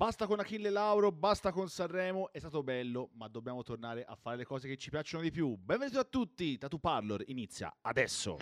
[0.00, 4.38] Basta con Achille Lauro, basta con Sanremo, è stato bello, ma dobbiamo tornare a fare
[4.38, 5.54] le cose che ci piacciono di più.
[5.58, 8.38] Benvenuti a tutti, Tatu Parlor inizia adesso.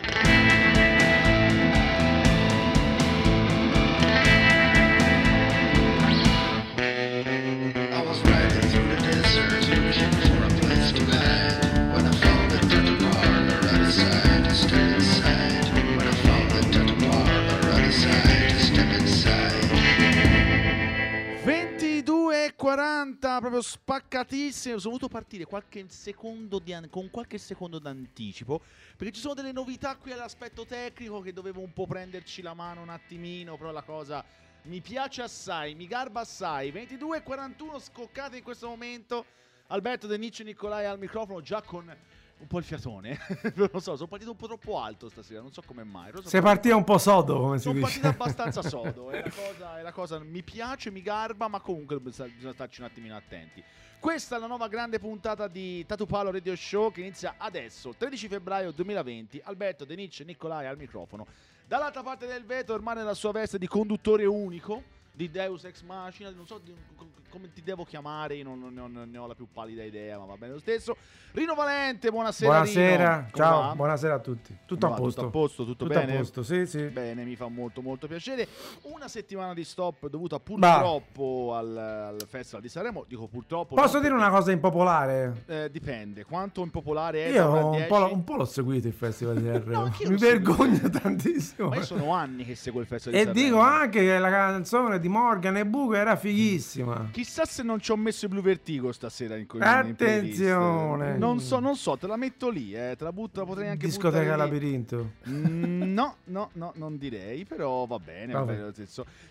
[22.69, 24.77] 22.40, proprio spaccatissimo.
[24.77, 28.61] Sono voluto partire qualche an- con qualche secondo d'anticipo
[28.95, 32.81] perché ci sono delle novità qui all'aspetto tecnico che dovevo un po' prenderci la mano
[32.81, 34.23] un attimino, però la cosa
[34.63, 36.71] mi piace assai, mi garba assai.
[36.71, 39.25] 22.41 scoccate in questo momento.
[39.67, 41.95] Alberto De Nicci Nicolai al microfono già con
[42.39, 43.17] un po' il fiatone.
[43.55, 46.11] non so, sono partito un po' troppo alto stasera, non so come mai.
[46.13, 47.85] Sono Sei partito un po' sodo, come si sono dice.
[47.85, 49.09] partito abbastanza sodo.
[49.09, 52.87] È la, cosa, è la cosa, mi piace, mi garba, ma comunque bisogna starci un
[52.87, 53.63] attimino attenti.
[53.99, 58.29] Questa è la nuova grande puntata di Tatu Palo Radio Show che inizia adesso, 13
[58.29, 59.41] febbraio 2020.
[59.43, 61.27] Alberto Denice Nicolai al microfono.
[61.67, 66.29] Dall'altra parte del vetro, ormai nella sua veste di conduttore unico di Deus Ex Machina,
[66.31, 69.17] non so di- co- come ti devo chiamare, io non, non ne ho- non ne
[69.17, 70.95] ho la più pallida idea, ma va bene lo stesso.
[71.33, 72.49] Rino Valente, buonasera.
[72.49, 73.75] Buonasera, ciao, va?
[73.75, 74.57] buonasera a tutti.
[74.65, 74.95] Tutto a va?
[74.95, 75.21] posto.
[75.23, 76.13] Tutto a posto, tutto, Tutto bene?
[76.15, 76.83] a posto, sì, sì.
[76.85, 78.47] Bene, mi fa molto molto piacere.
[78.83, 83.03] Una settimana di stop dovuta purtroppo al, al Festival di Sanremo.
[83.07, 83.75] Dico purtroppo.
[83.75, 85.43] Posso non dire perché- una cosa impopolare?
[85.45, 87.31] Eh, dipende, quanto impopolare è.
[87.33, 87.87] Io un 10?
[87.87, 89.83] po', un po' l'ho seguito il festival di Sanremo.
[89.83, 91.69] anch'io Mi vergogno tantissimo.
[91.69, 93.47] Ma io sono anni che seguo il Festival E di Sanremo.
[93.57, 97.09] dico anche che la canzone di Morgan e Buco era fighissima.
[97.11, 100.01] Chissà se non ci ho messo il Blue Vertigo stasera in, in in playlist.
[100.01, 101.17] Attenzione.
[101.17, 103.87] Non so, non so, te la metto lì, eh, te la butto, la potrei anche
[103.87, 104.35] Discoteca.
[104.35, 105.13] Labirinto.
[105.27, 108.33] Mm, no, no, no, non direi, però va bene.
[108.33, 108.71] Va bene.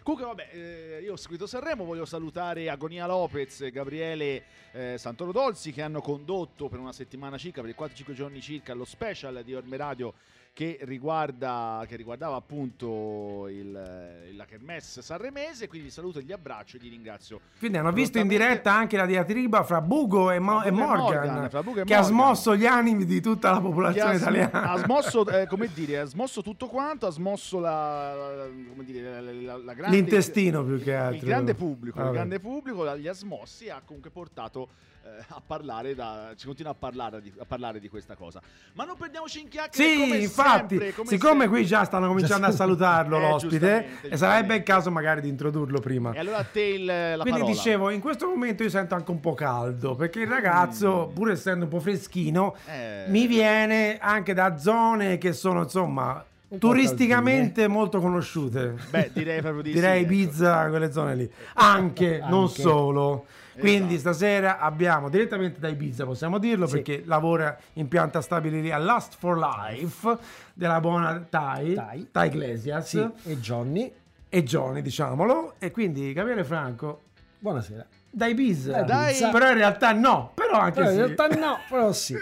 [0.03, 5.83] Comunque, vabbè, eh, io ho seguito Sanremo, voglio salutare Agonia Lopez Gabriele eh, Santorodolzi che
[5.83, 9.77] hanno condotto per una settimana circa, per i 4-5 giorni circa, lo special di Orme
[9.77, 10.15] Radio
[10.59, 13.59] che, riguarda, che riguardava appunto il,
[14.29, 15.69] il- la Kermesse sanremese.
[15.69, 17.39] Quindi saluto e gli abbraccio e li ringrazio.
[17.61, 20.85] Quindi hanno visto in diretta anche la diatriba fra Bugo e, Mo- Fra Bugo e
[20.85, 22.13] Morgan, Morgan, fra Bugo e che ha Morgan.
[22.17, 24.73] smosso gli animi di tutta la popolazione ha, sm- italiana.
[24.73, 29.21] ha smosso, eh, come dire, ha smosso tutto quanto, ha smosso la, la- come dire,
[29.21, 29.95] la, grande...
[29.97, 31.19] L'intestino più che altro.
[31.19, 34.69] Il grande pubblico, il grande pubblico la- li ha smossi e ha comunque portato
[35.19, 38.41] eh, a parlare, da, ci continua a parlare, di, a parlare di questa cosa.
[38.75, 41.49] Ma non perdiamoci in chiacchiere Sì, infatti, sempre, come siccome sempre.
[41.49, 44.63] qui già stanno cominciando a salutarlo Eh, l'ospite, giustamente, e sarebbe il giustamente.
[44.65, 46.13] caso magari di introdurlo prima.
[46.13, 47.51] E allora a te il, la Quindi parola.
[47.51, 51.15] dicevo, in questo momento io sento anche un po' caldo, perché il ragazzo, Mm.
[51.15, 53.05] pur essendo un po' freschino, Eh.
[53.09, 56.25] mi viene anche da zone che sono, insomma,
[56.59, 58.75] turisticamente molto conosciute.
[58.91, 60.13] Beh, direi proprio di Direi sì, ecco.
[60.13, 61.31] Ibiza, quelle zone lì.
[61.55, 62.61] Anche, non Anche.
[62.63, 63.27] solo.
[63.59, 64.15] Quindi Esatto.
[64.15, 66.75] stasera abbiamo direttamente da Ibiza, possiamo dirlo, Sì.
[66.75, 70.17] perché lavora in pianta stabile a Last for Life
[70.55, 72.09] della buona Tai, Tai.
[72.11, 73.93] Tai Iglesias Sì, e Johnny,
[74.29, 75.55] e Johnny, diciamolo.
[75.59, 77.03] E quindi Gabriele Franco
[77.39, 77.85] buonasera.
[78.11, 78.83] da Ibiza.
[78.83, 79.31] Da Ibiza.
[79.31, 80.95] Però in realtà no, però anche Però sì.
[80.97, 82.17] in realtà no, però sì.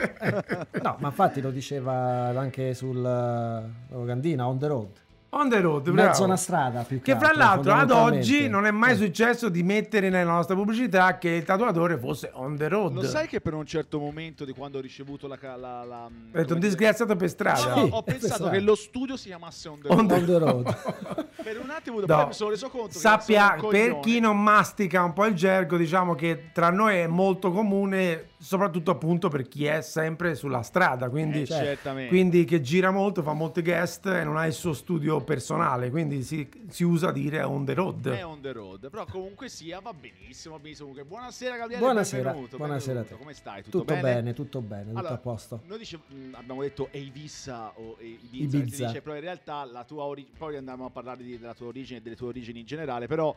[0.82, 1.92] No, ma infatti lo diceva
[2.38, 4.88] anche sul eh, locandina, on the road.
[5.30, 8.48] On the road, mezzo a una strada più che, Che fra altro, l'altro ad oggi
[8.48, 12.56] non è mai Eh, successo di mettere nella nostra pubblicità che il tatuatore fosse on
[12.56, 12.94] the road.
[12.94, 15.36] Lo sai che per un certo momento di quando ho ricevuto la...
[15.42, 17.74] la, la, Ho detto un disgraziato per strada.
[17.74, 20.10] No, no, Sì, ho pensato che lo studio si chiamasse On The On Road.
[20.12, 21.26] On the road.
[21.46, 22.06] Per un attimo No.
[22.06, 24.00] poi mi sono reso conto Sappia, per coglione.
[24.00, 28.90] chi non mastica un po' il gergo, diciamo che tra noi è molto comune, soprattutto
[28.90, 32.08] appunto per chi è sempre sulla strada, quindi, Eh, certamente.
[32.08, 36.22] quindi che gira molto, fa molti guest e non ha il suo studio personale, quindi
[36.22, 38.08] si, si usa dire on the road.
[38.08, 40.92] è on the road, però comunque sia va benissimo, va benissimo.
[40.92, 43.16] Buonasera Gabriele, Buonasera, benvenuto, buonasera a benvenuto.
[43.16, 43.22] te.
[43.22, 43.62] Come stai?
[43.62, 44.32] Tutto, Tutto bene?
[44.34, 45.60] tutto bene, tutto Allora, a posto.
[45.66, 45.98] Noi dice-
[46.32, 48.86] abbiamo detto Eivissa o e- Ibiza, Ibiza.
[48.86, 51.98] dice, però in realtà la tua origine, poi andiamo a parlare di- della tua origine
[51.98, 53.34] e delle tue origini in generale, però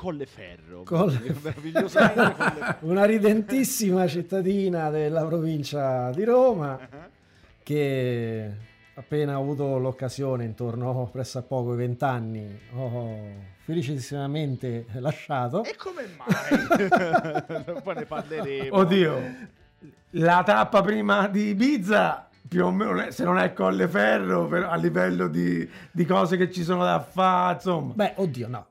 [0.00, 2.76] Colleferro, Colle- meravigliosamente Colleferro.
[2.88, 6.78] Una ridentissima cittadina della provincia di Roma
[7.62, 8.50] che
[8.94, 13.18] appena ho avuto l'occasione, intorno presso a poco ai vent'anni, ho
[13.58, 15.64] felicissimamente lasciato.
[15.64, 17.76] E come mai?
[17.84, 18.74] poi ne parleremo.
[18.74, 19.18] Oddio,
[20.12, 25.28] la tappa prima di Ibiza più o meno, se non è Colleferro, per- a livello
[25.28, 27.92] di, di cose che ci sono da fare, insomma.
[27.92, 28.66] Beh, oddio, no,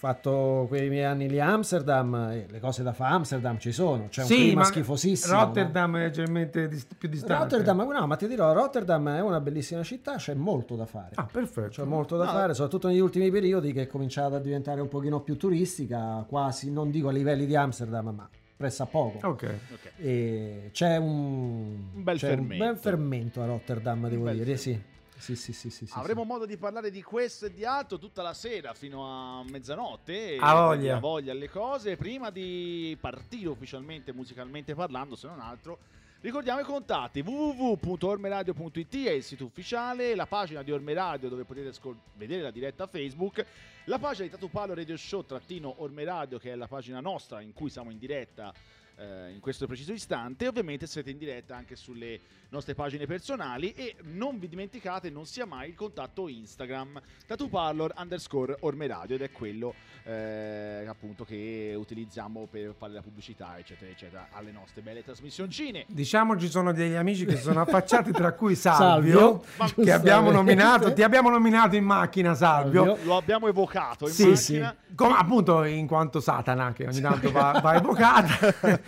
[0.00, 4.06] fatto quei miei anni lì a Amsterdam, le cose da fare a Amsterdam ci sono,
[4.08, 5.34] c'è un Sì, clima ma schifosissimo.
[5.34, 5.44] no?
[5.44, 7.34] Rotterdam è leggermente dist- più distante.
[7.56, 11.10] Rotterdam, no, ma ti dirò, Rotterdam è una bellissima città, c'è molto da fare.
[11.16, 11.68] Ah, perfetto.
[11.68, 12.30] C'è molto da No.
[12.30, 16.72] fare, soprattutto negli ultimi periodi che è cominciata a diventare un pochino più turistica, quasi,
[16.72, 18.26] non dico a livelli di Amsterdam, ma
[18.56, 19.18] presso a poco.
[19.28, 19.54] Ok.
[19.72, 19.92] Ok.
[19.98, 22.64] E c'è un, Un bel c'è fermento.
[22.64, 24.72] bel fermento a Rotterdam, devo dire, sì.
[24.72, 24.82] Sì,
[25.20, 28.32] sì, sì, sì, sì, Avremo modo di parlare di questo e di altro tutta la
[28.32, 30.36] sera fino a mezzanotte.
[30.40, 30.96] A voglia.
[30.96, 31.96] A voglia alle cose.
[31.96, 35.78] Prima di partire ufficialmente, musicalmente parlando, se non altro,
[36.20, 41.72] ricordiamo i contatti www.ormeradio.it è il sito ufficiale, la pagina di Orme Radio dove potete
[41.72, 43.44] scol- vedere la diretta Facebook,
[43.84, 47.52] la pagina di Tatupalo Radio Show trattino Orme Radio che è la pagina nostra in
[47.52, 48.52] cui siamo in diretta
[49.00, 50.46] eh, in questo preciso istante.
[50.46, 52.20] Ovviamente siete in diretta anche sulle
[52.50, 58.56] nostre pagine personali e non vi dimenticate, non sia mai il contatto Instagram tatuparlor underscore
[58.60, 64.28] orme radio ed è quello eh, appunto che utilizziamo per fare la pubblicità eccetera eccetera
[64.32, 65.84] alle nostre belle trasmissioncine.
[65.88, 70.92] Diciamo ci sono degli amici che sono affacciati, tra cui Salvio, Salvio, che abbiamo nominato.
[70.92, 72.84] Ti abbiamo nominato in macchina, Salvio.
[72.84, 73.04] Salvio.
[73.04, 74.76] Lo abbiamo evocato in Sì, macchina.
[74.94, 78.80] Come appunto in quanto Satana, che ogni tanto va, va evocata.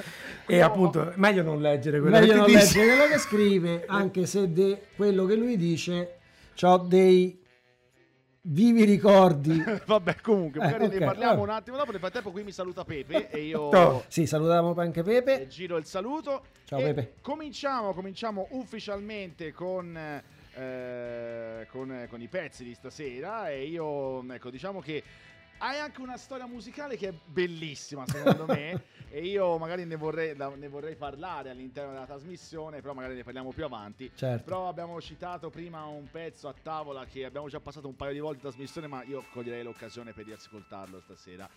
[0.47, 2.59] E appunto, meglio non leggere quello Meglio che non dice.
[2.59, 6.19] leggere quello che scrive, anche se de- quello che lui dice
[6.63, 7.41] ho dei
[8.45, 9.63] vivi ricordi.
[9.87, 11.43] Vabbè, comunque, Eh, magari ok, ne parliamo vabbè.
[11.43, 11.91] un attimo dopo.
[11.93, 14.05] Nel frattempo, qui mi saluta Pepe e io Toh.
[14.09, 15.47] Sì, salutiamo anche eh, Pepe.
[15.47, 16.45] giro il saluto.
[16.65, 17.15] Ciao, E Pepe.
[17.21, 19.97] Cominciamo, cominciamo ufficialmente con,
[20.55, 23.49] eh, con, con i pezzi di stasera.
[23.49, 25.03] E io, ecco, diciamo che
[25.63, 28.83] hai anche una storia musicale che è bellissima, secondo me.
[29.11, 33.53] e io magari ne vorrei, ne vorrei parlare all'interno della trasmissione, però magari ne parliamo
[33.53, 34.11] più avanti.
[34.13, 34.43] Certo.
[34.45, 38.19] Però abbiamo citato prima un pezzo a tavola che abbiamo già passato un paio di
[38.19, 41.49] volte in trasmissione, ma io coglierei l'occasione per riascoltarlo stasera.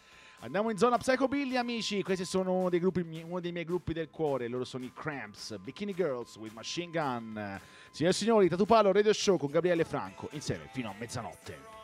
[0.42, 2.04] Andiamo in zona Psychobilly, amici.
[2.04, 4.48] Questi sono uno dei, gruppi, uno dei miei gruppi del cuore.
[4.48, 7.60] Loro sono i Cramps, Bikini Girls with Machine Gun.
[7.90, 11.75] Signore e signori, Tatupalo Radio Show con Gabriele Franco insieme fino a mezzanotte.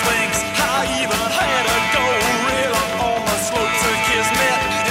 [0.00, 0.40] Sphinx.
[0.56, 4.58] I even had a gorilla on the slopes of Kismet.
[4.72, 4.81] And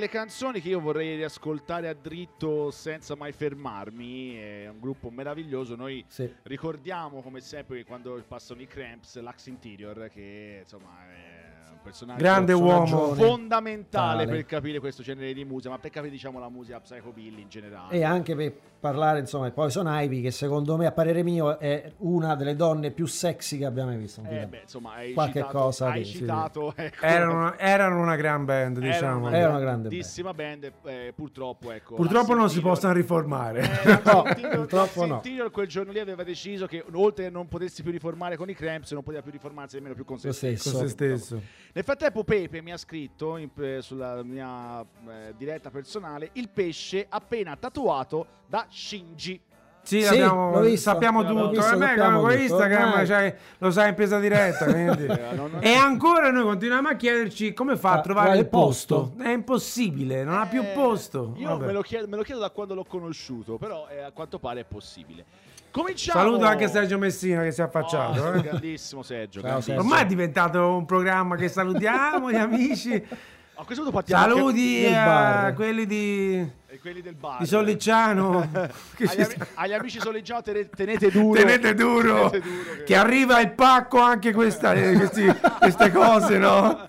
[0.00, 4.34] quelle canzoni che io vorrei riascoltare a dritto senza mai fermarmi.
[4.34, 5.76] È un gruppo meraviglioso.
[5.76, 6.32] Noi Sì.
[6.44, 12.18] ricordiamo come sempre che quando passano i Cramps, l'Ax Interior, che insomma è un personaggio
[12.22, 12.80] Grande uomo.
[12.80, 13.22] personaggione.
[13.26, 14.36] fondamentale Tale.
[14.38, 17.94] per capire questo genere di musica, ma per capire diciamo la musica psychobilly in generale.
[17.94, 21.92] E anche per parlare, insomma, di Poison Ivy, che secondo me, a parere mio, è
[21.98, 24.22] una delle donne più sexy che abbiamo mai visto.
[24.28, 26.12] Eh, beh, insomma, hai Qualche citato, cosa hai che- sì.
[26.16, 29.26] citato ecco, Erano, erano una gran band, diciamo.
[29.28, 31.94] una Era una grande grandissima band, eh, purtroppo ecco.
[31.94, 33.60] Purtroppo non si possono riformare.
[33.62, 34.22] Eh, No,
[34.56, 35.14] purtroppo no.
[35.16, 38.54] Interior quel giorno lì aveva deciso che oltre a non potersi più riformare con i
[38.54, 40.70] Cramps, non poteva più riformarsi nemmeno più con se stesso.
[40.72, 41.40] Con se stesso.
[41.72, 47.06] Nel frattempo Pepe mi ha scritto in- eh, sulla mia eh, diretta personale il pesce
[47.08, 49.40] appena tatuato da Shinji.
[49.82, 51.48] Sì, Sì, abbiamo- sappiamo tutto.
[51.50, 52.32] visto, Eh, beh, con.
[52.38, 54.64] Instagram Ormai- cioè, lo sai in presa diretta.
[54.70, 55.06] quindi.
[55.06, 59.10] Eh, E ancora noi continuiamo a chiederci come fa a Ah, trovare il posto.
[59.12, 59.22] posto.
[59.22, 61.32] È impossibile, non ha più Eh, posto.
[61.38, 64.38] Io me lo, chiedo, me lo chiedo da quando l'ho conosciuto, però eh, a quanto
[64.38, 65.24] pare è possibile.
[65.70, 66.20] Cominciamo.
[66.20, 68.20] Saluto anche Sergio Messina che si è affacciato.
[68.20, 68.40] Oh, eh.
[68.42, 69.40] grandissimo Sergio.
[69.40, 69.76] Ciao, grandissimo.
[69.76, 69.80] Sergio.
[69.80, 73.06] Ormai è diventato un programma che salutiamo gli amici.
[73.54, 77.40] A questo punto partiamo Saluti a quelli di, eh, quelli del bar.
[77.40, 78.38] di Sollicciano.
[78.50, 81.38] agli, ami- agli amici solleggiati tenete, tenete duro.
[81.40, 86.38] Tenete duro, Tenete duro che- che arriva il pacco anche questa, eh, questi- queste cose,
[86.38, 86.86] no?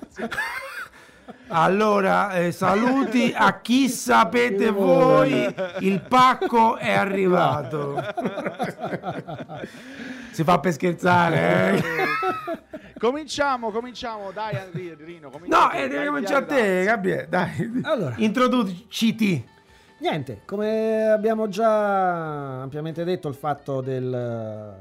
[1.54, 8.02] Allora, eh, saluti a chi sapete voi, il pacco è arrivato.
[10.32, 11.84] Si fa per scherzare, eh?
[12.98, 15.30] Cominciamo, cominciamo, dai Ri- Rino.
[15.46, 16.84] No, eh, devi cominciare a te.
[16.86, 17.82] Gabriele, dai.
[17.84, 18.16] Allora.
[18.18, 19.46] Introduciti.
[20.00, 24.74] Niente, come abbiamo già ampiamente detto, il fatto del,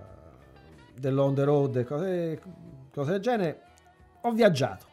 [0.94, 2.40] dell'on the road e cose,
[2.92, 3.60] cose del genere,
[4.20, 4.86] ho viaggiato.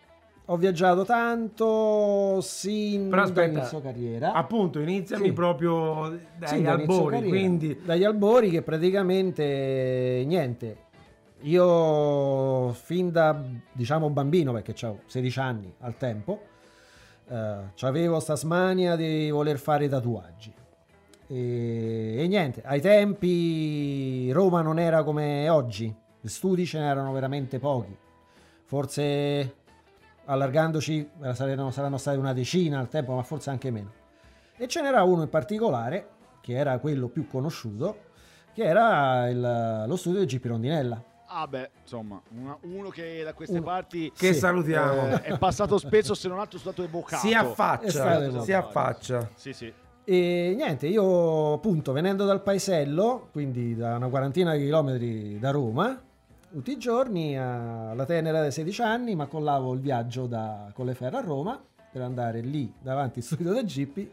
[0.50, 4.32] Ho viaggiato tanto sin Però aspetta, dall'inizio carriera.
[4.32, 5.34] Appunto, iniziami Sì.
[5.34, 7.28] proprio dagli Sì, albori, carriera.
[7.28, 7.82] quindi...
[7.84, 10.78] dagli albori che praticamente niente.
[11.42, 13.38] Io fin da
[13.74, 16.40] diciamo bambino, perché avevo 16 anni al tempo,
[17.30, 20.54] eh, avevo sta smania di voler fare tatuaggi.
[21.28, 27.60] E, e niente, ai tempi Roma non era come oggi, gli studi ce n'erano veramente
[27.60, 27.96] pochi.
[28.64, 29.54] Forse
[30.28, 33.92] allargandoci saranno, saranno stati una decina al tempo, ma forse anche meno.
[34.56, 36.08] E ce n'era uno in particolare,
[36.42, 38.06] che era quello più conosciuto,
[38.54, 41.02] che era il- lo studio di GP Rondinella.
[41.30, 44.40] Ah beh, insomma, una- uno che da queste Un- parti Che Sì.
[44.40, 45.08] salutiamo.
[45.10, 47.26] eh, è passato spesso, se non altro è stato evocato.
[47.28, 49.30] si affaccia, stato si affaccia.
[49.36, 49.72] Sì, sì.
[50.06, 56.02] E niente, io appunto venendo dal paesello, quindi da una quarantina di chilometri da Roma,
[56.52, 61.22] tutti i giorni alla tenera dei 16 anni mi accollavo il viaggio da Colleferro a
[61.22, 61.62] Roma
[61.92, 64.08] per andare lì davanti al studio del GP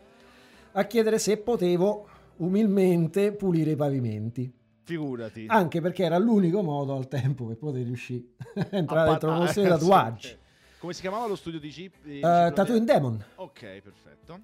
[0.73, 4.53] a chiedere se potevo umilmente pulire i pavimenti.
[4.83, 5.47] Figurati.
[5.49, 8.25] Anche perché era l'unico modo al tempo per poter riuscire
[8.55, 10.37] a entrare A dentro pa- uno ah, di sì, tatuaggi.
[10.79, 11.95] Come si chiamava lo studio di Jeep?
[12.03, 13.25] di Eh, Tattoo in Demon.
[13.37, 14.41] Ok, perfetto.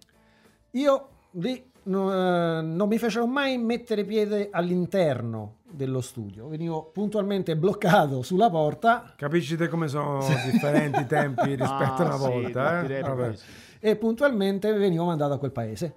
[0.72, 7.56] Io lì no- eh, non mi fecero mai mettere piede all'interno dello studio, venivo puntualmente
[7.56, 10.18] bloccato sulla porta Capisci te come sono
[10.50, 13.36] differenti i tempi rispetto a una Ah, sì, volta, eh?
[13.36, 13.44] sì.
[13.80, 15.94] e puntualmente venivo mandato a quel paese.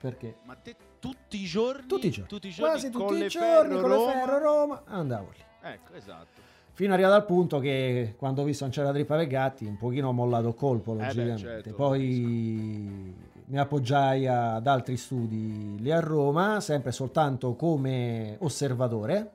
[0.00, 1.86] Perché Ma te tutti i giorni?
[1.86, 4.12] tutti i giorni, Tutti i giorni quasi tutti i giorni con le Roma?
[4.12, 5.42] ferro Roma andavo lì.
[5.70, 6.46] Ecco, esatto.
[6.72, 10.08] Fino arrivato al punto che quando ho visto non c'era trippa per gatti, un pochino
[10.08, 11.40] ho mollato il colpo, beh, logicamente.
[11.42, 13.12] certo, Poi
[13.48, 19.32] mi appoggiai ad altri studi lì a Roma, sempre soltanto come osservatore.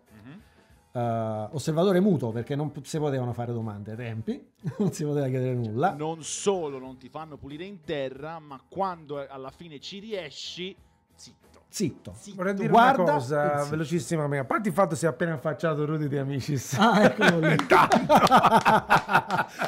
[0.95, 5.55] Eh, osservatore muto perché non si potevano fare domande ai tempi, non si poteva chiedere
[5.55, 5.93] nulla.
[5.93, 10.75] Non solo non ti fanno pulire in terra, ma quando alla fine ci riesci,
[11.15, 11.52] zitto.
[11.73, 12.13] Zitto.
[12.15, 12.35] Zitto.
[12.35, 13.69] Vorrei dire Guarda una cosa zitto.
[13.71, 14.37] velocissimamente.
[14.37, 16.73] A parte il fatto che si è appena affacciato Rudy di Amicis.
[16.77, 17.55] Ah, eccolo lì.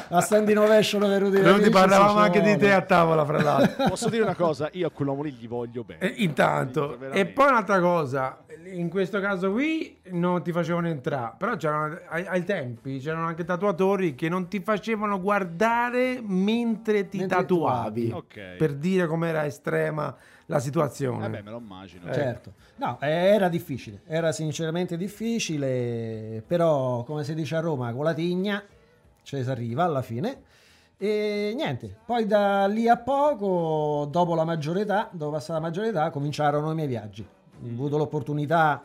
[0.08, 3.88] a standing ovation per Rudy Rudy Amici, parlavamo anche di te a tavola, fra l'altro.
[3.90, 4.68] Posso dire una cosa?
[4.72, 5.98] Io a quell'uomo lì gli voglio bene.
[6.00, 7.18] E intanto, Veramente.
[7.18, 8.38] e poi un'altra cosa,
[8.72, 13.44] in questo caso qui non ti facevano entrare, però c'erano, ai, ai tempi c'erano anche
[13.44, 18.40] tatuatori che non ti facevano guardare mentre ti Mentre tatuavi, Ok.
[18.58, 20.14] per dire com'era estrema
[20.46, 21.20] la situazione.
[21.20, 22.08] Vabbè, me lo immagino.
[22.08, 22.14] Eh.
[22.14, 28.04] Certo, no, eh, era difficile, era sinceramente difficile, però come si dice a Roma, con
[28.04, 28.62] la tigna
[29.22, 30.42] ci si arriva alla fine.
[30.98, 35.88] E niente, poi da lì a poco, dopo la maggiore età, dopo passata la maggiore
[35.88, 37.26] età, cominciarono i miei viaggi.
[37.62, 38.82] Ho avuto l'opportunità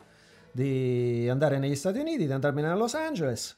[0.51, 3.58] di andare negli Stati Uniti, di andarmene a Los Angeles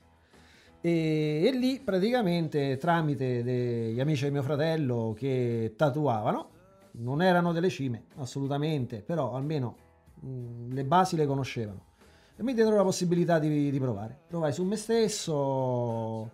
[0.81, 6.50] E, e lì praticamente tramite degli amici di mio fratello che tatuavano,
[6.93, 9.75] non erano delle cime assolutamente, però almeno
[10.19, 11.91] mh, le basi le conoscevano.
[12.35, 14.17] E mi diedero la possibilità di, di provare.
[14.27, 16.31] Provai su me stesso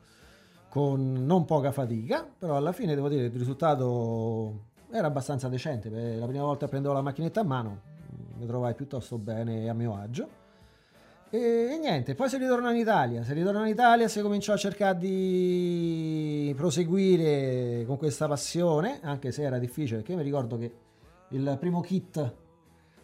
[0.69, 5.89] con non poca fatica, però alla fine devo dire che il risultato era abbastanza decente.
[5.89, 7.81] La prima volta che prendevo la macchinetta a mano
[8.37, 10.38] mi trovai piuttosto bene e a mio agio.
[11.31, 11.38] E,
[11.74, 13.24] e niente, poi si ritorna in Italia.
[13.24, 19.43] Si ritorna in Italia, si cominciò a cercare di proseguire con questa passione, anche se
[19.43, 20.71] era difficile, perché io mi ricordo che
[21.29, 22.33] il primo kit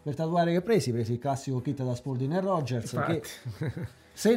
[0.01, 3.21] per tatuare che presi, presi il classico kit da Spalding e Rogers, che
[3.59, 3.85] Infatti.
[4.13, 4.35] se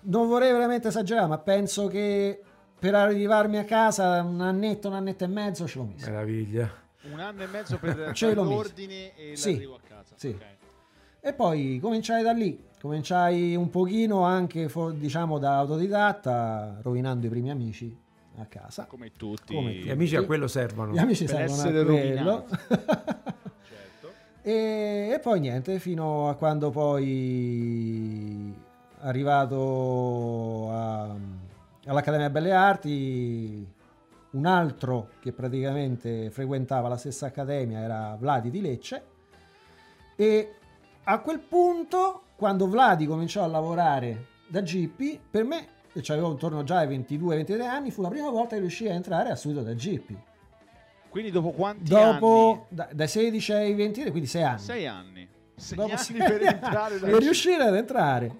[0.00, 2.40] non vorrei veramente esagerare, ma penso che
[2.78, 6.08] per arrivarmi a casa un annetto, un annetto e mezzo ce l'ho messo.
[6.10, 6.70] Meraviglia.
[7.12, 10.14] Un anno e mezzo per Ce l'ho l'ordine e Sì, l'arrivo a casa.
[10.16, 10.28] sì.
[10.28, 10.44] Ok.
[11.20, 17.50] E poi cominciai da lì, cominciai un pochino anche diciamo da autodidatta, rovinando i primi
[17.50, 17.94] amici
[18.38, 18.84] a casa.
[18.86, 19.54] Come tutti.
[19.54, 20.92] Come Gli amici a quello servono.
[20.92, 22.46] Gli amici Per servono essere a quello.
[23.68, 24.12] Certo.
[24.42, 28.54] e, e poi niente, fino a quando poi
[29.00, 31.14] arrivato a-
[31.86, 33.66] all'Accademia Belle Arti,
[34.30, 39.02] un altro che praticamente frequentava la stessa accademia era Vladi di Lecce
[40.16, 40.52] e
[41.10, 46.62] a quel punto, quando Vladi cominciò a lavorare da GP, per me, che avevo intorno
[46.64, 49.72] già ai 22-23 anni, fu la prima volta che riuscii a entrare a studio da
[49.72, 50.10] GP.
[51.08, 54.52] Quindi dopo quanti Dopo, da- dai 16 ai 23, quindi 6 anni.
[54.56, 54.62] anni?
[54.66, 55.28] Sei anni.
[55.56, 58.34] Sei Dopo anni sei- per entrare da per riuscire ad entrare.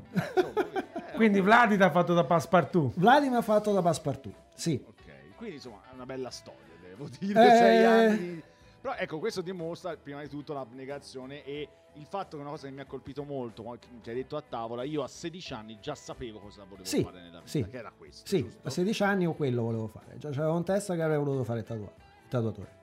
[1.15, 2.93] Quindi Vladi ti ha fatto da passepartout.
[2.99, 4.35] Vladi mi ha fatto da passepartout.
[4.55, 4.81] Sì.
[4.87, 7.57] Ok, quindi insomma è una bella storia, devo dire, Eh.
[7.57, 8.43] sei anni.
[8.81, 12.73] Però ecco, questo dimostra prima di tutto l'abnegazione e il fatto che una cosa che
[12.73, 15.95] mi ha colpito molto, come- che hai detto a tavola, io a 16 anni già
[15.95, 17.67] sapevo cosa volevo Sì, fare nella vita, sì.
[17.69, 18.59] che era questo, Sì, giusto?
[18.69, 20.17] a 16 anni o quello volevo fare.
[20.19, 22.77] Già c'avevo in testa che avrei voluto fare il tatua- il tatuatore.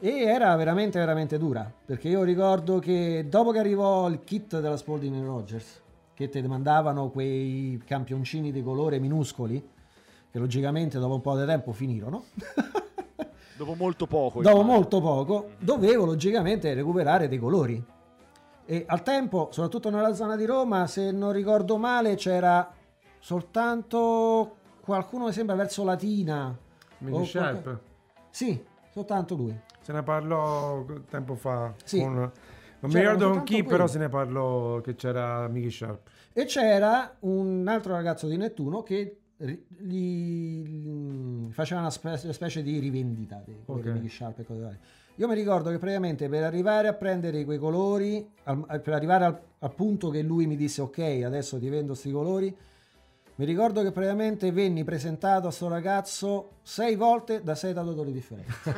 [0.00, 1.72] E era veramente, veramente dura.
[1.84, 5.80] Perché io ricordo che dopo che arrivò il kit della Spalding Rogers,
[6.12, 9.66] che ti mandavano quei campioncini di colore minuscoli,
[10.30, 12.24] che logicamente dopo un po' di tempo finirono.
[13.56, 14.42] Dopo molto poco.
[14.42, 17.82] dopo molto poco, dovevo logicamente recuperare dei colori.
[18.66, 22.72] E al tempo, soprattutto nella zona di Roma, se non ricordo male, c'era
[23.18, 26.56] soltanto qualcuno mi sembra verso Latina.
[26.98, 27.62] Mini Sharp.
[27.62, 27.82] qualche-
[28.30, 29.58] Sì, soltanto lui.
[29.80, 31.72] Se ne parlò tempo fa.
[31.84, 32.00] Sì.
[32.00, 32.32] con- non
[32.92, 33.90] mi C'erano ricordo con chi, però quelli.
[33.90, 36.08] se ne parlò che c'era Mickey Sharp.
[36.32, 39.20] E c'era un altro ragazzo di Nettuno che
[39.78, 43.94] gli faceva una spe- specie di rivendita dei colori Ok.
[43.94, 44.78] Mickey Sharp e cose varie.
[45.16, 49.40] Io mi ricordo che praticamente per arrivare a prendere quei colori, al- per arrivare al,
[49.60, 52.54] al punto che lui mi disse ok, adesso ti vendo sti colori,
[53.36, 58.52] mi ricordo che praticamente venni presentato a sto ragazzo sei volte da sei tatuatori differenti.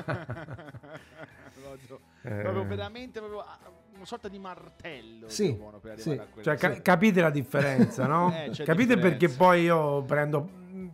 [1.66, 2.42] Proprio- Eh.
[2.42, 3.58] proprio veramente proprio ah,
[3.96, 6.42] una sorta di martello Sì, diciamo, per arrivare sì.
[6.42, 8.30] Cioè, ca- capite la differenza, no?
[8.34, 9.08] Eh, capite differenza.
[9.08, 10.48] perché poi io prendo,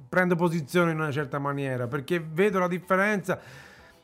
[0.09, 3.39] prendo posizione in una certa maniera, perché vedo la differenza.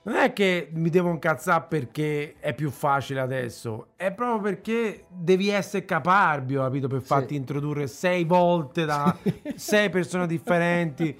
[0.02, 5.50] Non è che mi devo incazzare perché è più facile adesso, è proprio perché devi
[5.50, 6.88] essere caparbio, capito?
[6.88, 9.14] Per farti introdurre sei volte da
[9.56, 11.14] sei persone differenti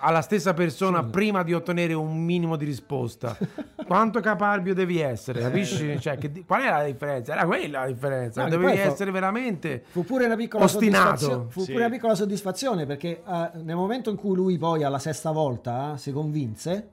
[0.00, 3.36] alla stessa persona prima di ottenere un minimo di risposta.
[3.84, 5.98] Quanto caparbio devi essere, capisci?
[5.98, 7.32] Cioè, che qual è la differenza?
[7.32, 11.16] Era quella la differenza, No, poi fa- essere veramente Fu pure una piccola Ostinato.
[11.16, 11.50] soddisfazione.
[11.50, 11.72] Fu Sì.
[11.72, 15.94] pure una piccola soddisfazione perché eh, nel momento in cui lui poi alla sesta volta
[15.94, 16.90] eh, si convinse,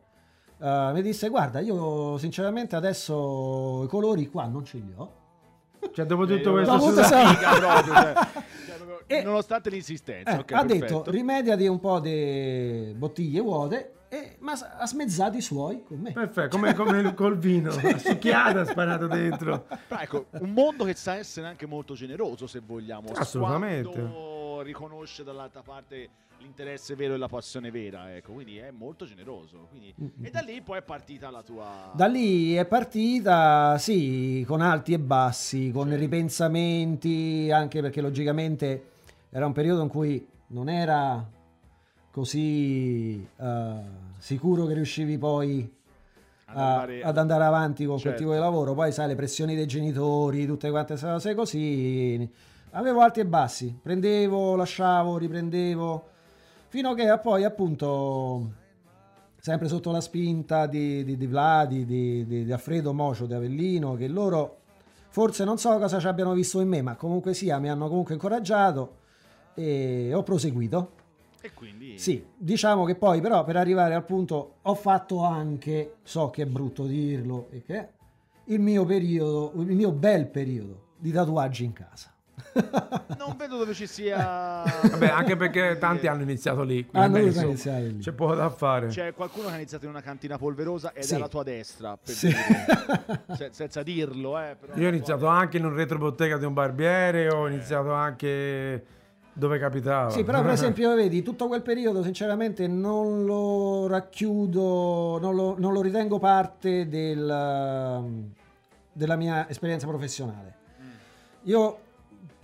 [0.65, 5.23] eh, mi disse: Guarda, io sinceramente adesso i colori qua non ce li ho.
[5.93, 8.13] Cioè, dopo Eh, tutto questo Dopo proprio, cioè,
[8.65, 10.97] cioè, E- nonostante l'insistenza Eh, ok, ha perfetto.
[10.97, 16.11] detto: rimediati un po' di bottiglie vuote, e, ma ha smezzato i suoi con me.
[16.11, 19.65] Perfetto, come, come il- col vino, a succhiata ha sparato dentro.
[19.87, 23.09] Però ecco, un mondo che sa essere anche molto generoso, se vogliamo.
[23.13, 23.89] Assolutamente.
[23.91, 29.67] Quando riconosce dall'altra parte l'interesse vero e la passione vera, ecco, quindi è molto generoso.
[29.69, 31.91] quindi- E da lì poi è partita la tua...
[31.95, 38.83] Da lì è partita, sì, con alti e bassi, con ripensamenti, anche perché logicamente
[39.29, 41.25] era un periodo in cui non era
[42.11, 43.73] così eh,
[44.19, 45.69] sicuro che riuscivi poi
[46.45, 48.19] andare- ad andare avanti con quel Certo.
[48.19, 48.73] tipo di lavoro.
[48.73, 52.29] Poi sai, le pressioni dei genitori, tutte quante cose così.
[52.75, 56.09] Avevo alti e bassi, prendevo, lasciavo, riprendevo,
[56.67, 58.51] fino a che poi appunto,
[59.39, 63.95] sempre sotto la spinta di, di, di Vladi, di, di- di Alfredo Mocio, di Avellino,
[63.95, 64.57] che loro
[65.07, 68.13] forse non so cosa ci abbiano visto in me, ma comunque sia, mi hanno comunque
[68.13, 68.97] incoraggiato
[69.53, 70.91] e ho proseguito.
[71.39, 71.97] E quindi...
[71.97, 76.45] Sì, diciamo che poi però per arrivare al punto ho fatto anche, so che è
[76.45, 77.87] brutto dirlo, e che
[78.47, 82.09] il mio periodo, il mio bel periodo di tatuaggi in casa.
[83.17, 84.63] Non vedo dove ci sia...
[84.89, 86.85] Vabbè, anche perché tanti hanno iniziato lì.
[86.91, 87.97] Ah, noi insomma, iniziare lì.
[87.99, 88.87] C'è poco da fare.
[88.87, 91.13] C'è qualcuno che ha iniziato in una cantina polverosa ed Sì.
[91.13, 92.27] è alla tua destra, per Sì.
[92.27, 93.25] dire.
[93.35, 94.55] Se- senza dirlo, eh.
[94.59, 98.85] però- Io ho iniziato anche in un retrobottega di un barbiere, ho iniziato anche
[99.33, 100.09] dove capitava.
[100.11, 105.73] Sì, però per esempio, vedi, tutto quel periodo sinceramente non lo racchiudo, non lo, non
[105.73, 108.23] lo ritengo parte del,
[108.91, 110.53] della mia esperienza professionale.
[111.43, 111.84] Io pr-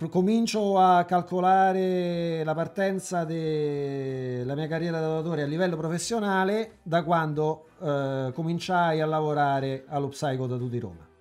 [0.08, 7.66] comincio a calcolare la partenza della mia carriera da tatuatore a livello professionale da quando
[7.80, 11.11] eh, cominciai a lavorare allo Psycho Tattoo di Roma.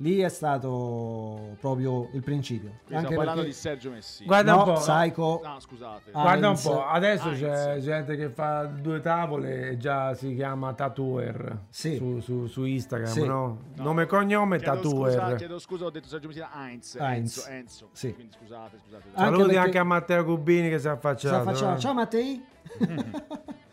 [0.00, 2.68] Lì è stato proprio il principio.
[2.84, 4.26] Quindi Anche stiamo parlando perché- di Sergio Messina.
[4.28, 4.72] Guarda no, un po'.
[4.80, 6.10] Psycho No, scusate.
[6.12, 6.62] Ah, Guarda un Heinz.
[6.62, 7.40] po', adesso Heinz.
[7.40, 11.96] c'è gente che fa due tavole e già si chiama Tatuer Sì.
[11.96, 13.26] su, su- su Instagram, Sì.
[13.26, 13.58] no?
[13.74, 13.82] No.
[13.82, 15.36] Nome e cognome Chiedo scusa, Tatuer.
[15.36, 16.94] chiedo scusa, ho detto Sergio Messina, Heinz.
[16.94, 17.36] Heinz.
[17.38, 17.88] Enzo, Enzo.
[17.92, 18.14] Sì.
[18.14, 19.02] Quindi scusate, scusate.
[19.14, 21.42] Ah, Saluti anche anche, perché- a Matteo Cubini che si è affacciato.
[21.42, 21.78] facendo- eh.
[21.80, 22.44] Ciao Mattei.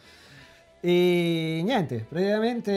[0.87, 2.71] e niente, praticamente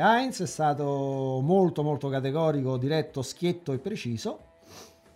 [0.00, 4.40] Heinz è stato molto molto categorico, diretto, schietto e preciso.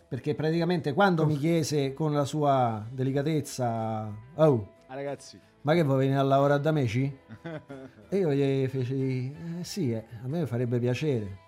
[0.07, 5.41] Perché praticamente quando mi chiese con la sua delicatezza, oh, Ah, ragazzi.
[5.63, 6.87] ma che vuoi venire a lavorare da me?
[6.87, 7.11] ci?"
[8.11, 11.39] E io gli feci, eh, sì, eh, a me farebbe piacere.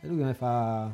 [0.00, 0.90] E lui mi fa,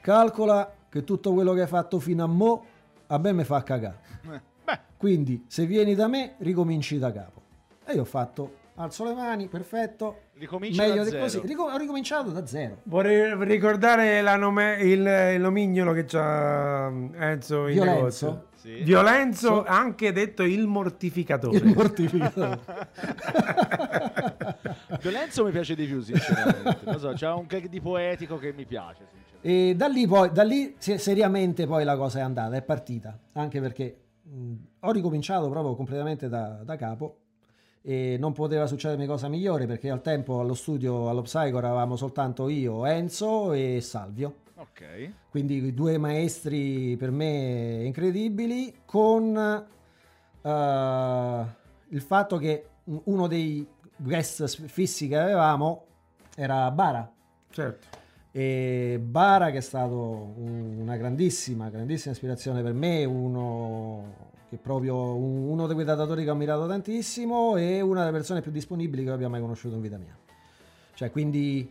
[0.00, 2.64] calcola che tutto quello che hai fatto fino a mo'
[3.06, 3.98] a me mi fa cagare.
[4.96, 7.42] Quindi se vieni da me ricominci da capo.
[7.86, 11.22] E io ho fatto, alzo le mani, perfetto, ricominci meglio da di zero.
[11.22, 11.40] così.
[11.44, 12.78] Rico- ho ricominciato da zero.
[12.84, 18.26] Vorrei ricordare la nome- il, il nomignolo che c'ha Enzo in Violenzo?
[18.26, 18.46] negozio.
[18.54, 18.82] Sì.
[18.82, 21.58] Violenzo, anche detto il mortificatore.
[21.58, 22.60] Il mortificatore.
[25.00, 26.98] Violenzo mi piace di più, sinceramente.
[26.98, 29.06] So, c'ha un gag di poetico che mi piace.
[29.42, 33.18] E da lì poi, da lì se- seriamente poi la cosa è andata, è partita.
[33.32, 37.18] Anche perché mh, ho ricominciato proprio completamente da, da capo
[37.86, 42.48] e non poteva succedermi cosa migliore perché al tempo allo studio, allo Psycho eravamo soltanto
[42.48, 44.36] io, Enzo e Salvio.
[44.56, 45.10] Ok.
[45.28, 49.62] Quindi due maestri per me incredibili con eh,
[51.88, 53.66] il fatto che uno dei
[53.96, 55.84] guest fissi che avevamo
[56.36, 57.12] era Bara.
[57.50, 57.86] Certo.
[58.30, 65.14] E Bara che è stato un- una grandissima, grandissima ispirazione per me, uno che proprio
[65.14, 69.04] un- uno dei quei datatori che ho ammirato tantissimo e una delle persone più disponibili
[69.04, 70.16] che abbia mai conosciuto in vita mia.
[70.94, 71.70] Cioè, quindi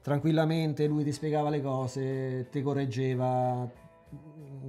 [0.00, 3.68] tranquillamente lui ti spiegava le cose, ti correggeva,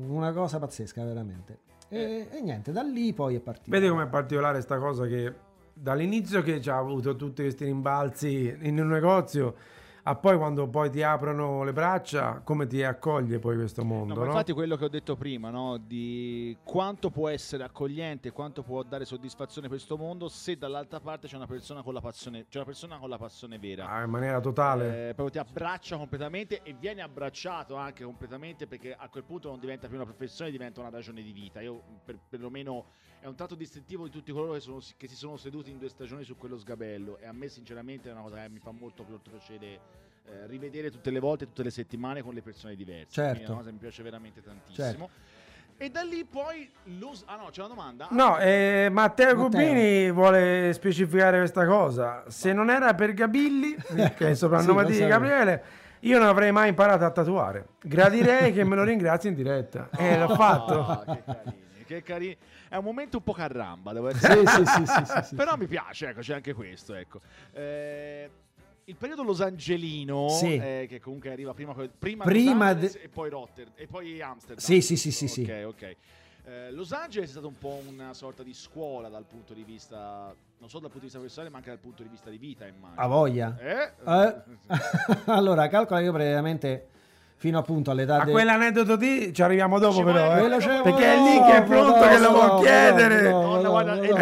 [0.07, 1.59] una cosa pazzesca veramente.
[1.89, 3.71] E, e niente, da lì poi è partito.
[3.71, 5.33] Vedi com'è particolare sta cosa che
[5.73, 9.55] dall'inizio che ci ha avuto tutti questi rimbalzi in un negozio
[10.07, 14.13] a poi quando poi ti aprono le braccia, come ti accoglie poi questo No, mondo,
[14.13, 14.27] ma no?
[14.27, 15.75] infatti quello che ho detto prima, no?
[15.77, 21.35] di quanto può essere accogliente, quanto può dare soddisfazione questo mondo se dall'altra parte c'è
[21.35, 23.89] una persona con la passione, c'è una persona con la passione vera.
[23.89, 25.09] Ah, in maniera totale.
[25.09, 29.59] Eh, proprio ti abbraccia completamente e viene abbracciato anche completamente perché a quel punto non
[29.59, 31.59] diventa più una professione, diventa una ragione di vita.
[31.59, 32.85] Io per, perlomeno
[33.19, 35.89] è un tratto distintivo di tutti coloro che, sono- che si sono seduti in due
[35.89, 39.03] stagioni su quello sgabello e a me sinceramente è una cosa che mi fa molto
[39.03, 39.65] piacere
[40.29, 43.11] eh, rivedere tutte le volte, tutte le settimane con le persone diverse.
[43.11, 43.31] Certo.
[43.31, 45.09] Quindi è una cosa che mi piace veramente tantissimo.
[45.79, 47.13] E da lì poi lo...
[47.25, 48.07] Ah no, c'è una domanda?
[48.09, 49.43] No, eh, Matteo, Matteo.
[49.43, 52.23] Cubini vuole specificare questa cosa.
[52.29, 53.75] Se non era per Gabilli,
[54.15, 55.07] che è il soprannome Sì, di.
[55.07, 55.63] Gabriele,
[55.99, 57.67] io non avrei mai imparato a tatuare.
[57.83, 59.89] Gradirei che me lo ringrazi in diretta.
[59.95, 60.83] E l'ho fatto.
[60.83, 62.37] Ah, che carini, che carini.
[62.69, 65.35] È un momento un po' carramba, devo essere Sì, sì, sì, sì, sì.
[65.35, 67.21] Però mi piace, ecco, c'è anche questo, ecco.
[67.53, 68.29] Eh,
[68.83, 70.55] il periodo losangelino, Sì.
[70.55, 74.63] eh, che comunque arriva prima, prima, Prima de- e poi Rotterdam e poi Amsterdam.
[74.63, 75.51] Sì, sì, sì, sì, Ok, sì.
[75.63, 75.95] ok.
[76.45, 80.33] Eh, Los Angeles è stato un po' una sorta di scuola dal punto di vista,
[80.59, 82.65] non solo dal punto di vista personale, ma anche dal punto di vista di vita,
[82.65, 83.01] immagino.
[83.01, 83.57] A voglia.
[83.59, 83.91] Eh?
[84.05, 84.35] Eh?
[85.25, 86.87] allora, calcola che io praticamente
[87.39, 90.35] fino appunto all'età A de- quell'aneddoto lì ci arriviamo dopo Ci però.
[90.35, 90.39] eh.
[90.39, 92.59] Quello c'è- Perché è lì no, che è pronto no, che lo no, vuol no,
[92.59, 93.21] chiedere.
[93.29, 94.15] no, no, No, no, no, no.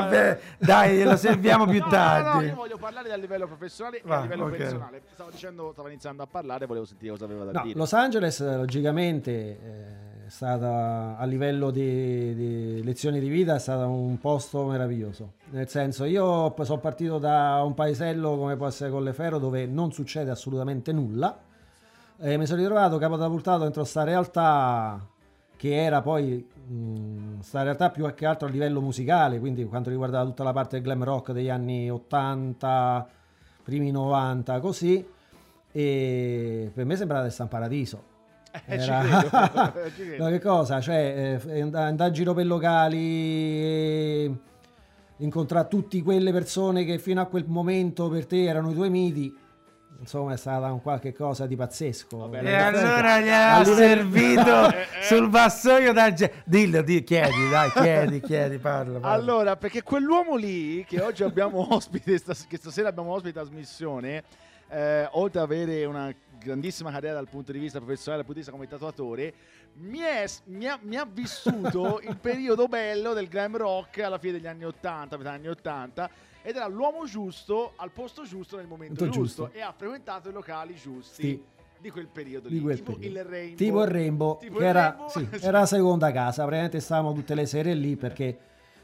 [0.00, 2.46] Vabbè, dai, lo serviamo più No, no, no, tardi.
[2.46, 4.56] io voglio parlare dal livello professionale Va, e a livello ok.
[4.56, 5.02] personale.
[5.12, 7.78] Stavo dicendo, stavo iniziando a parlare, volevo sentire cosa aveva da No, dire.
[7.78, 9.56] Los Angeles eh, logicamente eh,
[10.26, 15.34] è stata a livello di, di lezioni di vita è stato un posto meraviglioso.
[15.50, 20.30] Nel senso, io sono partito da un paesello come può essere Colleferro dove non succede
[20.30, 21.38] assolutamente nulla.
[22.18, 25.06] E mi sono ritrovato capotapultato dentro sta realtà
[25.56, 29.90] che era poi mh, sta in realtà più che altro a livello musicale, quindi quanto
[29.90, 33.06] riguardava tutta la parte del glam rock degli anni 80,
[33.62, 35.06] primi 90, così,
[35.72, 38.02] e per me sembrava di stare in paradiso.
[38.66, 40.24] Eh, Era- credo, ci credo.
[40.24, 40.80] No, che cosa?
[40.80, 44.32] Cioè, eh, andare in giro per locali, e
[45.18, 49.44] incontrare tutte quelle persone che fino a quel momento per te erano i tuoi miti.
[49.98, 52.16] Insomma, è stata un qualche cosa di pazzesco.
[52.18, 55.02] Vabbè, E allora gli ha A servito Eh, eh.
[55.02, 58.98] sul vassoio da ge- Dillo, di- chiedi, dai, chiedi, chiedi, parla.
[58.98, 59.08] parla.
[59.16, 64.22] Allora, perché quell'uomo lì che oggi abbiamo ospite, stas- che stasera abbiamo ospite in trasmissione,
[64.68, 68.46] eh, oltre ad avere una grandissima carriera dal punto di vista professionale, dal punto di
[68.46, 69.34] vista come tatuatore,
[69.78, 74.34] mi, è- mi ha, mi ha vissuto il periodo bello del glam rock alla fine
[74.34, 76.10] degli anni 80, metà anni 80,
[76.48, 79.50] ed era l'uomo giusto al posto giusto nel momento giusto, giusto.
[79.52, 81.42] e ha frequentato i locali giusti Sì.
[81.80, 83.18] di quel periodo Di lì, quel tipo periodo.
[83.18, 83.56] il Rainbow.
[83.56, 85.44] Tipo il Rainbow, Tipo che il era, Rainbow, sì, sì.
[85.46, 86.42] era la seconda casa.
[86.42, 88.36] Praticamente stavamo tutte le sere lì perché,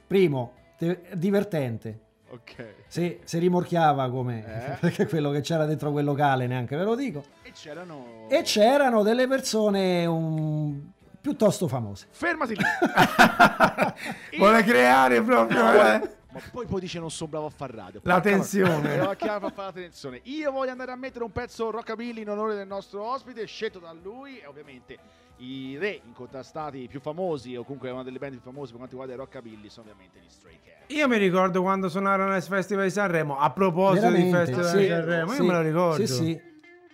[0.06, 2.00] primo, te- divertente.
[2.30, 2.74] Ok.
[2.88, 4.76] Se, se rimorchiava come Eh.
[4.80, 7.22] perché quello che c'era dentro quel locale neanche ve lo dico.
[7.42, 8.26] E c'erano...
[8.28, 10.80] E c'erano delle persone un-
[11.20, 12.06] piuttosto famose.
[12.10, 12.62] Fermati lì.
[14.38, 18.00] Vuole creare proprio eh, Ma poi poi dice non sono bravo a far radio.
[18.04, 18.96] la tensione.
[18.96, 20.20] Devo per fare la tensione.
[20.24, 23.92] Io voglio andare a mettere un pezzo rockabilly in onore del nostro ospite, scelto da
[23.92, 24.98] lui e ovviamente
[25.38, 29.12] i re incontrastati più famosi o comunque una delle band più famose per quanto riguarda
[29.12, 30.94] il rockabilly sono ovviamente gli Stray Cats.
[30.94, 33.38] Io mi ricordo quando suonarono al Festival di Sanremo.
[33.38, 34.78] A proposito di Veramente, Festival sì.
[34.78, 36.06] di Sanremo, io Sì, me lo ricordo.
[36.06, 36.40] Sì, sì,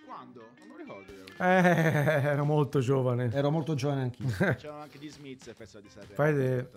[0.05, 0.39] Quando?
[0.57, 1.11] Non me lo ricordo.
[1.13, 1.23] io.
[1.37, 3.29] Eh, ero molto giovane.
[3.31, 4.27] ero molto giovane anch'io.
[4.55, 6.15] C'erano anche gli Smiths e Festival di Sanremo.
[6.15, 6.69] Fai te.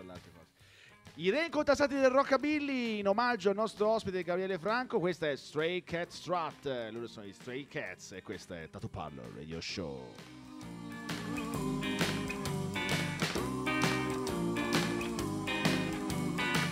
[1.16, 4.98] I re incontrastati del rockabilly in omaggio al nostro ospite Gabriele Franco.
[4.98, 6.64] Questa è Stray Cat Strut.
[6.90, 10.06] Loro sono gli Stray Cats e questa è Tattoo Parlor Radio Show.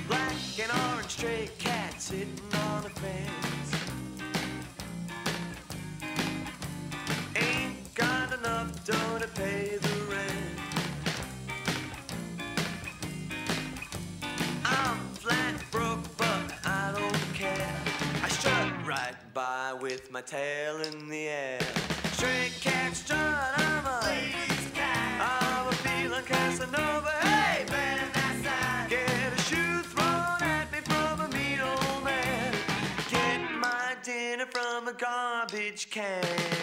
[0.07, 3.77] Black and orange stray cat sitting on a fence.
[7.35, 10.30] Ain't got enough dough to pay the rent.
[19.35, 21.59] By with my tail in the air.
[22.13, 25.21] Stray cat strut, I'm a ladies cat.
[25.21, 27.11] I'm a feeling Casanova.
[27.23, 28.87] Hey man, that's that.
[28.89, 32.55] Get a shoe thrown at me from a mean old man.
[33.11, 36.60] Get my dinner from a garbage can.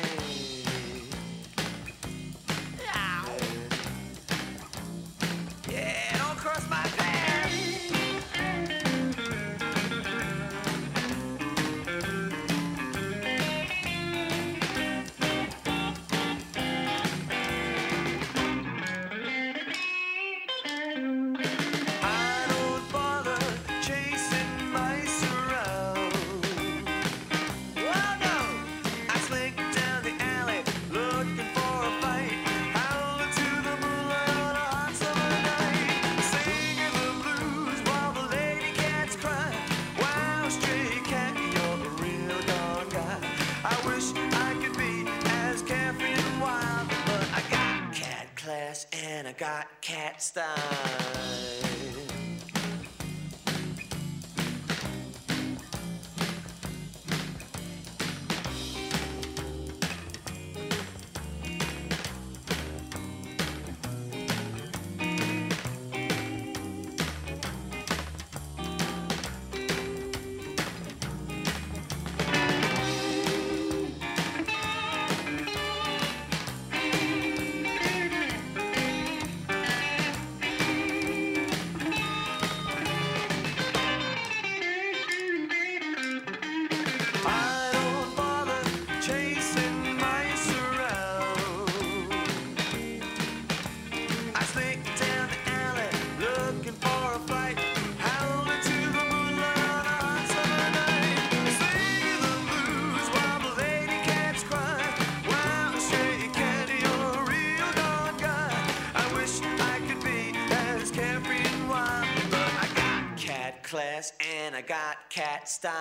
[115.17, 115.75] I got cat style.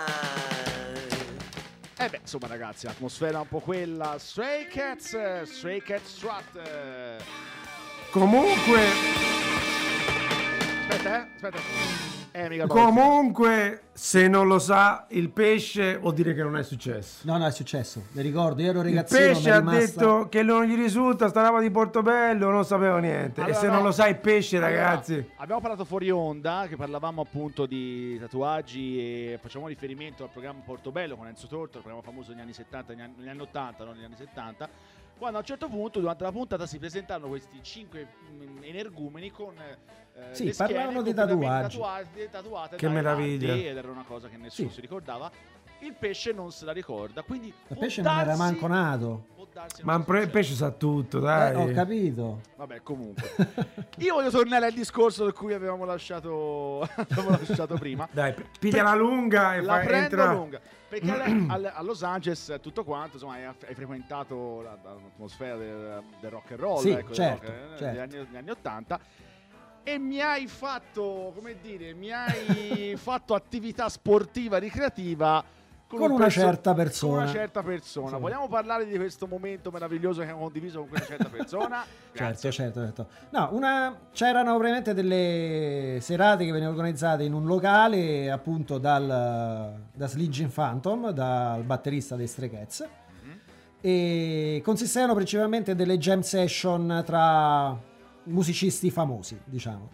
[1.98, 4.16] Eh beh, insomma ragazzi, l'atmosfera è un po' quella.
[4.18, 6.56] Stray Cats, Stray Cat Strut.
[6.56, 7.16] eh.
[8.10, 8.80] Comunque,
[10.88, 11.28] Aspetta, Aspetta, eh.
[11.34, 11.58] Aspetta.
[12.32, 12.66] Eh, mica.
[12.66, 17.22] Comunque, se non lo sa il pesce, vuol dire che non è successo.
[17.24, 18.04] No, no, è successo.
[18.12, 19.20] Mi ricordo, io ero Il ragazzino.
[19.20, 22.98] mi pesce ha rimasta- detto che non gli risulta sta roba di Portobello, non sapevo
[22.98, 23.40] niente.
[23.40, 23.72] Allora, e se no.
[23.72, 28.16] non lo sa il pesce, Allora, ragazzi, abbiamo parlato fuori onda, che parlavamo appunto di
[28.20, 32.52] tatuaggi e facciamo riferimento al programma Portobello con Enzo Torto, il programma famoso negli anni
[32.52, 34.68] 70, negli anni, negli anni 80, non negli anni 70.
[35.18, 39.54] Quando a un certo punto, durante la puntata, si presentarono questi cinque mm, energumeni con
[39.58, 41.78] eh, Sì, parlavano di tatuaggi.
[42.30, 43.54] tatuate, Che meraviglia.
[43.54, 44.74] Ed era una cosa che nessuno Sì.
[44.74, 45.30] si ricordava.
[45.80, 49.26] Il pesce non se la ricorda, quindi Il pesce non era darsi- manco nato.
[49.52, 51.54] darsi ma il pesce sa tutto, Eh, dai.
[51.54, 52.40] ho capito.
[52.56, 53.22] Vabbè, comunque.
[53.98, 58.06] Io voglio tornare al discorso da cui avevamo lasciato, avevamo lasciato prima.
[58.10, 60.32] Dai, piglia la lunga e La fai prendo entra.
[60.32, 60.60] lunga.
[60.88, 65.56] Perché alle- a Los Angeles eh, tutto quanto, insomma, hai, hai frequentato la- la- l'atmosfera
[65.56, 67.84] del, del rock and roll, Sì, ecco, certo, rock, eh, certo.
[67.84, 69.00] Degli, anni, degli anni 80.
[69.84, 75.44] E mi hai fatto, come dire, mi hai fatto attività sportiva ricreativa
[75.88, 77.22] con, Con un una perso- certa Con persona.
[77.22, 78.16] una certa persona.
[78.16, 78.20] Sì.
[78.20, 81.84] Vogliamo parlare di questo momento meraviglioso che abbiamo condiviso con questa certa persona?
[82.16, 83.06] Certo, certo, certo.
[83.30, 90.06] No, una, c'erano ovviamente delle serate che venivano organizzate in un locale appunto dal, da
[90.06, 92.88] Sligging Phantom, dal batterista dei Stray Cats,
[93.82, 97.78] e consistevano principalmente delle jam session tra
[98.24, 99.90] musicisti famosi, diciamo.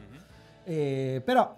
[0.65, 1.55] E- però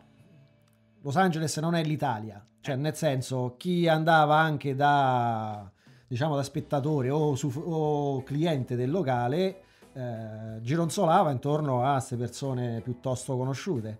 [1.02, 5.70] Los Angeles non è l'Italia, cioè nel senso chi andava anche da
[6.06, 9.60] diciamo da spettatore o, su- o cliente del locale
[9.92, 13.98] eh, gironzolava intorno a queste persone piuttosto conosciute.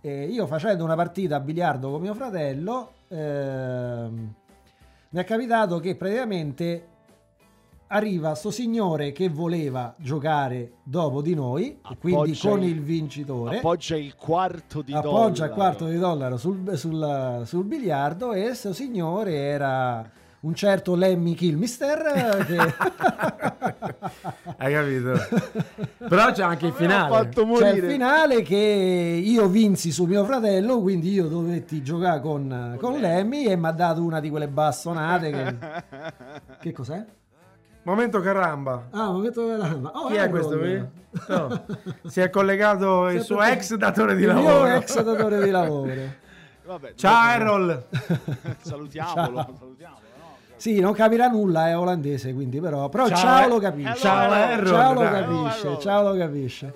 [0.00, 4.34] E io facendo una partita a biliardo con mio fratello ehm,
[5.10, 6.86] mi è capitato che praticamente
[7.94, 12.80] arriva sto signore che voleva giocare dopo di noi, e quindi Appoggia con il- il
[12.82, 15.54] vincitore Appoggia il quarto di appoggia il dollaro.
[15.54, 20.04] quarto di dollaro sul, sul- sul biliardo e questo signore era
[20.40, 22.58] un certo Lemmy Kilmister che
[24.58, 25.12] Hai capito?
[26.08, 27.10] Però c'è anche il finale.
[27.14, 28.56] fatto c'è il finale che
[29.24, 33.70] io vinsi su mio fratello quindi io dovetti giocare con, con Lemmy e mi ha
[33.70, 35.56] dato una di quelle bastonate che,
[36.60, 37.04] che cos'è?
[37.84, 38.88] Momento caramba.
[38.90, 39.90] Ah, momento della...
[39.92, 40.82] Oh, Chi è questo qui?
[41.28, 41.64] No.
[42.08, 44.62] Si è collegato il suo ex datore di il lavoro.
[44.64, 45.92] mio ex datore di lavoro
[46.66, 47.84] Vabbè, Ciao Errol.
[48.62, 49.54] Salutiamolo, Ciao.
[49.58, 50.02] salutiamolo.
[50.56, 53.48] Sì, non capirà nulla, è olandese, quindi però, però Ciao, ciao, eh.
[53.48, 53.96] lo capisce.
[53.96, 55.78] Ciao, Errol, Ciao lo capisce, Errol.
[55.78, 56.74] ciao lo capisce.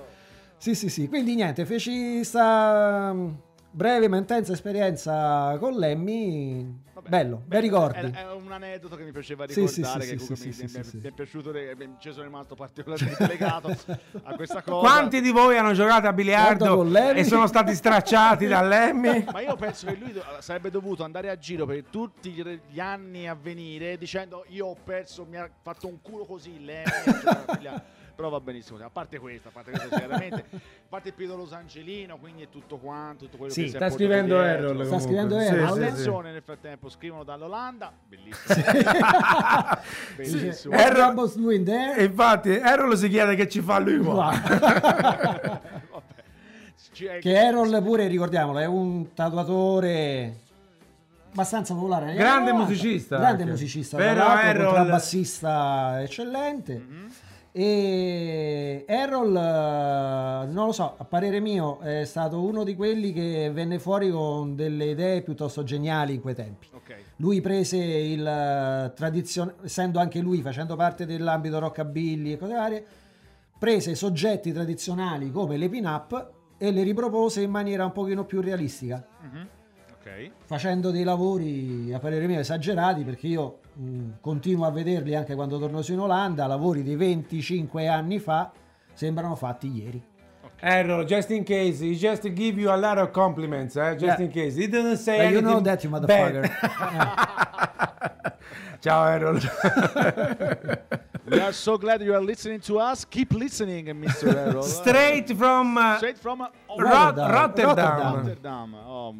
[0.59, 1.09] Sì, sì, sì.
[1.09, 3.29] Quindi niente, feci sta mm,
[3.71, 6.83] breve ma intensa esperienza con Lemmy.
[7.01, 8.11] Vabbè, Bello, bei ricordi.
[8.11, 11.53] È, è un aneddoto che mi piaceva ricordare, sì, che sì, sì, mi, è piaciuto,
[11.55, 13.69] e mi- ci sono rimasto particolarmente legato
[14.25, 14.81] a questa cosa.
[14.81, 17.21] Quanti di voi hanno giocato a biliardo Lemmy.
[17.21, 19.25] e sono stati stracciati da Lemmy?
[19.31, 23.29] Ma io penso che lui do- sarebbe dovuto andare a giro per tutti gli- anni
[23.29, 28.41] a venire dicendo io ho perso, mi ha fatto un culo così, biliardo." Però va
[28.41, 30.59] benissimo, a parte questo, a parte questo chiaramente, a
[30.89, 33.79] parte il periodo Los Angelino, quindi è tutto quanto, tutto quello Sì, che si è
[33.79, 34.43] sta scrivendo.
[34.43, 34.85] Errol.
[34.87, 35.69] Sta scrivendo Errol.
[35.69, 35.83] sì, sì.
[35.83, 38.65] Attenzione nel frattempo, scrivono dall'Olanda, bellissimo.
[40.17, 40.75] bellissimo.
[40.75, 41.97] What Rabbos doing there?
[41.97, 44.33] E infatti Errol si chiede che ci fa lui qua.
[46.99, 50.41] Che Errol pure, ricordiamolo, è un tatuatore
[51.31, 52.15] abbastanza popolare.
[52.15, 52.55] Grande 90.
[52.55, 53.53] musicista Grande anche.
[53.53, 56.75] musicista, Però Errol- contrabbassista eccellente.
[56.85, 57.13] Mhm.
[57.61, 63.51] E Errol, eh, non lo so, a parere mio è stato uno di quelli che
[63.53, 66.69] venne fuori con delle idee piuttosto geniali in quei tempi.
[66.73, 66.95] Ok.
[67.17, 72.85] Lui prese il tradizionale, essendo anche lui facendo parte dell'ambito rockabilly e cose varie,
[73.59, 79.05] prese soggetti tradizionali come le pin-up e le ripropose in maniera un pochino più realistica,
[79.21, 79.49] Mhm.
[79.95, 80.31] Ok.
[80.45, 85.59] facendo dei lavori a parere mio esagerati perché io mh, continuo a vederli anche quando
[85.59, 88.51] torno su in Olanda, lavori di 25 anni fa
[88.95, 90.03] sembrano fatti ieri.
[90.61, 93.93] Errol, just in case, he just give you a lot of compliments, eh?
[93.95, 94.23] just Yeah.
[94.23, 94.57] in case.
[94.59, 96.51] He didn't say But you know anything that, you motherfucker.
[98.81, 99.39] Ciao Errol.
[101.31, 103.05] We are so glad you are listening to us.
[103.05, 104.35] Keep listening, Mr.
[104.47, 104.63] Errol.
[104.63, 107.31] Straight from uh, Straight from uh, Ro- Rotterdam.
[107.31, 107.77] Rotterdam.
[107.77, 108.15] Rotterdam.
[108.17, 108.75] Rotterdam.
[108.75, 109.13] Oh,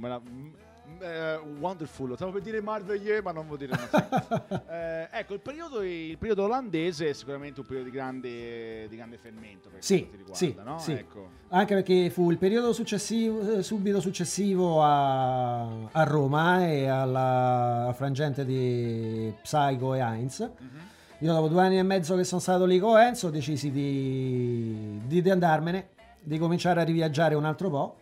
[1.01, 2.15] eh, wonderful.
[2.15, 3.73] Stavo per dire Marveilleux, ma non vuol dire
[4.69, 9.17] eh, Ecco, il periodo, il periodo olandese è sicuramente un periodo di grande, di grande
[9.17, 10.79] fermento per Sì, riguarda, sì, no?
[10.79, 10.93] sì.
[10.93, 11.29] Ecco.
[11.49, 18.45] Anche perché fu il periodo successivo, eh, subito successivo a, a Roma e alla frangente
[18.45, 20.41] di Psycho e Heinz.
[20.41, 20.87] Mhm.
[21.21, 25.21] Io dopo due anni e mezzo che sono stato lì con Enzo decisi di, di,
[25.21, 25.89] di andarmene,
[26.21, 27.97] di cominciare a riviaggiare un altro po'.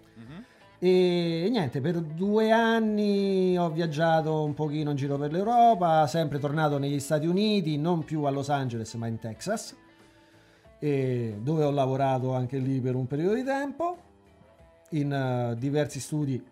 [0.78, 6.76] E niente, per due anni ho viaggiato un pochino in giro per l'Europa, sempre tornato
[6.78, 9.74] negli Stati Uniti, non più a Los Angeles ma in Texas,
[10.78, 13.96] dove ho lavorato anche lì per un periodo di tempo,
[14.90, 16.44] in eh, diversi studi,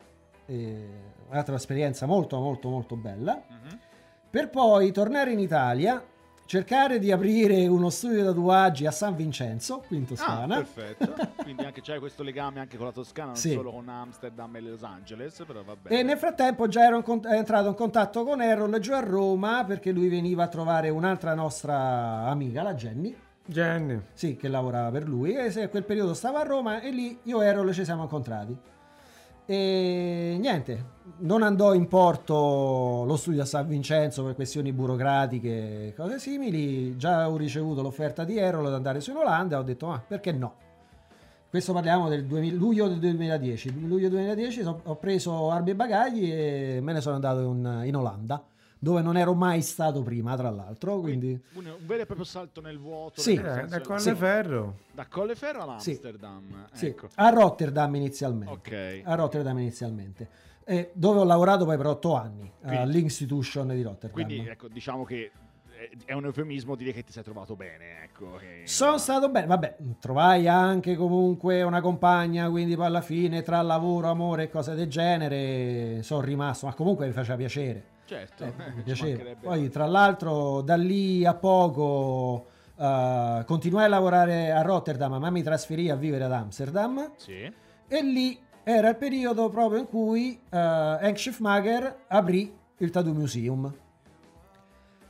[0.47, 0.89] e
[1.29, 3.79] un'altra esperienza molto molto molto bella, Mhm.
[4.31, 6.03] per poi tornare in Italia,
[6.47, 10.57] cercare di aprire uno studio di tatuaggi a San Vincenzo, qui in Ah, Toscana.
[10.57, 11.15] perfetto.
[11.43, 13.53] Quindi anche c'è questo legame anche con la Toscana, non Sì.
[13.53, 15.99] solo con Amsterdam e Los Angeles, però va bene.
[15.99, 19.65] E nel frattempo già ero in è entrato in contatto con Errol giù a Roma
[19.65, 23.17] perché lui veniva a trovare un'altra nostra amica, la Jenny,
[23.47, 24.01] Jenny.
[24.13, 27.19] sì, che lavorava per lui e se a quel periodo stava a Roma e lì
[27.25, 28.57] io e Errol ci siamo incontrati.
[29.47, 35.95] E niente, non andò in porto lo studio a San Vincenzo per questioni burocratiche e
[35.95, 36.97] cose simili.
[36.97, 40.33] Già ho ricevuto l'offerta di Errol ad andare su in Olanda ho detto, ma perché
[40.33, 40.63] no?
[41.51, 43.87] Questo parliamo del 2000 luglio del 2010.
[43.87, 47.97] Luglio 2010 so- ho preso armi e bagagli e me ne sono andato in, in
[47.97, 48.43] Olanda,
[48.85, 51.01] dove non ero mai stato prima, tra l'altro.
[51.01, 53.21] Quindi, un, un vero e proprio salto nel vuoto.
[53.21, 53.33] Sì.
[53.35, 54.77] Eh, da Colleferro.
[54.93, 56.69] da Colleferro all'Amsterdam.
[56.73, 57.09] sì, Ecco.
[57.15, 58.53] a Rotterdam inizialmente.
[58.53, 59.01] Ok.
[59.05, 60.29] A Rotterdam inizialmente.
[60.65, 64.11] Eh, dove ho lavorato poi per otto anni, Quindi- all'Institution di Rotterdam.
[64.13, 65.31] Quindi ecco, diciamo che
[65.75, 68.03] è- è un eufemismo dire che ti sei trovato bene.
[68.05, 73.43] Ecco, che- Sono stato bene, vabbè, trovai anche comunque una compagna, quindi poi alla fine
[73.43, 77.93] tra lavoro, amore e cose del genere sono rimasto, ma comunque mi faceva piacere.
[78.07, 79.35] Certo, Eh, eh, mi piaceva.
[79.41, 82.47] Poi tra l'altro da lì a poco
[82.77, 87.51] eh, continuai a lavorare a Rotterdam, ma mi trasferì a vivere ad Amsterdam Sì.
[87.89, 93.73] e lì era il periodo proprio in cui eh, Hank Schiffmacher aprì il Tattoo Museum.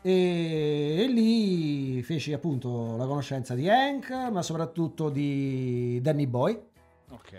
[0.07, 6.61] E, e lì feci appunto la conoscenza di Hank, ma soprattutto di Danny Boy.
[7.11, 7.33] Ok.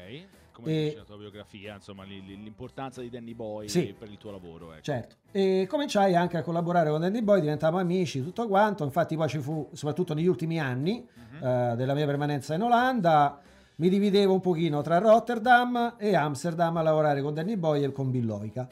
[0.55, 3.93] Come E- dice la tua biografia, insomma, li- li- l'importanza di Danny Boy Sì.
[3.97, 4.71] per il tuo lavoro.
[4.71, 4.83] Ecco.
[4.83, 5.15] Certo.
[5.31, 8.85] E cominciai anche a collaborare con Danny Boy, diventavamo amici, tutto quanto.
[8.85, 11.45] Infatti poi ci fu, soprattutto negli ultimi anni Mhm.
[11.45, 13.37] eh, della mia permanenza in Olanda,
[13.77, 18.09] mi dividevo un pochino tra Rotterdam e Amsterdam a lavorare con Danny Boy e con
[18.09, 18.65] Billoica,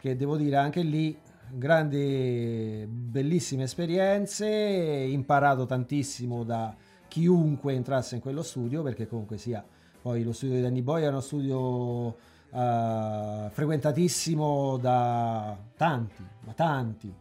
[0.00, 1.16] che devo dire anche lì
[1.52, 6.74] grandi, bellissime esperienze, imparato tantissimo da
[7.06, 9.64] chiunque entrasse in quello studio, perché comunque sia,
[10.02, 12.16] poi lo studio di Danny Boy è uno studio
[12.52, 17.14] eh, frequentatissimo da tanti, ma tanti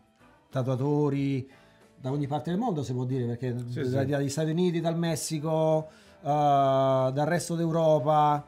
[0.50, 1.50] tatuatori
[2.00, 4.06] da ogni parte del mondo, si può dire, perché Sì, da- sì.
[4.06, 5.88] dagli Stati Uniti, dal Messico,
[6.22, 8.46] eh, dal resto d'Europa.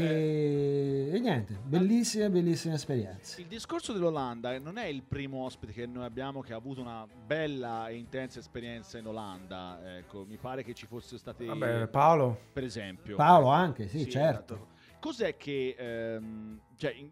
[0.00, 3.40] E, e niente, bellissime, bellissime esperienze.
[3.40, 7.06] Il discorso dell'Olanda non è il primo ospite che noi abbiamo che ha avuto una
[7.26, 9.96] bella e intensa esperienza in Olanda.
[9.98, 12.38] Ecco, mi pare che ci fosse state, Vabbè, Paolo.
[12.52, 13.16] per esempio.
[13.16, 14.54] Paolo anche, sì, Sì, certo.
[14.54, 14.76] esatto.
[15.00, 17.10] Cos'è che, ehm, cioè, in-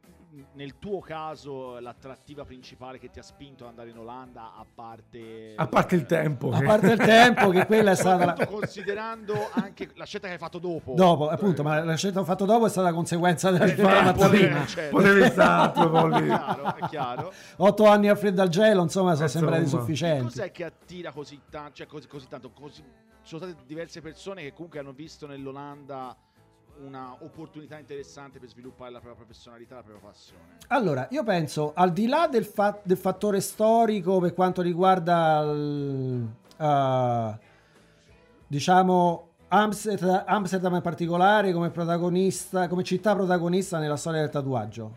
[0.55, 5.55] nel tuo caso, l'attrattiva principale che ti ha spinto ad andare in Olanda, a parte...
[5.57, 6.51] A parte il tempo.
[6.51, 8.47] A che- parte il tempo, che quella è stata la...
[8.47, 10.95] Considerando anche la scelta che hai fatto dopo.
[10.95, 13.83] Dopo, appunto, ma la scelta che ho fatto dopo è stata conseguenza della Eh, scelta
[13.83, 14.67] infatti, fatta potevi- prima.
[14.67, 14.97] certo.
[14.97, 16.27] Potevi stare due po' È lì.
[16.27, 17.33] chiaro, è chiaro.
[17.57, 20.25] Otto anni a freddo al gelo, insomma, sono sembrati sufficienti.
[20.25, 21.73] Cos'è che attira così tanto?
[21.75, 22.51] Cioè, così, così tanto?
[22.51, 26.15] Così, ci sono state diverse persone che comunque hanno visto nell'Olanda
[26.85, 30.43] una opportunità interessante per sviluppare la propria professionalità, la propria passione.
[30.69, 36.29] Allora, io penso, al di là del, fa- del fattore storico per quanto riguarda, il,
[36.59, 37.39] eh,
[38.47, 44.95] diciamo, Amsterdam, Amsterdam in particolare come protagonista, come città protagonista nella storia del tatuaggio.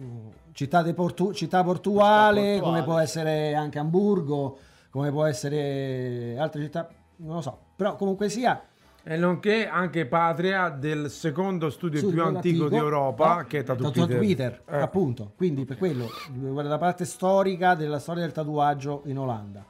[0.00, 4.58] Mm, Città, de portu- città portuale, portuale, come può essere anche Amburgo,
[4.90, 8.62] come può essere altre città, non lo so, però comunque sia...
[9.08, 13.44] E nonché anche patria del secondo studio Studio più antico di antico, Europa, no?
[13.46, 14.18] che è Tattoo Peter.
[14.18, 14.78] Peter, Eh.
[14.80, 15.30] appunto.
[15.36, 19.64] Quindi per quello, guarda la parte storica della storia del tatuaggio in Olanda.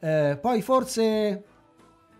[0.00, 1.44] Eh, poi forse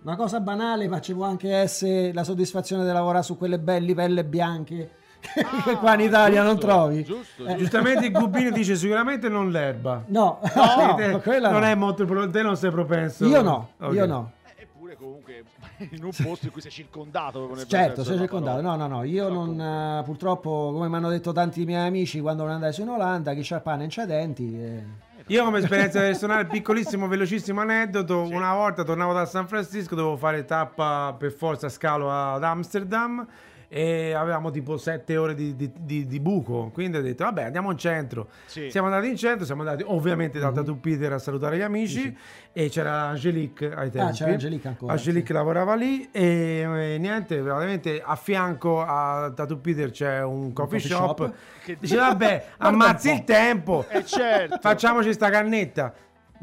[0.02, 3.94] una cosa banale, ma ci può anche essere la soddisfazione di lavorare su quelle belle
[3.94, 7.02] pelle bianche che Ah, qua in Italia non giusto, trovi.
[7.02, 10.04] Giusto, Eh, Giustamente il Gubino dice sicuramente non l'erba.
[10.06, 11.66] No, no, quella non no.
[11.66, 13.26] è molto te non sei propenso.
[13.26, 13.92] Io no, Ok.
[13.94, 14.30] io no.
[15.06, 15.44] Comunque
[15.90, 17.56] in un posto in cui sei circondato.
[17.66, 18.60] Certo, sei circondato.
[18.60, 18.76] parola.
[18.76, 22.42] No, no, no, io non, eh, purtroppo, come mi hanno detto tanti miei amici quando
[22.42, 24.60] non andai su in Olanda, chi c'ha il pane non c'ha denti.
[24.60, 24.84] eh.
[25.28, 30.44] Io come esperienza personale, piccolissimo, velocissimo aneddoto, una volta tornavo da San Francisco, dovevo fare
[30.44, 33.26] tappa per forza scalo ad Amsterdam
[33.68, 36.70] e avevamo tipo 7 ore di, di- di- di buco.
[36.72, 38.28] Quindi ho detto, vabbè, andiamo in centro.
[38.46, 38.70] Sì.
[38.70, 42.16] Siamo andati in centro, siamo andati ovviamente da Tattoo Peter a salutare gli amici
[42.52, 44.10] e c'era Angelique ai tempi.
[44.10, 45.32] Ah, c'era Angelique ancora, Angelique sì.
[45.32, 50.94] lavorava lì e, e niente, veramente a fianco a Tattoo Peter c'è un coffee, coffee
[50.96, 51.18] shop.
[51.24, 51.34] shop.
[51.64, 53.84] Che- Dice, vabbè, un ammazzi po'." il tempo.
[53.88, 54.58] Eh, certo.
[54.60, 55.92] Facciamoci sta cannetta.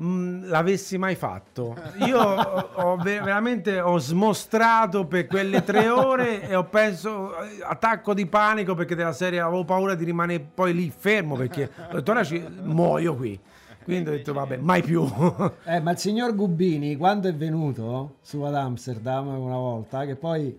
[0.02, 1.76] Mm, l'avessi mai fatto
[2.08, 7.60] io ho, ho ve- veramente ho smostrato per quelle tre ore e ho penso eh,
[7.64, 11.94] attacco di panico perché della serie avevo paura di rimanere poi lì fermo perché ho
[11.94, 13.40] detto ora ci muoio qui
[13.84, 15.04] quindi ho detto vabbè mai più
[15.66, 20.58] Eh, ma il signor Gubbini, quando è venuto su ad Amsterdam una volta, che poi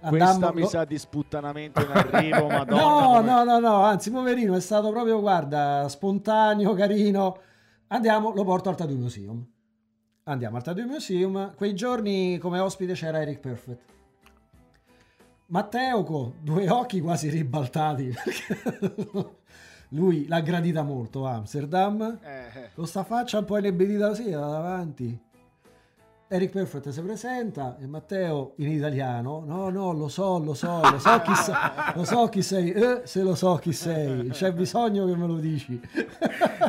[0.00, 2.80] Questa andammo- mi lo- sa di sputtanamento in arrivo, madonna.
[2.82, 7.36] No, come- no, no, no, anzi, poverino, è stato proprio, guarda, spontaneo, carino.
[7.94, 9.46] Andiamo, lo porto al Tattoo Museum.
[10.24, 11.54] Andiamo al Tattoo Museum.
[11.54, 13.92] Quei giorni come ospite c'era Eric Perfect.
[15.46, 19.36] Matteo con due occhi quasi ribaltati perché
[19.90, 22.18] lui l'ha gradita molto Amsterdam.
[22.20, 22.70] Eh, eh.
[22.74, 25.22] Con sta faccia un po' inebetita così da davanti.
[26.34, 30.98] Eric Perfect si presenta e Matteo in italiano, no no lo so, lo so, lo
[30.98, 31.54] so chi, sei,
[31.94, 35.36] lo so chi sei, eh, se lo so chi sei, c'è bisogno che me lo
[35.36, 35.80] dici.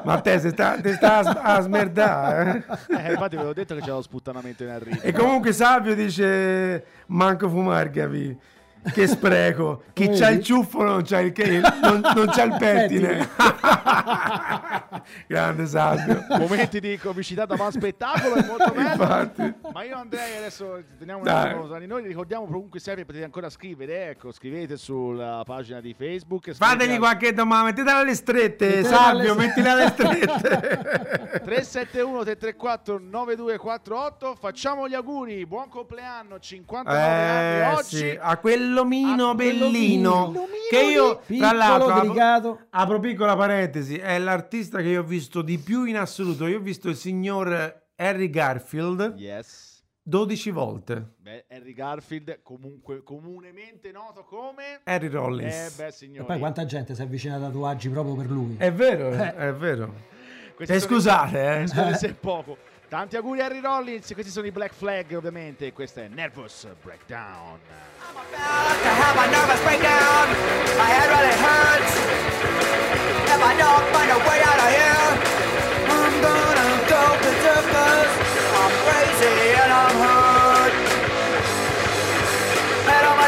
[0.06, 3.08] ma te se sta, te sta a, a smerdare eh?
[3.08, 5.02] Eh, infatti ve l'ho detto che c'è lo sputtanamento in arrivo.
[5.02, 8.38] e comunque Salvio dice manco fumare capi
[8.94, 10.20] che spreco chi Vedi?
[10.20, 13.28] c'ha il ciuffo non c'ha il, che- non, non c'ha il pettine
[15.28, 18.90] grande Salvio Momenti di comicità da van spettacolo è molto bello.
[18.90, 19.54] Infatti.
[19.72, 21.50] Ma io andrei adesso teniamo un Dai.
[21.50, 25.94] attimo tra di noi, ricordiamo comunque sempre potete ancora scrivere, ecco, scrivete sulla pagina di
[25.98, 26.54] Facebook.
[26.94, 31.40] al- qualche domanda, mettitela alle strette, Mettila Salvio, alle- mettila alle strette.
[31.46, 38.38] 371 334 9248 facciamo gli auguri buon compleanno 59 anni Eh, oggi sì, a
[38.76, 44.90] quell'omino A bellino quell'omino che io tra l'altro apro, apro piccola parentesi è l'artista che
[44.90, 46.48] io ho visto di più in assoluto.
[46.48, 49.84] Io ho visto il signor Harry Garfield yes.
[50.02, 51.14] 12 volte.
[51.20, 56.66] Beh, Harry Garfield comunque comunemente noto come Harry eh Rollins beh E signori poi quanta
[56.66, 58.56] gente si avvicina a tatuaggi proprio per lui.
[58.58, 59.94] è vero è vero.
[60.56, 61.68] Questi Eh, sono- scusate eh.
[61.68, 62.58] Scusate se è poco
[62.88, 64.12] tanti auguri a Harry Rollins.
[64.14, 65.72] Questi sono i Black Flag ovviamente.
[65.74, 67.60] Questo è Nervous Breakdown.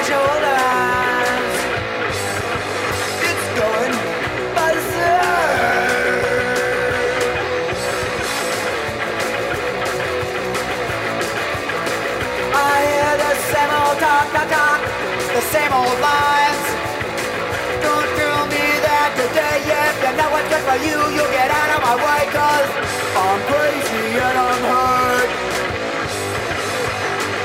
[0.08, 0.67] Shoulders.
[14.08, 14.80] Talk, talk, talk,
[15.36, 16.64] the same old lines.
[17.84, 21.70] Don't tell me that today, if you know what's good for you, you'll get out
[21.76, 22.70] of my way, cause
[23.20, 25.32] I'm crazy and I'm hurt.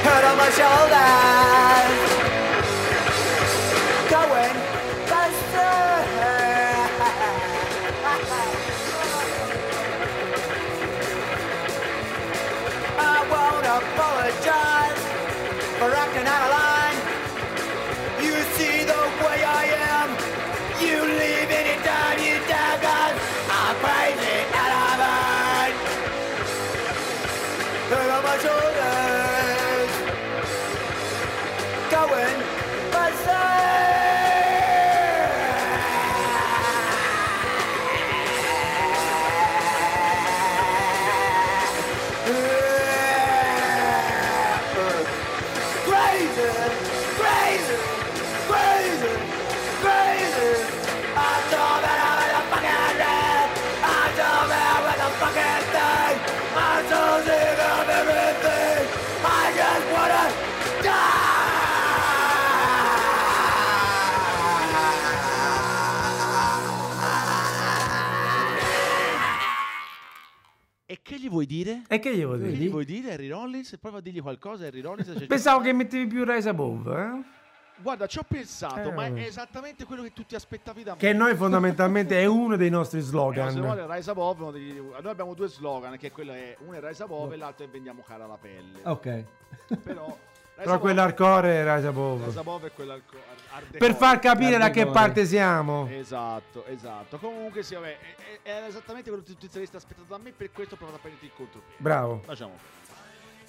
[0.07, 1.99] Head on my shoulders.
[4.15, 4.57] Going
[12.99, 13.01] I
[13.33, 14.72] won't apologize
[15.83, 16.72] for acting out of
[71.89, 72.57] e che gli vuoi Che dire?
[72.57, 73.77] gli vuoi dire Harry Rollins?
[73.81, 77.41] Prova a dirgli qualcosa Harry Rollins Cioè, pensavo che mettevi più Rise Above eh?
[77.83, 80.99] Guarda, ci ho pensato, Eh, ma è esattamente quello che tu ti aspettavi da me.
[80.99, 85.11] che noi fondamentalmente è uno dei nostri Eh, se vuole slogan Rise Above, degli- noi
[85.11, 88.27] abbiamo due slogan, che quello è uno è Rise Above e l'altro è vendiamo cara
[88.27, 88.79] la pelle.
[88.85, 89.25] Ok.
[89.83, 90.17] Però
[90.55, 93.03] però Above- quello hardcore è Rise Rise Above Above è quello al-
[93.51, 97.19] hard- per far capire da che parte siamo Esatto, esatto.
[97.19, 97.97] Comunque sì, vabbè,
[98.43, 101.01] era esattamente quello che tu ti saresti aspettato da me, per questo ho provato a
[101.01, 101.77] prenderti il contropiede.
[101.79, 102.81] bravo Facciamo.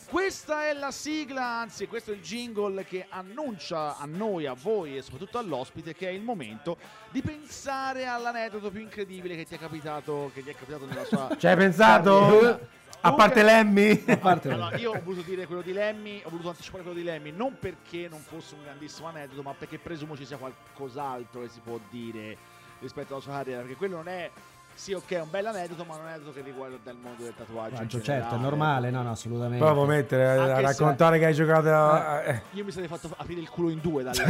[0.05, 4.95] Questa è la sigla, anzi questo è il jingle che annuncia a noi, a voi
[4.97, 6.77] e soprattutto all'ospite che è il momento
[7.09, 11.29] di pensare all'aneddoto più incredibile che ti è capitato, che ti è capitato nella sua
[11.35, 12.59] Ci hai pensato?
[13.05, 14.01] A parte Lemmy?
[14.07, 17.03] A parte Allora, io ho voluto dire quello di Lemmy, ho voluto anticipare quello di
[17.03, 21.49] Lemmy, non perché non fosse un grandissimo aneddoto, ma perché presumo ci sia qualcos'altro che
[21.49, 22.37] si può dire
[22.79, 24.31] rispetto alla sua carriera, perché quello non è
[24.75, 27.23] sì, ok, è un bel aneddoto, ma non è un aneddoto che riguarda il mondo
[27.23, 27.73] del tatuaggio.
[27.73, 29.63] in Raggio, certo, è normale, no, no, assolutamente.
[29.63, 32.23] Poi può mettere a, a Anche se- raccontare che hai giocato a...
[32.23, 32.41] eh.
[32.51, 34.23] Io mi sarei fatto aprire il culo in due dalle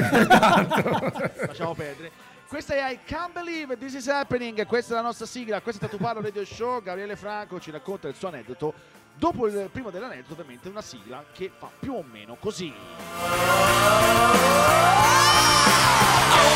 [1.47, 2.11] Lasciamo perdere.
[2.53, 4.63] Questa è I Can't Believe This Is Happening.
[4.67, 5.59] Questa è la nostra sigla.
[5.61, 6.83] Questo è Tatuparlo Radio Show.
[6.83, 8.75] Gabriele Franco ci racconta il suo aneddoto.
[9.15, 12.71] Dopo il primo dell'aneddoto, ovviamente, una sigla che fa più o meno così.
[12.71, 12.75] Oh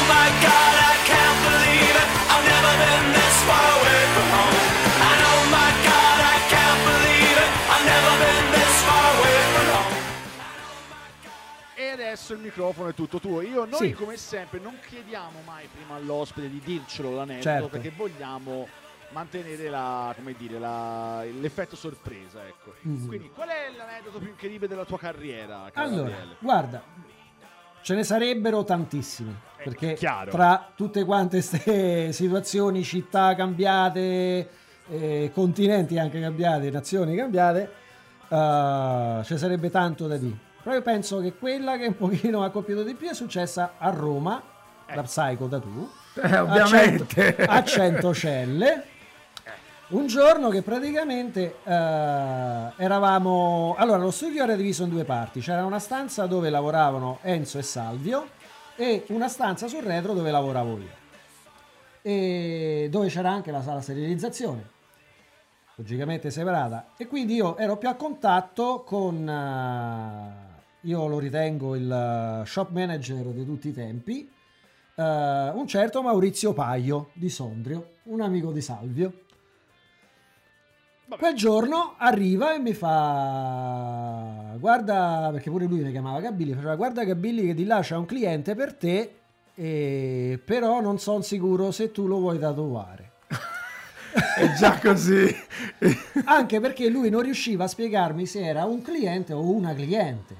[0.05, 2.07] my God, I can't believe it.
[2.29, 4.36] I've never been this far away from
[12.07, 13.41] adesso il microfono è tutto tuo.
[13.41, 13.91] Io, noi, Sì.
[13.93, 17.67] come sempre, non chiediamo mai prima all'ospite di dircelo l'aneddoto Certo.
[17.69, 18.67] perché vogliamo
[19.11, 22.45] mantenere la, come dire, la- l'effetto sorpresa.
[22.45, 22.73] Ecco.
[22.81, 23.07] Mhm.
[23.07, 25.69] Quindi, qual è l'aneddoto più incredibile della tua carriera?
[25.73, 26.35] Allora, Gabriele?
[26.39, 26.83] guarda,
[27.81, 29.35] ce ne sarebbero tantissimi.
[29.57, 30.31] Eh, Perché chiaro.
[30.31, 34.49] tra tutte quante queste situazioni, città cambiate,
[34.89, 37.71] eh, continenti anche cambiati, nazioni cambiate,
[38.27, 40.45] eh, ci sarebbe tanto da dire.
[40.67, 43.89] Però io penso che quella che un pochino ha colpito di più è successa a
[43.89, 44.43] Roma,
[44.93, 47.37] da Psycho Tattoo, Eh, ovviamente.
[47.37, 48.83] a, cento, a Centocelle.
[49.87, 53.75] Un giorno che praticamente eh, eravamo.
[53.77, 55.39] Allora, lo studio era diviso in due parti.
[55.39, 58.27] C'era una stanza dove lavoravano Enzo e Salvio
[58.75, 60.89] e una stanza sul retro dove lavoravo io.
[62.01, 64.69] E dove c'era anche la sala sterilizzazione,
[65.75, 66.87] logicamente separata.
[66.97, 69.29] E quindi io ero più a contatto con.
[69.29, 70.46] eh,
[70.87, 74.29] io lo ritengo il eh, shop manager di tutti i tempi.
[74.95, 75.03] eh,
[75.53, 79.13] un certo Maurizio Paio di Sondrio, un amico di Salvio.
[81.09, 87.05] Quel giorno arriva e mi fa guarda, perché pure lui mi chiamava Gabilli, faceva guarda
[87.05, 89.13] Gabilli che di là c'è un cliente per te,
[89.55, 93.11] e- però non sono sicuro se tu lo vuoi tatuare.
[94.37, 95.33] È già così.
[96.25, 100.35] Anche perché lui non riusciva a spiegarmi se era un cliente o una cliente.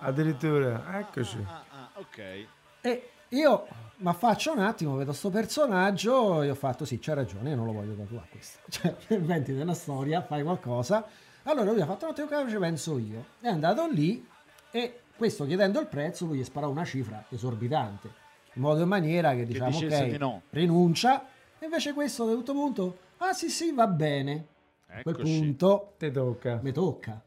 [0.00, 1.38] Ah, Addirittura, eccoci.
[1.46, 2.46] ah, ah, ok.
[2.80, 3.66] E io
[4.00, 7.66] ma faccio un attimo, vedo sto personaggio e ho fatto sì, c'è ragione, io non
[7.66, 8.58] lo voglio tatuare questo.
[8.68, 11.04] Cioè, inventiti una storia, fai qualcosa.
[11.44, 13.24] Allora lui ha fatto un attimo che ci penso io.
[13.40, 14.26] È andato lì
[14.70, 18.10] e questo chiedendo il prezzo lui gli sparò una cifra esorbitante.
[18.54, 20.42] In modo e maniera che diciamo dicesse ok, di no.
[20.50, 21.24] rinuncia.
[21.58, 24.46] E invece questo a un certo punto, ah sì sì va bene.
[24.86, 25.38] A quel Eccoci.
[25.38, 26.58] punto Te tocca.
[26.62, 27.20] mi tocca.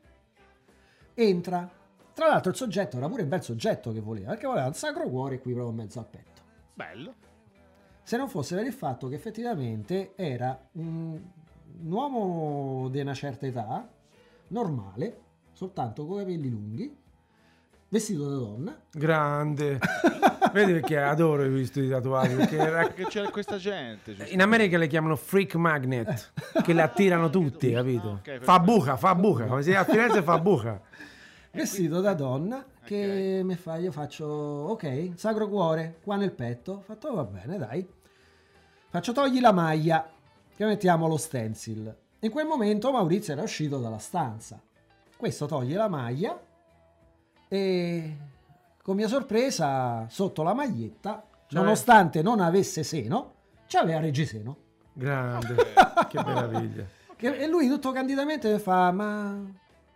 [1.13, 1.69] Entra.
[2.13, 5.07] Tra l'altro il soggetto era pure il bel soggetto che voleva, perché voleva un sacro
[5.09, 6.41] cuore qui proprio in mezzo al petto.
[6.73, 7.13] Bello.
[8.03, 11.19] Se non fosse per il fatto che effettivamente era un,
[11.83, 13.87] un uomo di una certa età,
[14.49, 15.17] normale,
[15.53, 16.95] soltanto con i capelli lunghi,
[17.89, 19.79] vestito da donna, Grande.
[20.53, 22.35] Vedi perché adoro i vestiti tatuati?
[22.35, 24.15] Perché era- Perché c'è questa gente.
[24.29, 28.09] in America le chiamano freak magnet, che le attirano tutti, capito?
[28.09, 28.43] Ok, perfetto.
[28.45, 30.79] Fa buca, fa buca, come si dice a Firenze fa buca.
[31.53, 36.81] vestito da donna, che mi fa, io faccio, ok, sacro cuore, qua nel petto, ho
[36.81, 37.87] fatto, "Oh, va bene, dai.
[38.89, 40.07] Faccio togli la maglia,
[40.55, 41.95] che mettiamo lo stencil.
[42.19, 44.59] In quel momento Maurizio era uscito dalla stanza.
[45.15, 46.39] Questo toglie la maglia
[47.47, 48.17] e
[48.81, 53.33] con mia sorpresa sotto la maglietta, Cioè- nonostante non avesse seno,
[53.67, 54.57] c'aveva reggiseno.
[54.93, 55.55] Grande,
[56.09, 56.85] che meraviglia.
[57.17, 59.41] E lui tutto candidamente fa, ma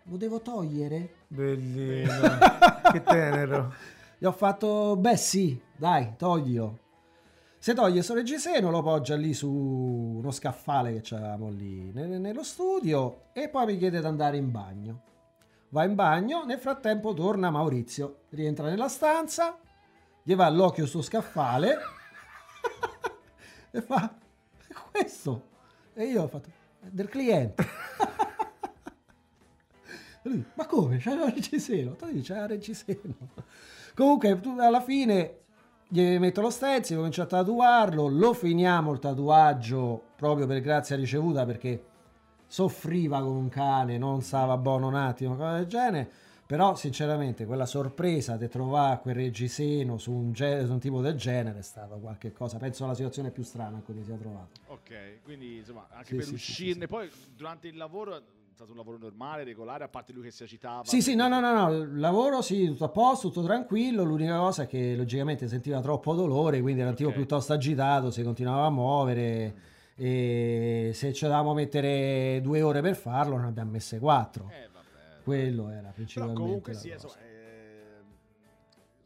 [0.09, 1.09] lo devo togliere?
[1.27, 2.11] Bellino,
[2.91, 3.73] che tenero.
[4.17, 6.79] Gli ho fatto, beh sì, dai, toglilo.
[7.59, 12.43] Se toglie sto reggiseno lo poggia lì su uno scaffale che avevamo lì ne- nello
[12.43, 15.01] studio e poi mi chiede di andare in bagno.
[15.69, 19.57] Va in bagno, nel frattempo torna Maurizio, rientra nella stanza,
[20.23, 21.77] gli va l'occhio sto scaffale
[23.71, 24.15] e fa,
[24.67, 25.47] "È questo?
[25.93, 26.49] E io ho fatto,
[26.79, 27.65] "È del cliente.
[30.27, 30.97] E lui, ma come?
[30.97, 31.95] C'è il reggiseno?
[31.95, 33.15] Tu dici, c'è il reggiseno.
[33.95, 35.37] Comunque, alla fine
[35.87, 41.45] gli metto lo stencil, comincio a tatuarlo, lo finiamo il tatuaggio proprio per grazia ricevuta
[41.45, 41.83] perché
[42.45, 46.11] soffriva come un cane, non stava buono un attimo, cose del genere.
[46.47, 51.15] Però, sinceramente, quella sorpresa di trovare quel reggiseno su un, ge- su un tipo del
[51.15, 52.57] genere è stata qualche cosa.
[52.57, 54.61] Penso la situazione più strana in cui mi sia trovato.
[54.67, 56.81] Ok, quindi insomma, anche Sì, per sì, uscirne.
[56.83, 56.87] sì.
[56.87, 58.21] Poi durante il lavoro
[58.57, 60.83] stato un lavoro normale, regolare, a parte lui che si agitava.
[60.83, 64.37] Sì, sì, no, no, no, no, il lavoro sì, tutto a posto, tutto tranquillo, l'unica
[64.39, 67.15] cosa è che logicamente sentiva troppo dolore, quindi era un tipo Ok.
[67.15, 69.55] piuttosto agitato, si continuava a muovere
[69.95, 74.49] e se ci dovevamo mettere due ore per farlo, ne abbiamo messe quattro.
[74.49, 75.23] Eh, vabbè.
[75.23, 77.05] Quello era Però principalmente comunque la sì, cosa.
[77.05, 77.26] insomma,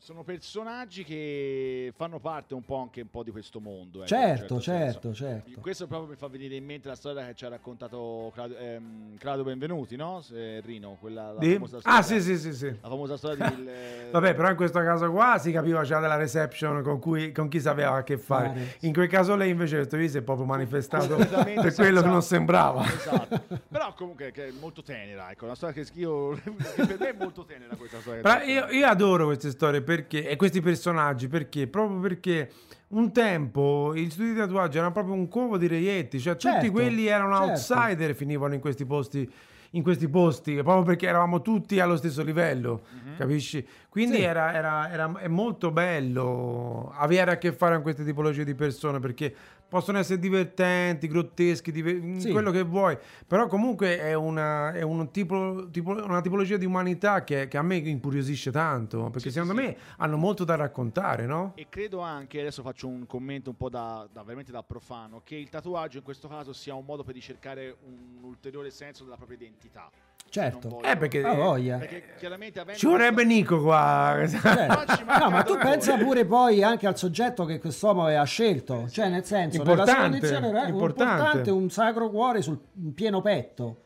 [0.03, 3.99] sono personaggi che fanno parte un po' anche un po' di questo mondo.
[3.99, 5.59] un Certo, certo certo, certo.
[5.61, 9.17] Questo proprio mi fa venire in mente la storia che ci ha raccontato Claudio, ehm,
[9.19, 10.21] Claudio Benvenuti, no?
[10.21, 11.99] Se- Rino, quella la Di- famosa storia.
[11.99, 12.65] Ah, sì, sì, sì, sì.
[12.81, 14.09] La famosa storia del...
[14.11, 17.59] Vabbè, però in questo caso qua si capiva già della reception con, cui, con chi
[17.59, 18.47] si aveva a che fare.
[18.47, 18.77] Fare.
[18.79, 22.07] In quel caso lei invece questo qui si è proprio manifestato per quello senza- che
[22.07, 22.83] non sembrava.
[22.85, 23.59] Esatto.
[23.69, 26.31] Però comunque che è molto tenera, ecco, una storia che io
[26.75, 28.21] che per me è molto tenera questa storia.
[28.21, 31.67] Però io, io adoro queste storie perché, e questi personaggi perché?
[31.67, 32.49] Proprio perché
[32.89, 36.71] un tempo gli studi di tatuaggio erano proprio un covo di reietti, cioè tutti Certo,
[36.71, 37.73] quelli erano certo.
[37.73, 39.29] outsider e finivano in questi posti.
[39.73, 42.81] In questi posti, proprio perché eravamo tutti allo stesso livello,
[43.17, 43.65] capisci?
[43.87, 44.21] Quindi Sì.
[44.23, 48.99] era, era- era- è molto bello avere a che fare con queste tipologie di persone
[48.99, 49.33] perché
[49.71, 52.29] possono essere divertenti, grotteschi, diver- Sì.
[52.31, 57.23] quello che vuoi, però comunque è una, è un tipo, tipo- una tipologia di umanità
[57.23, 61.25] che, che a me incuriosisce tanto, perché Sì, secondo sì, me hanno molto da raccontare,
[61.25, 61.53] no?
[61.55, 65.35] E credo anche, adesso faccio un commento un po' da, da- veramente da profano, che
[65.37, 69.37] il tatuaggio in questo caso sia un modo per ricercare un ulteriore senso della propria
[69.37, 69.89] identità.
[70.31, 70.81] Certo.
[70.81, 71.77] Eh, perché- Ah, voglia.
[71.77, 74.15] Perché chiaramente avendo Ci vorrebbe Nico qua.
[74.25, 74.95] Certo.
[75.19, 79.25] No, ma tu pensa pure poi anche al soggetto che quest'uomo aveva scelto, cioè nel
[79.25, 81.11] senso, Importante, nella sua condizione era un importante.
[81.11, 82.57] importante, un sacro cuore sul
[82.95, 83.81] pieno petto.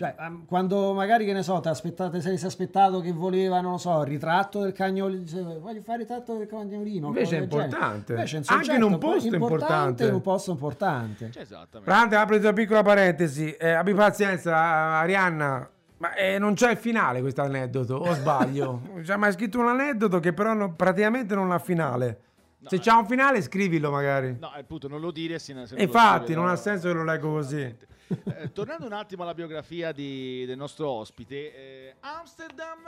[0.00, 0.14] Cioè,
[0.46, 4.06] quando magari che ne so, ti aspettate, sei aspettato che voleva, non lo so, il
[4.06, 7.08] ritratto del cagnolino, voglio fare il ritratto del cagnolino.
[7.08, 8.14] Invece è importante.
[8.14, 10.06] Invece è un Anche in un posto importante.
[10.06, 11.30] in un posto importante.
[11.30, 11.82] Cioè, esattamente.
[11.82, 13.52] Frante, apri una piccola parentesi.
[13.52, 15.68] Eh, abbi pazienza, Arianna.
[16.00, 18.80] Ma eh, non c'è il finale questo aneddoto, o sbaglio?
[19.04, 22.22] C'è mai scritto un aneddoto che però non- praticamente non ha finale.
[22.66, 24.36] Se c'è un finale scrivilo magari.
[24.38, 26.50] No, appunto, non lo dire se, se Infatti, non no.
[26.52, 27.60] ha senso che lo leggo così.
[27.60, 32.78] Eh, tornando un attimo alla biografia di- del nostro ospite, eh, Amsterdam,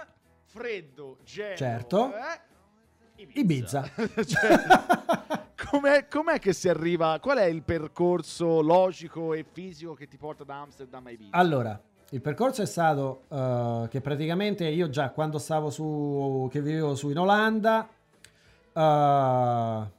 [0.47, 2.13] freddo, gelo, Certo.
[2.15, 3.89] eh, Ibiza.
[4.27, 4.59] Cioè,
[5.71, 7.19] com'è, com'è che si arriva?
[7.21, 11.37] Qual è il percorso logico e fisico che ti porta da Amsterdam a Ibiza?
[11.37, 11.81] Allora,
[12.13, 17.09] il percorso è stato eh, che praticamente io già quando stavo su, che vivevo su
[17.09, 17.89] in Olanda,
[18.71, 19.91] eh,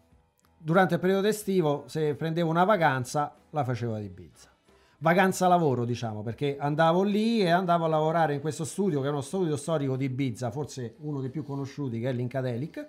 [0.57, 4.51] durante il periodo estivo, se prendevo una vacanza, la facevo ad Ibiza.
[4.99, 9.09] Vacanza lavoro, diciamo, perché andavo lì e andavo a lavorare in questo studio, che è
[9.09, 12.88] uno studio storico di Ibiza, forse uno dei più conosciuti, che è l'Incadelic.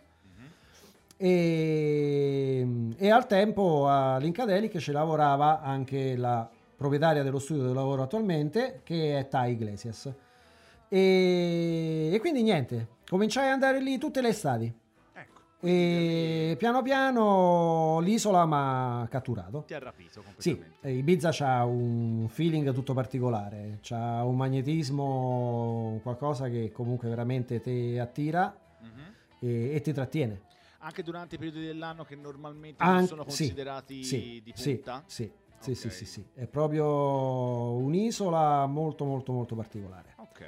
[1.17, 6.47] E, e al tempo all'Incadelic ci lavorava anche la
[6.77, 10.13] proprietaria dello studio dove lavoro attualmente, che è Tai Iglesias.
[10.89, 14.73] E, e quindi niente, cominciai ad andare lì tutte le estati.
[15.13, 19.65] Ecco, E piano piano l'isola mi ha catturato.
[19.67, 20.89] ti ha rapito Sì, completamente.
[20.89, 27.99] eh, Ibiza ha un feeling tutto particolare, c'ha un magnetismo, qualcosa che comunque veramente ti
[27.99, 29.13] attira Mhm.
[29.41, 30.43] e, e ti trattiene.
[30.81, 34.75] Anche durante i periodi dell'anno che normalmente non An- sono sì, considerati sì, di sì,
[34.75, 35.03] punta?
[35.07, 35.33] Sì, sì,
[35.73, 35.93] sì, Ok.
[35.95, 36.27] sì, sì.
[36.35, 36.85] È proprio
[37.73, 40.15] un'isola molto molto molto particolare.
[40.17, 40.43] Ok.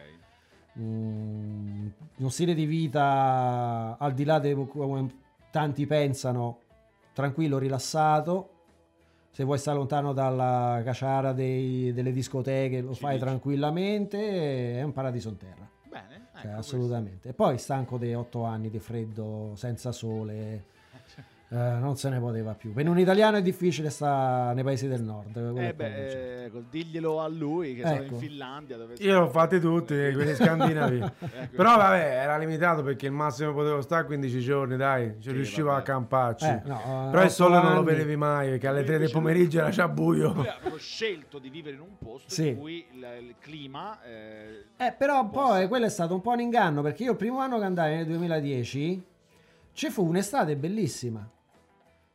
[0.78, 1.86] Mm,
[2.18, 5.14] uno stile di vita al di là di come
[5.50, 6.58] tanti pensano,
[7.14, 8.50] tranquillo, rilassato.
[9.30, 13.24] Se vuoi stare lontano dalla caciara dei- delle discoteche, lo Ci fai dici.
[13.24, 14.78] tranquillamente.
[14.78, 15.68] È un paradiso in terra.
[15.88, 17.28] Bene, Cioè, ecco, assolutamente.
[17.30, 20.64] E poi stanco dei otto anni di freddo, senza sole.
[21.48, 22.72] Eh, non se ne poteva più.
[22.72, 25.36] Per un italiano è difficile stare nei paesi del nord.
[25.56, 28.16] Eh beh, ecco, diglielo a lui che sono in Ecco.
[28.16, 30.98] Finlandia dove Io l'ho fatti tutti, quelli scandinavi.
[30.98, 31.56] Ecco.
[31.56, 35.68] Però vabbè, era limitato perché il massimo potevo stare 15 giorni, dai, ci Sì, riuscivo
[35.68, 35.80] vabbè.
[35.80, 36.46] a camparci.
[36.46, 39.10] Eh, no, Però il sole non lo anni- vedevi mai perché alle Lui 3 del
[39.12, 40.32] pomeriggio era già buio.
[40.32, 42.48] Lui ha proprio scelto di vivere in un posto Sì.
[42.48, 45.46] in cui il, il clima eh, Eh, però Posso.
[45.48, 47.94] poi quello è stato un po' un inganno perché io il primo anno che andai
[47.96, 49.04] nel 2010
[49.72, 51.28] ci fu un'estate bellissima.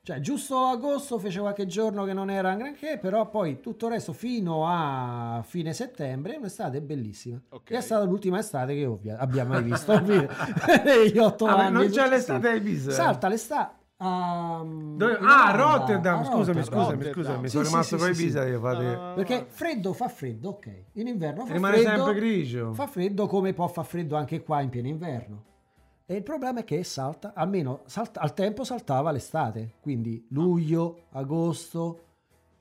[0.04, 3.92] Cioè, giusto agosto fece qualche giorno che non era un granché, però poi tutto il
[3.94, 7.40] resto fino a fine settembre è un'estate bellissima.
[7.50, 7.70] Ok.
[7.70, 11.74] E è stata l'ultima estate che ovvia- abbiamo mai visto negli otto Ah, ma anni.
[11.74, 12.90] non c'è l'estate a Ibiza?
[12.90, 13.76] Salta l'estate.
[13.98, 16.64] a- Dove- Ah, Rotterdam, scusami, Rotterdam.
[16.64, 17.14] scusami, Rotterdam.
[17.14, 18.50] scusami, Sì, sono sì, rimasto sì, con sì, Ibiza sì.
[18.50, 19.00] io fate...
[19.16, 20.84] Perché freddo fa freddo, ok.
[20.94, 21.96] In inverno fa Rimane freddo.
[22.06, 22.74] sempre grigio.
[22.74, 25.44] Fa freddo come può far freddo anche qua in pieno inverno.
[26.12, 32.04] E il problema è che salta, almeno salta- al tempo saltava l'estate, quindi luglio, agosto,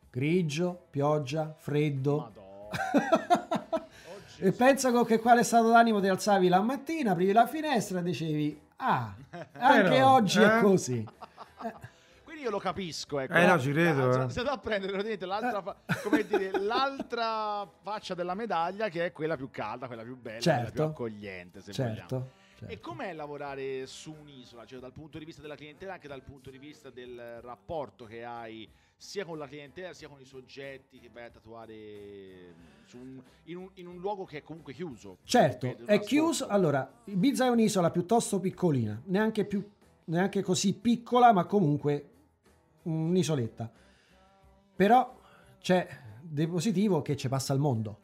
[0.09, 2.17] grigio, pioggia, freddo.
[2.19, 2.69] Madonna.
[4.43, 8.03] E pensa con che quale stato d'animo ti alzavi la mattina, aprivi la finestra e
[8.05, 9.13] dicevi, ah,
[9.59, 10.59] anche Però, oggi eh?
[10.59, 11.05] è così.
[12.25, 13.35] Quindi io lo capisco, ecco.
[13.35, 14.31] Eh, no, ci credo, Ah, eh.
[14.31, 19.37] Se a prendere praticamente l'altra, fa- come dire, l'altra faccia della medaglia che è quella
[19.37, 20.73] più calda, quella più bella, quella Certo.
[20.73, 22.29] più accogliente, se vogliamo.
[22.61, 22.75] Certo.
[22.75, 24.67] E com'è lavorare su un'isola?
[24.67, 28.23] Cioè dal punto di vista della clientela, anche dal punto di vista del rapporto che
[28.23, 32.55] hai sia con la clientela sia con i soggetti che vai a tatuare
[32.85, 35.17] su un- in, un, in un luogo che è comunque chiuso.
[35.25, 36.49] Certo, è chiuso.
[36.49, 39.67] Allora, Ibiza è un'isola piuttosto piccolina, neanche, più,
[40.05, 42.11] neanche così piccola, ma comunque
[42.83, 43.73] un'isoletta.
[44.77, 45.19] Però
[45.61, 45.89] c'è
[46.21, 48.01] di positivo che ci passa al mondo.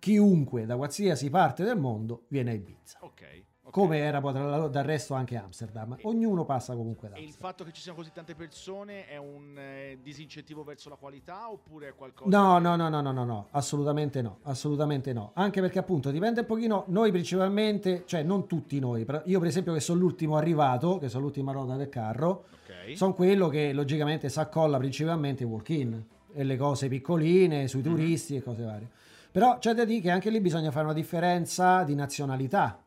[0.00, 2.98] Chiunque da qualsiasi parte del mondo viene a Ibiza.
[3.02, 3.44] Ok.
[3.70, 5.96] Come era poi tra- dal resto anche Amsterdam.
[6.02, 9.56] Ognuno passa comunque da E il fatto che ci siano così tante persone è un
[9.56, 13.24] eh, disincentivo verso la qualità oppure è qualcosa No, che- no, no, no, no, no,
[13.24, 15.30] no, assolutamente no, assolutamente no.
[15.34, 19.72] Anche perché appunto dipende un pochino, noi principalmente, cioè non tutti noi, io per esempio
[19.72, 22.94] che sono l'ultimo arrivato, che sono l'ultima ruota del carro, Ok.
[22.96, 26.04] sono quello che logicamente si accolla principalmente i walk-in
[26.34, 27.86] e le cose piccoline sui Mhm.
[27.88, 28.88] turisti e cose varie.
[29.30, 32.78] Però c'è da dire che anche lì bisogna fare una differenza di nazionalità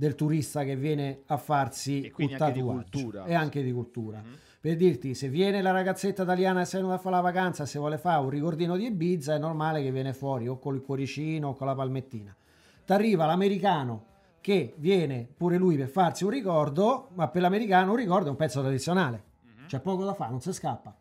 [0.00, 3.24] del turista che viene a farsi un tatuaggio.
[3.26, 4.22] e anche di cultura.
[4.24, 4.34] Mhm.
[4.58, 7.98] Per dirti, se viene la ragazzetta italiana e se non fa la vacanza, se vuole
[7.98, 11.54] fare un ricordino di Ibiza, è normale che viene fuori o con il cuoricino o
[11.54, 12.34] con la palmettina.
[12.86, 14.06] T'arriva l'americano
[14.40, 18.36] che viene pure lui per farsi un ricordo, ma per l'americano un ricordo è un
[18.36, 19.22] pezzo tradizionale.
[19.42, 19.66] Mhm.
[19.66, 20.96] C'è poco da fare, non si scappa.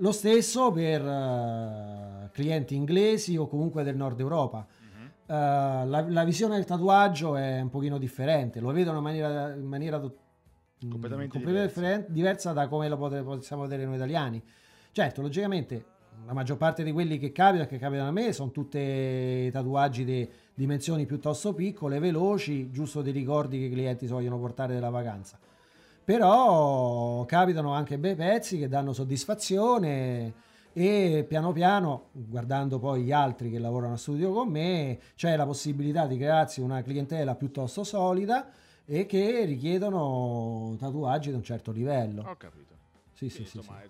[0.00, 4.66] Lo stesso per eh, clienti inglesi o comunque del nord Europa.
[5.28, 9.66] Eh, la, la visione del tatuaggio è un pochino differente, lo vedono in maniera, in
[9.66, 14.42] maniera mm, Completamente differen- diversa da come lo pote- possiamo vedere noi italiani.
[14.90, 15.84] Certo, logicamente
[16.26, 20.28] la maggior parte di quelli che capita, che capitano a me, sono tutti tatuaggi di
[20.54, 25.38] dimensioni piuttosto piccole, veloci, giusto dei ricordi che i clienti si vogliono portare della vacanza.
[26.04, 30.32] Però capitano anche bei pezzi che danno soddisfazione
[30.80, 35.44] e piano piano, guardando poi gli altri che lavorano a studio con me, c'è la
[35.44, 38.48] possibilità di crearsi una clientela piuttosto solida
[38.84, 42.22] e che richiedono tatuaggi di un certo livello.
[42.28, 42.76] Ho capito.
[43.12, 43.56] Sì, Sì, sì, sì.
[43.56, 43.88] insomma, eh,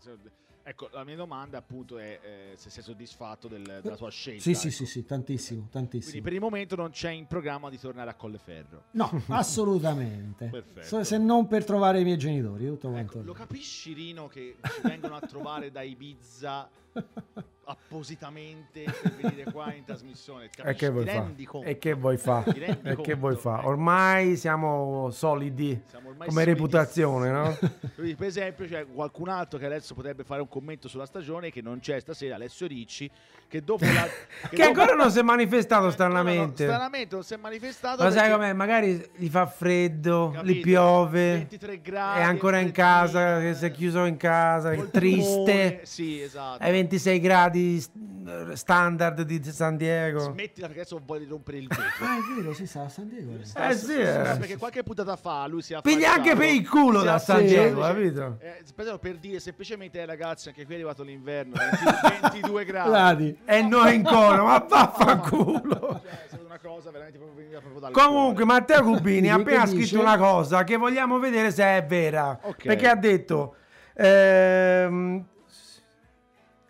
[0.69, 4.43] Ecco, la mia domanda appunto è eh, se sei soddisfatto del- della tua scelta.
[4.43, 4.77] Sì, sì, ecco.
[4.77, 6.23] sì, sì, tantissimo, Quindi tantissimo.
[6.23, 8.83] per il momento non c'è in programma di tornare a Colleferro.
[8.91, 10.49] No, assolutamente.
[10.53, 11.05] Perfetto.
[11.05, 13.17] Se non per trovare i miei genitori, tutto quanto.
[13.19, 16.69] Ecco, lo capisci Rino che ci vengono a trovare da Ibiza
[17.69, 20.49] appositamente per venire qua in trasmissione?
[20.65, 21.21] E che vuoi Ti fa?
[21.21, 21.67] rendi conto?
[21.69, 22.43] E che vuoi fa?
[22.43, 23.59] Ti rendi E che vuoi fa?
[23.59, 23.69] Ecco.
[23.69, 26.45] Ormai siamo solidi Siamo ormai come solidissimi.
[26.45, 27.57] reputazione, no?
[27.95, 31.61] Quindi, per esempio, c'è qualcun altro che adesso potrebbe fare un commento sulla stagione che
[31.61, 33.11] non c'è stasera, Alessio Ricci,
[33.49, 34.07] che dopo la...
[34.49, 36.65] Che dopo- ancora non si è manifestato No, no, no, stranamente.
[36.65, 38.03] stranamente non si è manifestato.
[38.03, 38.53] Ma sai com'è?
[38.53, 40.53] Magari gli fa freddo, Capito?
[40.53, 44.91] gli piove, 23 gradi, è ancora in casa, che si è chiuso in casa, col
[44.91, 45.43] triste.
[45.45, 45.81] timone.
[45.83, 46.63] Sì, esatto.
[46.63, 50.21] Ai 26 gradi st- standard di San Diego.
[50.21, 52.05] Smettila perché adesso vuole rompere il vetro.
[52.05, 53.33] Ah, è vero, si sa, a San Diego.
[53.33, 54.37] Eh sì, eh.
[54.39, 57.81] perché qualche puntata fa lui si è Piglia anche per il culo da San Diego,
[57.81, 58.39] capito?
[58.41, 63.39] Eh, per dire semplicemente, eh, ragazzi, anche qui è arrivato l'inverno, 20 22 gradi.
[63.45, 66.01] E noi in cono, ma vaffanculo.
[66.09, 68.61] Cioè, è stata una cosa veramente proprio proprio dal Comunque, cuore.
[68.61, 69.77] Matteo Cubini ha appena dice?
[69.87, 72.39] scritto una cosa che vogliamo vedere se è vera.
[72.43, 72.65] Ok.
[72.65, 73.55] Perché ha detto.
[73.95, 75.25] ehm,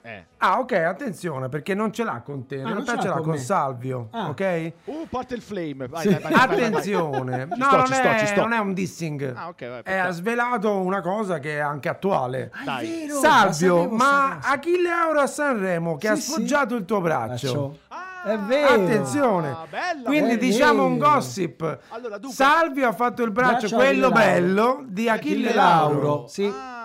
[0.08, 0.24] Eh.
[0.38, 2.54] ah, ok, attenzione, perché non ce l'ha con te.
[2.56, 3.38] In Ah, non realtà ce l'ha ce l'ha con con.
[3.38, 4.08] Salvio.
[4.12, 4.28] Ah.
[4.28, 4.72] Ok?
[4.84, 5.86] Uh, parte il flame.
[5.86, 6.08] Vai, Sì.
[6.08, 6.64] vai, vai, vai, vai, vai.
[6.66, 8.40] Attenzione, Ci no, sto, non, ci sto, è, ci sto.
[8.40, 9.32] non è un dissing.
[9.36, 12.50] Ah, ok, vai, è, ha svelato una cosa che è anche attuale.
[12.66, 14.38] Ah, è vero, Salvio, ma.
[14.42, 16.22] Achille Auro a Sanremo che Sì, ha sì.
[16.22, 17.78] sfoggiato il tuo braccio.
[17.88, 18.74] Ah, È vero.
[18.82, 19.50] Attenzione.
[19.50, 21.78] Ah, bella Quindi È diciamo un gossip.
[21.90, 25.92] Allora, dunque- Salvio ha fatto il braccio, Braccio quello bello di Achille Achille Lauro.
[26.00, 26.26] Lauro.
[26.28, 26.44] Sì.
[26.46, 26.77] Ah,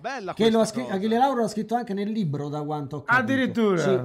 [0.00, 0.62] bella Che lo ha.
[0.62, 3.22] Achille Lauro l'ha scritto anche nel libro, da quanto ho capito.
[3.22, 3.78] Addirittura.
[3.78, 4.00] Sì.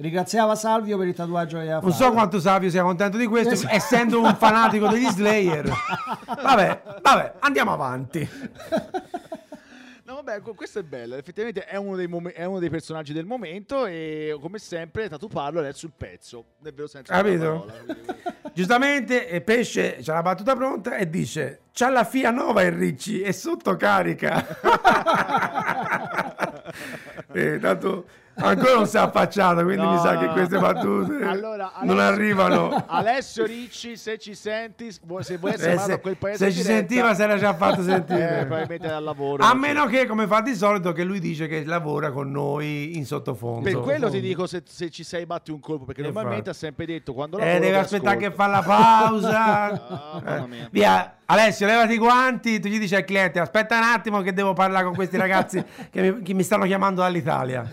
[0.00, 2.04] Ringraziava Salvio per il tatuaggio che aveva Non fatto.
[2.04, 3.74] so quanto Savio sia contento di questo, Esatto.
[3.74, 5.68] essendo un fanatico degli Slayer.
[6.40, 8.28] Vabbè, vabbè, andiamo avanti.
[10.28, 11.16] Vabbè, questo è bello.
[11.16, 13.86] Effettivamente è uno, dei momen- è uno dei personaggi del momento.
[13.86, 16.44] E come sempre, Tatu Parlo è sul pezzo.
[16.58, 17.72] Nel vero senso Capito?
[18.52, 23.32] Giustamente, Pesce c'ha la battuta pronta e dice: C'ha la FIA nuova il Ricci, è
[23.32, 24.46] sotto carica.
[27.30, 28.06] Eh, tanto
[28.40, 31.98] Ancora non si è affacciato, quindi No, mi sa no, che queste battute Allora, non
[31.98, 32.84] Alessio- arrivano.
[32.86, 35.40] Alessio Ricci, se ci senti, se vuoi essere
[35.72, 37.84] Eh, mandato se, a quel paese se ci diretta, sentiva se l'ha già fatto eh,
[37.84, 38.36] sentire.
[38.46, 39.42] probabilmente al lavoro.
[39.44, 42.96] A non meno che, come fa di solito, che lui dice che lavora con noi
[42.96, 43.62] in sottofondo.
[43.68, 46.86] Per quello ti dico se, se ci sei batti un colpo, perché normalmente ha sempre
[46.86, 49.36] detto quando Eh, lavoro deve vi aspettare che fa la pausa.
[49.98, 50.68] Ah, mamma Eh, mia.
[50.70, 52.58] Via, Alessio, levati i guanti.
[52.60, 56.00] Tu gli dici al cliente: Aspetta un attimo, che devo parlare con questi ragazzi che
[56.00, 57.66] mi, che mi stanno chiamando dall'Italia.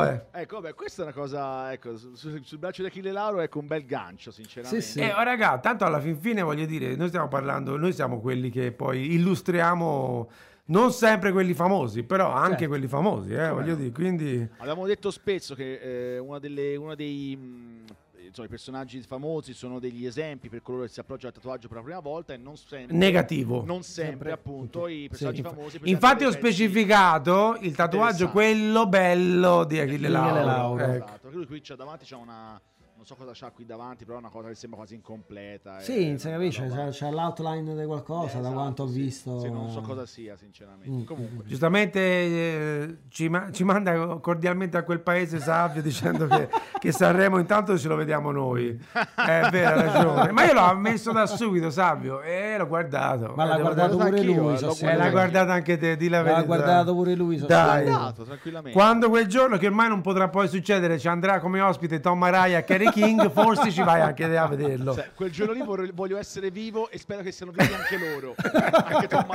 [0.00, 0.26] Vabbè.
[0.32, 3.58] Ecco, vabbè, questa è una cosa, ecco, su- su- sul braccio di Achille Lauro ecco
[3.58, 4.80] un bel gancio, sinceramente.
[4.82, 5.00] Sì, sì.
[5.00, 8.50] Eh, oh, raga, tanto alla fin fine voglio dire, noi stiamo parlando, noi siamo quelli
[8.50, 10.30] che poi illustriamo.
[10.66, 12.68] Non sempre quelli famosi, però anche Certo.
[12.68, 13.90] quelli famosi, eh, voglio dire.
[13.90, 17.84] Quindi, Abbiamo detto spesso che eh, una delle, dei mh,
[18.30, 21.76] insomma, i personaggi famosi sono degli esempi per coloro che si approcciano al tatuaggio per
[21.78, 23.62] la prima volta e non sempre, negativo.
[23.64, 24.92] non sempre, Sempre, appunto sì.
[25.02, 25.42] i personaggi Sì.
[25.42, 25.80] famosi.
[25.84, 30.82] Infatti, ho specificato il tatuaggio, quello bello di Achille Achille Lauro.
[30.84, 31.04] Ecco.
[31.04, 32.60] Esatto, lui qui c'ha davanti c'ha una
[33.00, 35.80] non so cosa c'ha qui davanti, però è una cosa che sembra quasi incompleta.
[35.80, 39.00] Sì, capisce, roba- c'è, c'è l'outline di qualcosa, Eh, da quanto ho esatto, sì.
[39.00, 39.40] visto.
[39.40, 40.90] Sì, non so cosa sia, sinceramente.
[40.90, 41.04] Mm.
[41.04, 46.92] Comunque, Giustamente eh, ci, ma- ci manda cordialmente a quel paese savio dicendo che, che
[46.92, 48.78] Sanremo intanto ce lo vediamo noi.
[48.92, 50.32] È vero, ha ragione.
[50.32, 53.32] Ma io l'ho ammesso da subito, Savio, e l'ho guardato.
[53.34, 54.52] Ma l'ha Eh, guardato guardato pure lui.
[54.52, 56.42] eh, so Eh, l'ha guardato anche te, di la L'ha verità.
[56.44, 57.38] guardato pure lui.
[57.38, 57.78] so Dai.
[57.84, 57.96] sicuro.
[57.96, 58.78] andato tranquillamente.
[58.78, 62.58] Quando quel giorno, che ormai non potrà poi succedere, ci andrà come ospite Tom Mariah
[62.58, 64.94] e Kerry King, forse ci vai anche a vederlo.
[64.94, 68.34] Cioè, quel giorno lì vorrei- voglio essere vivo e spero che siano vivi anche loro.
[68.36, 69.30] anche Tom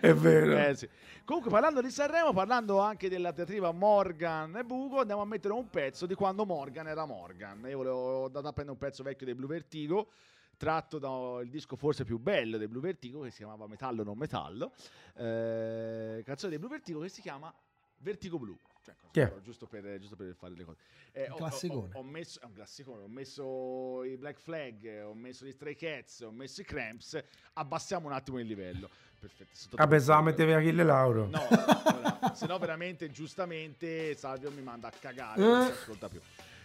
[0.00, 0.56] È vero.
[0.56, 0.88] Eh, sì.
[1.24, 5.68] Comunque, parlando di Sanremo, parlando anche della teatriva Morgan e Bugo, andiamo a mettere un
[5.68, 7.64] pezzo di quando Morgan era Morgan.
[7.68, 10.08] Io volevo andare a prendere un pezzo vecchio dei Blue Vertigo,
[10.56, 14.72] tratto dal disco forse più bello dei Blue Vertigo, che si chiamava Metallo non Metallo.
[15.16, 17.52] Eh, canzone dei Blue Vertigo che si chiama
[17.98, 18.56] Vertigo Blu.
[18.94, 19.32] Cioè, Chi è?
[19.42, 20.78] giusto, per, giusto per fare le cose.
[21.12, 21.88] Eh, Un ho- ho-.
[21.98, 26.30] Ho, messo, un classicone, ho messo i Black Flag, ho messo gli Stray Cats, ho
[26.30, 27.20] messo i Cramps.
[27.54, 28.88] Abbassiamo un attimo il livello.
[29.18, 29.50] Perfetto.
[29.50, 29.86] è stato Ah,
[30.22, 31.26] mettevi Achille Lauro.
[31.26, 36.20] No, ora, se no veramente giustamente Salvio mi manda a cagare, non si ascolta più.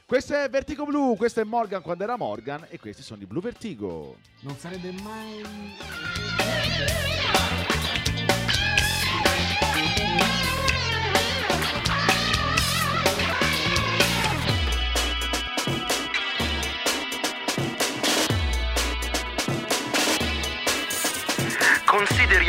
[0.05, 3.41] Questo è Vertigo Blu, questo è Morgan quando era Morgan e questi sono i Blue
[3.41, 4.17] Vertigo.
[4.41, 5.41] Non sarebbe mai.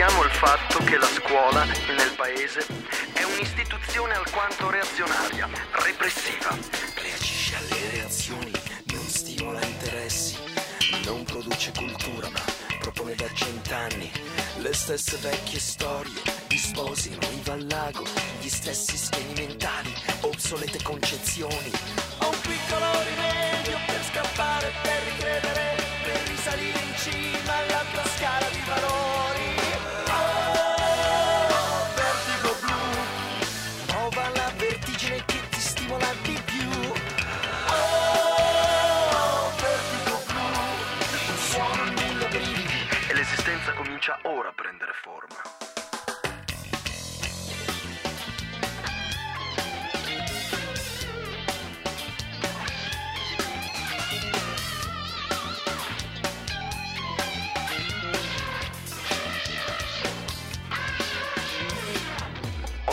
[0.03, 2.67] Consideriamo il fatto che la scuola nel paese
[3.13, 6.59] è un'istituzione alquanto reazionaria, repressiva.
[7.01, 8.51] Reagisce alle reazioni,
[8.87, 10.37] non stimola interessi,
[11.05, 12.41] non produce cultura, ma
[12.81, 14.11] propone da cent'anni
[14.57, 18.03] le stesse vecchie storie, di sposi riva al lago,
[18.41, 21.71] gli stessi schemi mentali, obsolete concezioni.
[22.19, 27.52] Ho un piccolo rimedio per scappare, per ricredere, per risalire in cima
[44.43, 45.71] comincia ora a prendere forma.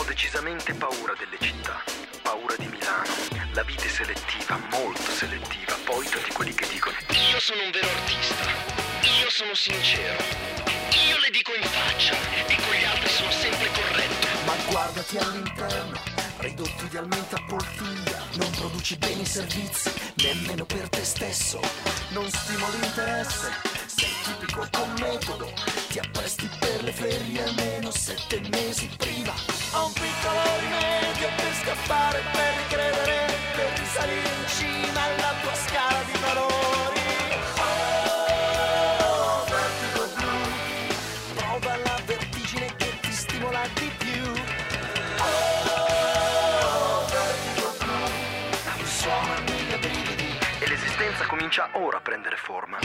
[0.05, 1.81] Decisamente paura delle città,
[2.21, 3.09] paura di Milano.
[3.53, 5.73] La vita è selettiva, molto selettiva.
[5.85, 6.95] Poi tutti quelli che dicono
[7.31, 8.43] Io sono un vero artista,
[9.21, 10.17] io sono sincero,
[11.29, 12.15] le dico in faccia
[12.47, 14.27] e con gli altri sono sempre corretto.
[14.45, 15.99] Ma guardati all'interno,
[16.37, 21.59] ridotto idealmente a poltiglia, non produci beni servizi, nemmeno per te stesso,
[22.09, 23.51] non stimoli interesse,
[23.85, 25.53] sei tipico con metodo,
[25.89, 29.33] ti appresti per le ferie almeno sette mesi prima.
[29.73, 35.18] Ho un piccolo rimedio per scappare, per ricredere, per risalire in cima
[51.49, 52.77] comincia ora a prendere forma.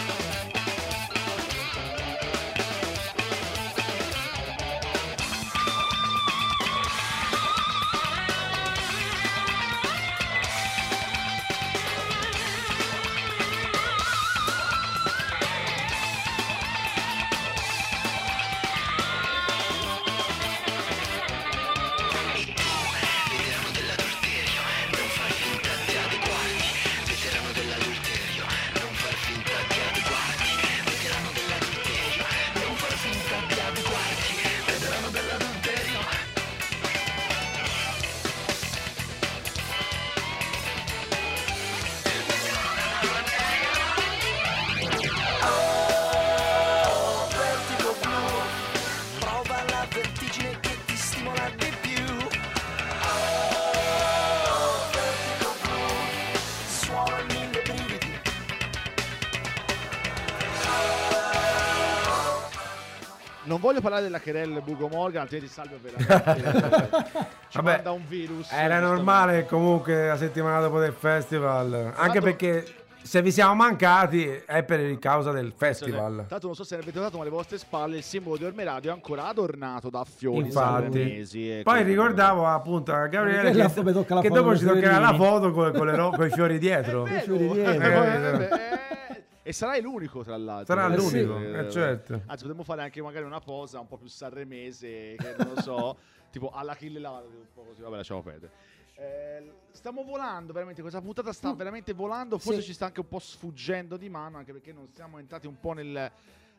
[63.75, 67.01] Voglio parlare della querel Bugo Morgan, altrimenti Salvio veramente
[67.49, 68.51] ci Vabbè, manda un virus.
[68.53, 72.65] Era normale comunque la settimana dopo del festival, anche perché
[73.03, 76.25] se vi siamo mancati è per il causa del festival.
[76.29, 78.65] l'altro non so se ne avete notato, ma alle vostre spalle il simbolo di Orme
[78.65, 81.19] Radio è ancora adornato da fiori Infatti,
[81.59, 85.15] e poi ricordavo appunto a Gabriele Che la- che, la che dopo ci toccherà la
[85.15, 87.05] foto con, con le ro- con i fiori dietro.
[87.07, 87.83] Eh, fiori no, dietro.
[87.83, 90.75] eh, eh, E sarai l'unico, tra l'altro.
[90.75, 91.45] Sarà Eh, l'unico, sì.
[91.45, 92.15] eh, certo.
[92.27, 95.99] Anzi, potremmo fare anche magari una posa un po' più sanremese, che non lo so,
[96.33, 98.53] tipo alla Kill Lava, un po' così, vabbè, lasciamo perdere.
[98.97, 102.69] Eh, stiamo volando veramente, questa puntata sta veramente volando, forse Sì.
[102.69, 105.73] ci sta anche un po' sfuggendo di mano, anche perché non siamo entrati un po'
[105.75, 106.11] nel-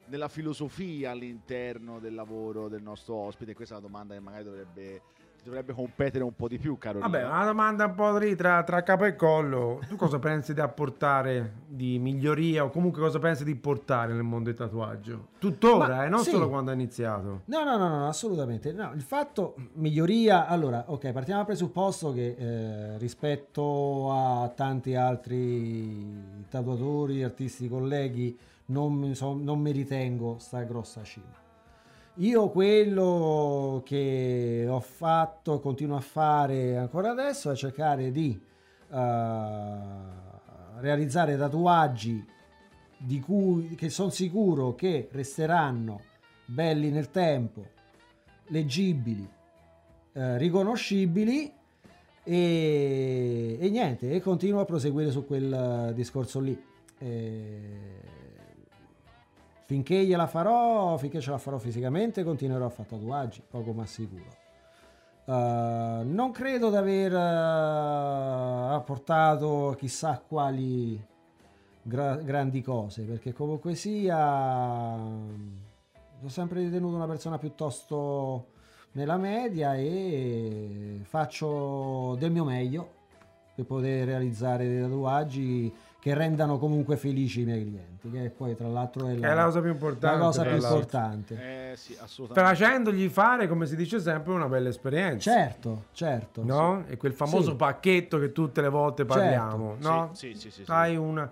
[0.07, 3.55] nella filosofia all'interno del lavoro del nostro ospite.
[3.55, 5.01] Questa è una domanda che magari dovrebbe,
[5.45, 6.97] dovrebbe competere un po' di più, caro.
[6.99, 9.79] Vabbè, una domanda un po' lì tra, tra capo e collo.
[9.87, 14.49] Tu cosa pensi di apportare di miglioria o comunque cosa pensi di portare nel mondo
[14.49, 15.27] del tatuaggio?
[15.37, 16.31] Tuttora, Ma eh, non sì.
[16.31, 17.41] solo quando hai iniziato.
[17.45, 18.73] No, no, no, no, assolutamente.
[18.73, 20.47] No, il fatto miglioria.
[20.47, 28.35] Allora, ok, partiamo dal presupposto che eh, rispetto a tanti altri tatuatori, artisti, colleghi,
[28.67, 31.43] non mi, so- non mi ritengo sta grossa cima.
[32.19, 38.39] Io quello che ho fatto, continuo a fare ancora adesso, è cercare di
[38.89, 39.77] eh,
[40.79, 42.25] realizzare tatuaggi
[42.97, 45.99] di cui che sono sicuro che resteranno
[46.45, 47.65] belli nel tempo,
[48.45, 49.29] leggibili,
[50.13, 51.51] eh, riconoscibili
[52.23, 56.57] e, e niente, e continuo a proseguire su quel discorso lì.
[56.97, 58.14] Eh,
[59.65, 64.43] finché gliela farò, finché ce la farò fisicamente, continuerò a fare tatuaggi, poco ma sicuro.
[65.25, 71.03] Eh, non credo di aver eh, apportato chissà quali
[71.81, 78.47] gra- grandi cose, perché comunque sia ho sempre ritenuto una persona piuttosto
[78.93, 82.93] nella media e faccio del mio meglio
[83.55, 85.73] per poter realizzare dei tatuaggi
[86.05, 89.45] che rendano comunque felici i miei clienti, che poi tra l'altro è la, è la
[89.45, 90.15] cosa più importante.
[90.17, 91.33] la cosa tra più importante.
[91.71, 92.55] Eh sì, assolutamente.
[92.55, 95.31] Facendogli fare, come si dice sempre, una bella esperienza.
[95.31, 96.43] Certo, certo.
[96.43, 96.83] No?
[96.85, 97.55] E quel famoso Sì.
[97.55, 100.09] pacchetto che tutte le volte parliamo, Sì, no?
[100.13, 100.71] sì, sì, sì, sì.
[100.71, 101.27] Hai una,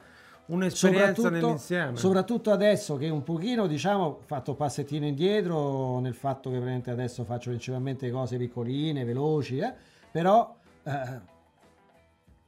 [0.48, 1.96] un'esperienza soprattutto, nell'insieme.
[1.96, 6.90] soprattutto adesso che un pochino diciamo ho fatto un passettino indietro nel fatto che veramente
[6.90, 9.72] adesso faccio principalmente cose piccoline, veloci, eh,
[10.10, 10.52] però
[10.82, 11.32] eh,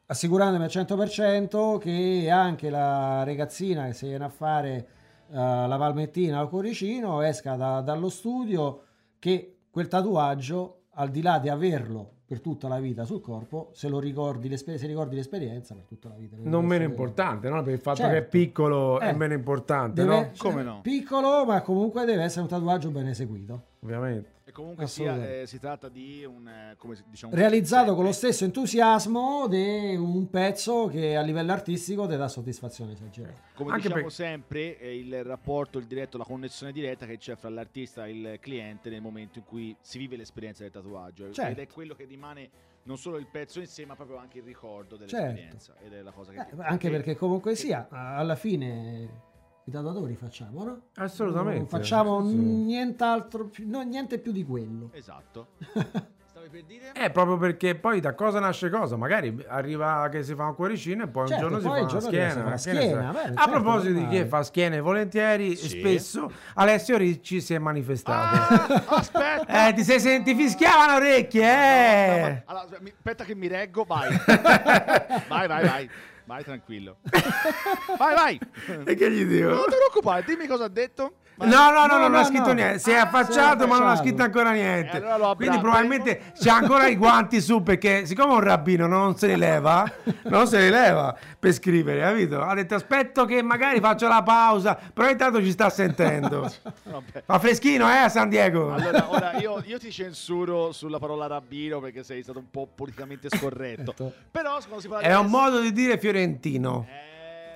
[0.08, 4.88] assicurandomi al 100% che anche la ragazzina che si viene a fare
[5.32, 8.82] eh, la palmettina al cuoricino esca da- dallo studio
[9.20, 13.88] che quel tatuaggio al di là di averlo per tutta la vita sul corpo se
[13.88, 17.62] lo ricordi, l'esper- se ricordi l'esperienza per tutta la vita non meno importante, no?
[17.62, 18.12] Per il fatto Certo.
[18.14, 20.32] che è piccolo è Eh, meno importante, Deve- no?
[20.38, 20.80] Come no?
[20.82, 23.62] Piccolo, ma comunque deve essere un tatuaggio ben eseguito.
[23.86, 24.34] Ovviamente.
[24.46, 28.12] E comunque sia, eh, si tratta di un, eh, come diciamo, un Realizzato con lo
[28.12, 33.40] stesso entusiasmo di un pezzo che a livello artistico ti dà soddisfazione esagerata.
[33.54, 37.36] Come Anche diciamo per- sempre, eh, il rapporto, il diretto, la connessione diretta che c'è
[37.36, 41.32] fra l'artista e il cliente nel momento in cui si vive l'esperienza del tatuaggio.
[41.32, 41.52] Certo.
[41.52, 42.50] Ed è quello che rimane
[42.84, 45.16] non solo il pezzo in sé, ma proprio anche il ricordo Certo.
[45.16, 45.74] dell'esperienza.
[45.84, 46.40] Ed è la cosa che...
[46.40, 49.34] Eh, anche perché comunque sia, alla fine
[49.68, 50.82] i tatuatori facciamo, no?
[50.96, 51.58] Assolutamente.
[51.60, 52.36] Non facciamo Sì.
[52.36, 54.90] nient'altro, no, niente più di quello.
[54.94, 55.48] Esatto.
[56.36, 56.92] Stavi per dire?
[56.94, 58.96] Eh, proprio perché poi da cosa nasce cosa?
[58.98, 61.86] Magari arriva che si fa un cuoricino e poi Certo, un giorno si poi fa
[61.86, 62.34] il una schiena.
[62.34, 63.14] che una ne schiena, sai?
[63.24, 65.70] bene, A certo, proposito di chi fa schiene volentieri, Sì.
[65.80, 68.36] spesso Alessio Ricci si è manifestato.
[68.54, 69.44] Ah, aspetta!
[69.70, 72.42] Eh, ti sei senti fischiavano orecchie, eh!
[72.46, 74.10] Allora, mi- aspetta che mi reggo, vai.
[75.28, 75.90] vai, vai, vai.
[76.26, 76.98] Vai tranquillo.
[77.98, 78.40] vai, vai.
[78.86, 79.50] E che gli dico?
[79.50, 81.18] Non ti preoccupare, dimmi cosa ha detto.
[81.38, 82.80] No, no, no, No, non no, ha scritto niente.
[82.80, 84.08] Si è Ah, affacciato, si è ma non ha affacciato.
[84.08, 84.98] scritto ancora niente.
[84.98, 85.36] E abbraccio.
[85.36, 89.84] Quindi probabilmente c'ha ancora i guanti su perché siccome un rabbino non se li leva,
[90.30, 92.42] non se li leva per scrivere, capito?
[92.42, 96.50] Ha detto aspetto che magari faccio la pausa, però intanto ci sta sentendo.
[97.26, 98.74] Fa freschino, eh, a San Diego.
[98.74, 103.28] Allora, ora io, io ti censuro sulla parola rabbino perché sei stato un po' politicamente
[103.30, 103.94] scorretto.
[103.96, 104.14] Certo.
[104.32, 106.86] Però quando si parla È di un modo di dire fiorentino.
[106.90, 107.14] Eh,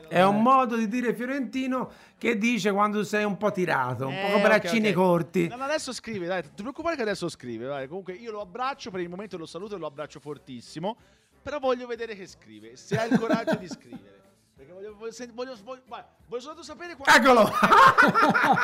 [0.09, 4.25] È un modo di dire fiorentino che dice quando sei un po' tirato, un Eh,
[4.25, 4.93] po' con braccini ok.
[4.93, 5.47] corti.
[5.47, 7.65] No, no, adesso scrive, dai, ti preoccupare che adesso scrive.
[7.67, 7.87] Dai.
[7.87, 10.97] Comunque io lo abbraccio, per il momento lo saluto e lo abbraccio fortissimo.
[11.41, 14.17] Però voglio vedere che scrive, se ha il coraggio di scrivere.
[14.59, 15.81] Perché voglio, voglio, voglio, voglio,
[16.27, 17.17] voglio soltanto sapere quando...
[17.17, 17.49] Eccolo!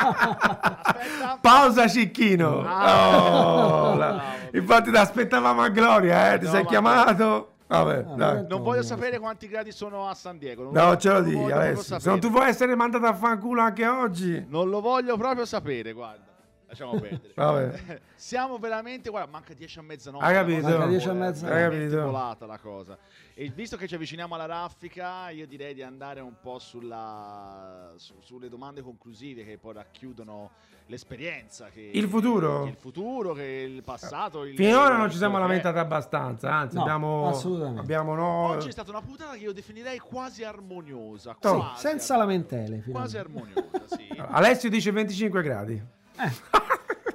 [0.05, 1.37] Aspetta.
[1.41, 2.63] Pausa Cicchino.
[2.65, 3.91] Ah.
[3.91, 4.21] Oh, Bravo.
[4.51, 6.39] Infatti ti aspettavamo a Gloria, eh?
[6.39, 7.54] Ti No, sei ma- chiamato.
[7.67, 8.45] Vabbè, Ah, dai.
[8.47, 10.63] Non voglio sapere quanti gradi sono a San Diego.
[10.63, 11.99] Non No, voglio- ce lo dici adesso.
[11.99, 14.45] Se non tu vuoi essere mandato a fanculo anche oggi.
[14.47, 16.23] Non lo voglio proprio sapere, guarda.
[16.67, 17.33] Lasciamo perdere.
[17.35, 18.01] Vabbè.
[18.15, 20.25] Siamo veramente, guarda, manca 10 a mezzanotte.
[20.25, 20.67] Hai capito?
[20.67, 21.45] è Manca 10 e vola- mezza.
[21.45, 22.05] è veramente Hai capito?
[22.05, 22.97] volata la cosa.
[23.33, 28.15] E visto che ci avviciniamo alla raffica, io direi di andare un po' sulla, su-
[28.21, 30.51] sulle domande conclusive che poi racchiudono
[30.87, 31.67] l'esperienza.
[31.69, 32.63] Che, Il futuro?
[32.63, 34.45] che il futuro, che il passato.
[34.45, 35.39] Il, Finora non ci siamo è.
[35.41, 37.81] lamentati abbastanza, anzi No, abbiamo, assolutamente.
[37.81, 41.35] abbiamo no, Oggi è stata una puntata che io definirei quasi armoniosa.
[41.39, 42.83] Quasi, Senza lamentele.
[42.89, 43.59] quasi finalmente.
[43.59, 44.07] armoniosa, sì.
[44.17, 45.83] Alessio dice 25 gradi.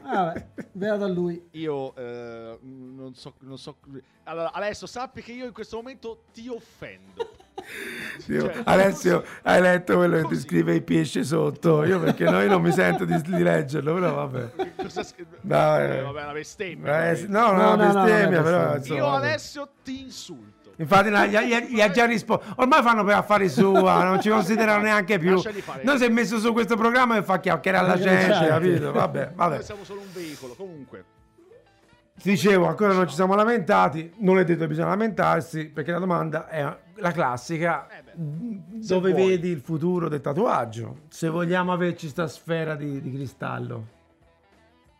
[0.02, 1.48] Vabbè, beato a lui.
[1.52, 3.76] Io eh, non so, non so.
[4.24, 7.38] Allora, adesso sappi che io in questo momento ti offendo.
[8.28, 11.84] Io- Cioè, Alessio, hai letto quello che ti scrive i pesce sotto?
[11.84, 14.72] Io perché no, io non mi sento di, di leggerlo, però vabbè.
[14.76, 16.00] Cosa sc- No, Eh, eh.
[16.00, 17.10] vabbè, una bestemmia.
[17.10, 18.76] Eh, sì, no, no, No, no, no, no, bestemmia, non è però bestemmia.
[18.78, 20.59] insomma, io adesso ti insulto.
[20.80, 22.54] Infatti no, gli, gli- gli ha già risposto.
[22.56, 25.40] Ormai fanno per affari sua, non ci considerano neanche più.
[25.82, 28.46] Noi si è messo su questo programma e fa chiacchierare alla Eh, gente, certo.
[28.48, 28.92] capito?
[28.92, 29.62] Vabbè, Noi vabbè.
[29.62, 30.54] siamo solo un veicolo.
[30.54, 31.04] Comunque,
[32.22, 36.48] Dicevo, ancora non ci siamo lamentati, non è detto che bisogna lamentarsi, perché la domanda
[36.48, 38.12] è la classica, Eh beh,
[38.86, 39.26] dove vuoi.
[39.28, 40.98] vedi il futuro del tatuaggio?
[41.08, 43.86] Se vogliamo averci sta sfera di, di cristallo.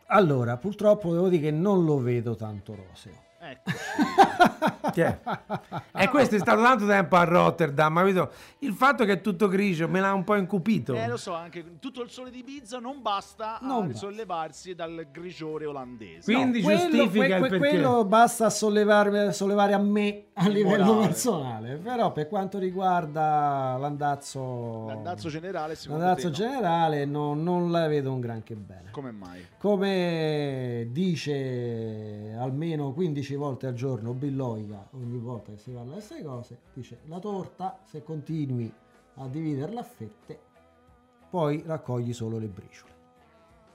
[0.07, 3.13] Allora, purtroppo devo dire che non lo vedo tanto roseo.
[3.39, 3.71] ecco.
[5.93, 8.31] E questo è stato tanto tempo a Rotterdam, capito?
[8.59, 10.93] Il fatto che è tutto grigio me l'ha un po' incupito.
[10.93, 13.97] Eh, lo so, anche tutto il sole di Ibiza non basta Non a basta.
[13.99, 16.31] sollevarsi dal grigiore olandese.
[16.33, 17.69] Quindi Quello- giustifica que- il que- perché.
[17.79, 21.05] quello basta sollevare, sollevare a me a Il livello morale.
[21.07, 21.75] personale.
[21.75, 26.49] Però per quanto riguarda l'andazzo, L'andazzo generale, secondo l'andazzo te no.
[26.49, 28.89] generale, no, non la vedo un granché bene.
[28.91, 29.45] Come mai?
[29.57, 36.23] Come dice almeno 15 volte al giorno Billoica ogni volta che si parla di queste
[36.23, 38.73] cose, dice la torta se continui
[39.15, 40.39] a dividerla a fette,
[41.29, 42.91] poi raccogli solo le briciole.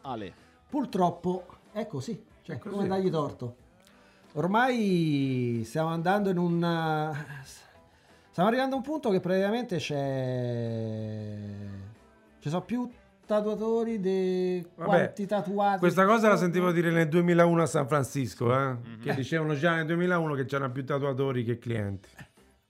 [0.02, 0.34] Ale.
[0.68, 2.74] Purtroppo è così, cioè È così.
[2.74, 3.64] come dargli torto.
[4.32, 7.14] Ormai stiamo andando in un...
[8.30, 11.38] Stiamo arrivando a un punto che praticamente c'è...
[12.38, 12.90] Ci sono più
[13.26, 15.78] tatuatori di Vabbè, quanti tatuati.
[15.80, 18.68] Questa cosa la sentivo dire nel 2001 a San Francisco, eh?
[18.72, 19.00] Mhm.
[19.02, 22.08] che dicevano già nel 2001 che c'erano più tatuatori che clienti.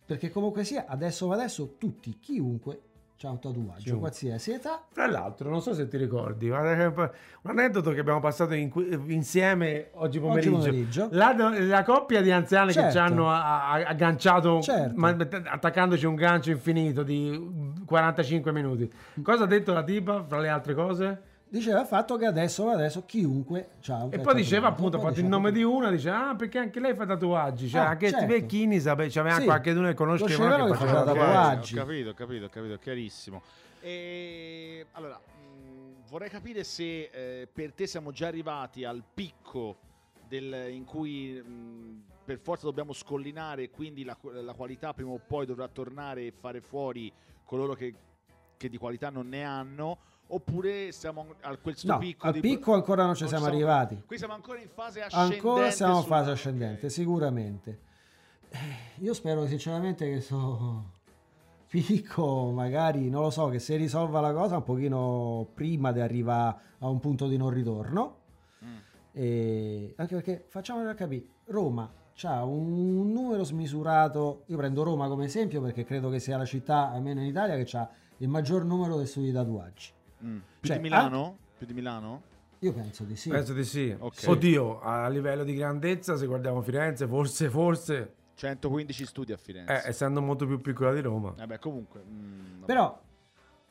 [0.07, 2.81] Perché comunque sia, adesso adesso, tutti, chiunque
[3.31, 3.99] un tatuaggio, Chiunque.
[4.01, 4.85] qualsiasi età.
[4.93, 7.11] Tra l'altro, non so se ti ricordi, che un
[7.45, 8.71] aneddoto che abbiamo passato in-
[9.07, 10.57] insieme oggi pomeriggio.
[10.59, 11.09] pomeriggio.
[11.13, 12.91] La, la coppia di anziani che Certo.
[12.93, 14.93] ci hanno a- a- agganciato, Certo.
[14.97, 18.93] ma- attaccandoci un gancio infinito di 45 minuti.
[19.23, 21.21] Cosa ha detto la tipa, fra le altre cose?
[21.49, 25.11] Diceva il fatto che adesso adesso chiunque ha un E poi diceva appunto, ha fatto
[25.21, 28.11] il diceva nome di una, dice ah perché anche lei fa tatuaggi, cioè Ah, anche
[28.11, 28.27] certo.
[28.27, 29.45] Vecchini sapeva, c'aveva Sì.
[29.45, 31.79] qualche uno che Conoscevano che faceva tatuaggi.
[31.79, 33.43] Ho capito, ho capito, ho capito, chiarissimo.
[33.81, 39.77] E allora, mh, vorrei capire se eh, per te siamo già arrivati al picco
[40.27, 45.21] del- in cui mh, per forza dobbiamo scollinare e quindi la, la qualità prima o
[45.25, 47.13] poi dovrà tornare e fare fuori
[47.45, 47.95] coloro che,
[48.57, 49.99] che di qualità non ne hanno,
[50.29, 53.45] oppure siamo a quel sto No, picco al di- picco ancora non ci non siamo
[53.45, 54.03] siamo- arrivati.
[54.07, 55.35] Qui siamo ancora in fase ascendente.
[55.37, 56.93] Ancora siamo in sulla- fase ascendente, ok.
[56.93, 57.79] sicuramente.
[58.49, 58.59] Eh,
[59.01, 60.85] Io spero sinceramente che sto
[61.69, 66.57] picco, magari, non lo so, che si risolva la cosa un pochino prima di arrivare
[66.79, 68.17] a un punto di non ritorno.
[68.65, 68.77] Mm.
[69.13, 71.91] E anche perché facciamolo capire, Roma
[72.23, 76.91] ha un numero smisurato, io prendo Roma come esempio perché credo che sia la città,
[76.91, 77.89] almeno in Italia, che ha
[78.19, 79.91] il maggior numero di studi di tatuaggi.
[80.27, 80.37] Mm.
[80.61, 81.39] Più Cioè, di Milano?
[81.57, 82.23] Più di Milano?
[82.61, 83.29] Io penso di sì.
[83.31, 83.95] Penso di sì.
[83.97, 84.25] Ok.
[84.27, 89.85] Oddio, a livello di grandezza, se guardiamo Firenze, forse, forse, 115 studi a Firenze.
[89.85, 91.35] eh, essendo molto più piccola di Roma.
[91.37, 92.03] Vabbè, comunque.
[92.07, 92.67] mm, vabbè.
[92.67, 93.01] Però,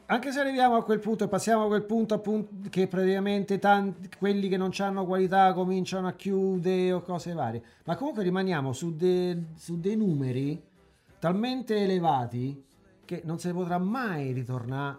[0.07, 4.07] anche se arriviamo a quel punto e passiamo a quel punto appunto che praticamente tanti,
[4.19, 8.95] quelli che non hanno qualità cominciano a chiudere o cose varie, ma comunque rimaniamo su,
[8.95, 10.61] de- su dei numeri
[11.17, 12.63] talmente elevati
[13.03, 14.97] che non si potrà mai ritornare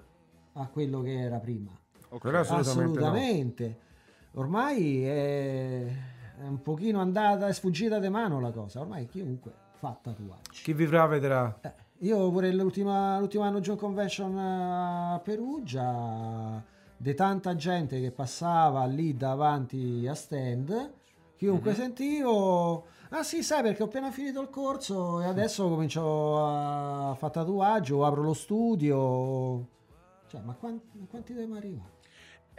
[0.59, 1.71] a quello che era prima.
[2.09, 2.21] Ok.
[2.21, 3.07] Però assolutamente, no.
[3.07, 3.79] Assolutamente.
[4.35, 5.87] Ormai è,
[6.43, 8.81] un pochino andata, è sfuggita di mano la cosa.
[8.81, 10.63] Ormai chiunque fa tatuaggi.
[10.63, 11.59] Chi vivrà vedrà.
[11.63, 16.63] Eh, io pure l'ultima, l'ultima anno John Convention a Perugia,
[16.97, 20.93] di tanta gente che passava lì davanti a stand,
[21.37, 21.77] chiunque Mhm.
[21.77, 27.33] sentivo, ah sì sai perché ho appena finito il corso e adesso comincio a fare
[27.33, 29.67] tatuaggio, apro lo studio,
[30.29, 31.95] cioè ma quanti, quanti dobbiamo arrivare?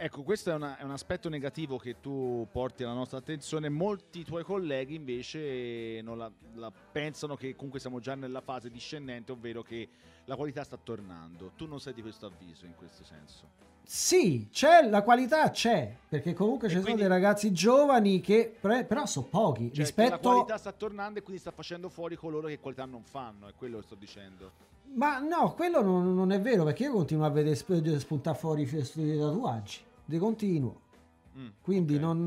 [0.00, 3.68] Ecco, questo è, una- è un aspetto negativo che tu porti alla nostra attenzione.
[3.68, 9.32] Molti tuoi colleghi invece non la, la pensano che comunque siamo già nella fase discendente,
[9.32, 9.88] ovvero che
[10.26, 11.50] la qualità sta tornando.
[11.56, 13.66] Tu non sei di questo avviso in questo senso.
[13.82, 18.84] Sì, c'è, la qualità c'è, perché comunque ci sono quindi- dei ragazzi giovani che pre-
[18.84, 20.28] però sono pochi Cioè, che la rispetto...
[20.30, 23.78] qualità sta tornando e quindi sta facendo fuori coloro che qualità non fanno, è quello
[23.78, 24.52] che sto dicendo.
[24.94, 28.62] Ma no, quello non, non è vero, perché io continuo a vedere sp- spuntare fuori
[28.62, 30.80] i tatuaggi, di continuo.
[31.36, 32.00] Mm, Quindi ok.
[32.00, 32.26] non...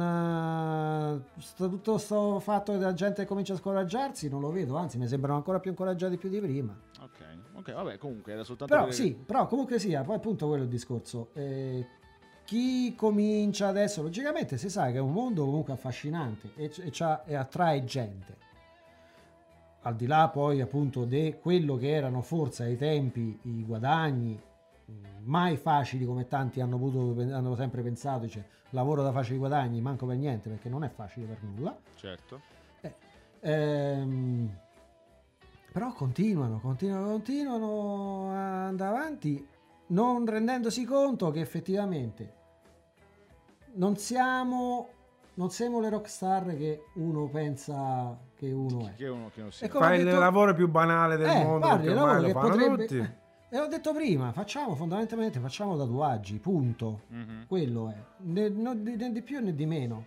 [1.35, 4.97] eh, sta tutto sto fatto che la gente comincia a scoraggiarsi, non lo vedo, anzi
[4.97, 6.73] mi sembrano ancora più incoraggiati più di prima.
[7.01, 7.19] Ok,
[7.55, 10.65] ok, vabbè, comunque era soltanto Però per- sì, però comunque sia, poi appunto quello è
[10.65, 11.29] il discorso.
[11.33, 11.85] Eh,
[12.45, 16.91] chi comincia adesso, logicamente si sa che è un mondo comunque affascinante e, e
[17.25, 18.37] e attrae gente.
[19.83, 24.39] Al di là poi appunto di quello che erano forse ai tempi i guadagni,
[25.23, 30.05] mai facili come tanti hanno, potuto, hanno sempre pensato, cioè lavoro da facili guadagni, manco
[30.05, 31.77] per niente perché non è facile per nulla.
[31.95, 32.41] Certo.
[33.41, 34.55] Ehm,
[35.71, 39.47] però continuano, continuano, continuano a andare avanti,
[39.87, 42.33] non rendendosi conto che effettivamente
[43.73, 44.89] non siamo,
[45.35, 48.95] non siamo le rockstar che uno pensa che uno è.
[48.95, 49.67] Che uno che non sia.
[49.69, 52.85] Fai ha il detto- lavoro più banale del Eh, mondo, guardi, ormai lo fanno potrebbe-
[52.87, 53.19] tutti.
[53.53, 57.01] E l'ho detto prima, facciamo fondamentalmente facciamo tatuaggi, punto.
[57.09, 57.45] Mhm.
[57.47, 60.05] Quello è, né, né di più né di meno.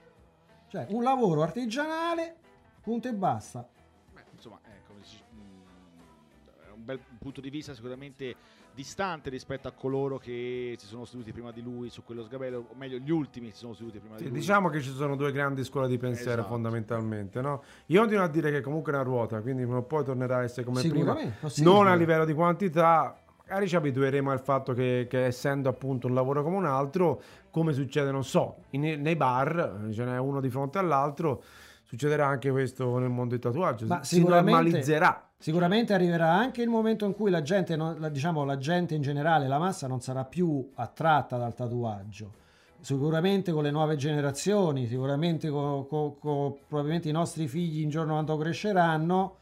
[0.66, 2.34] Cioè, un lavoro artigianale,
[2.80, 3.68] punto e basta.
[4.12, 8.34] Beh, insomma, eh, come si- mm, è un bel punto di vista sicuramente
[8.74, 12.74] distante rispetto a coloro che si sono seduti prima di lui su quello sgabello, o
[12.74, 14.38] meglio gli ultimi che si sono seduti prima Sì, di lui.
[14.40, 16.48] diciamo che ci sono due grandi scuole di pensiero Esatto.
[16.48, 17.62] fondamentalmente, no?
[17.86, 20.42] Io continuo a dire che comunque è una ruota, quindi prima o poi tornerà a
[20.42, 21.16] essere come prima,
[21.58, 26.14] non a livello di quantità, magari ci abitueremo al fatto che, che essendo appunto un
[26.14, 30.50] lavoro come un altro, come succede, non so, in- nei bar, ce n'è uno di
[30.50, 31.42] fronte all'altro,
[31.84, 35.28] succederà anche questo nel mondo del tatuaggio, Ma si normalizzerà.
[35.44, 39.02] Sicuramente arriverà anche il momento in cui la gente, non- la- diciamo la gente in
[39.02, 42.32] generale, la massa non sarà più attratta dal tatuaggio.
[42.80, 48.14] Sicuramente con le nuove generazioni, sicuramente con, con- con probabilmente i nostri figli in giorno
[48.14, 49.36] quando cresceranno,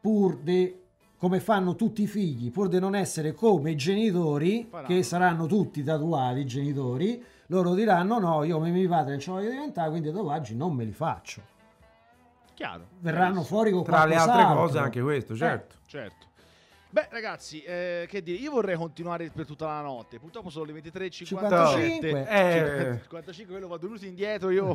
[0.00, 0.74] pur di
[1.16, 4.88] come fanno tutti i figli, pur di non essere come i genitori, Faranno.
[4.88, 9.30] che saranno tutti tatuati i genitori, loro diranno no, io come mio padre non ce
[9.30, 11.54] lo voglio diventare, quindi i tatuaggi non me li faccio.
[12.56, 12.86] Chiaro.
[13.00, 15.76] Verranno fuori con Tra le altre cose anche questo, certo.
[15.86, 16.24] Certo.
[16.88, 20.18] Beh, ragazzi, eh, che dire, io vorrei continuare per tutta la notte.
[20.18, 21.10] Purtroppo sono le 23.57.
[21.26, 22.26] 55.
[22.26, 22.98] Eh.
[23.02, 24.48] 55, quello va venuto indietro.
[24.48, 24.74] Io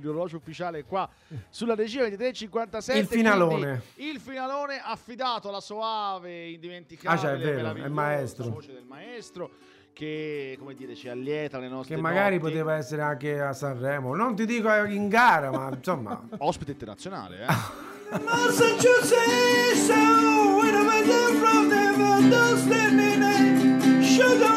[0.00, 1.08] l'orologio ufficiale è qua
[1.50, 2.96] sulla regia 23.57.
[2.96, 3.82] Il finalone.
[3.96, 8.48] Il finalone affidato alla soave, indimenticabile, Ah, cioè, è vero, è maestro.
[8.48, 9.50] voce del maestro
[9.94, 12.50] che, come dire, ci allieta le nostre Che magari notti.
[12.50, 16.22] poteva essere anche a Sanremo, non ti dico in gara, ma insomma...
[16.38, 18.12] Ospite internazionale, eh.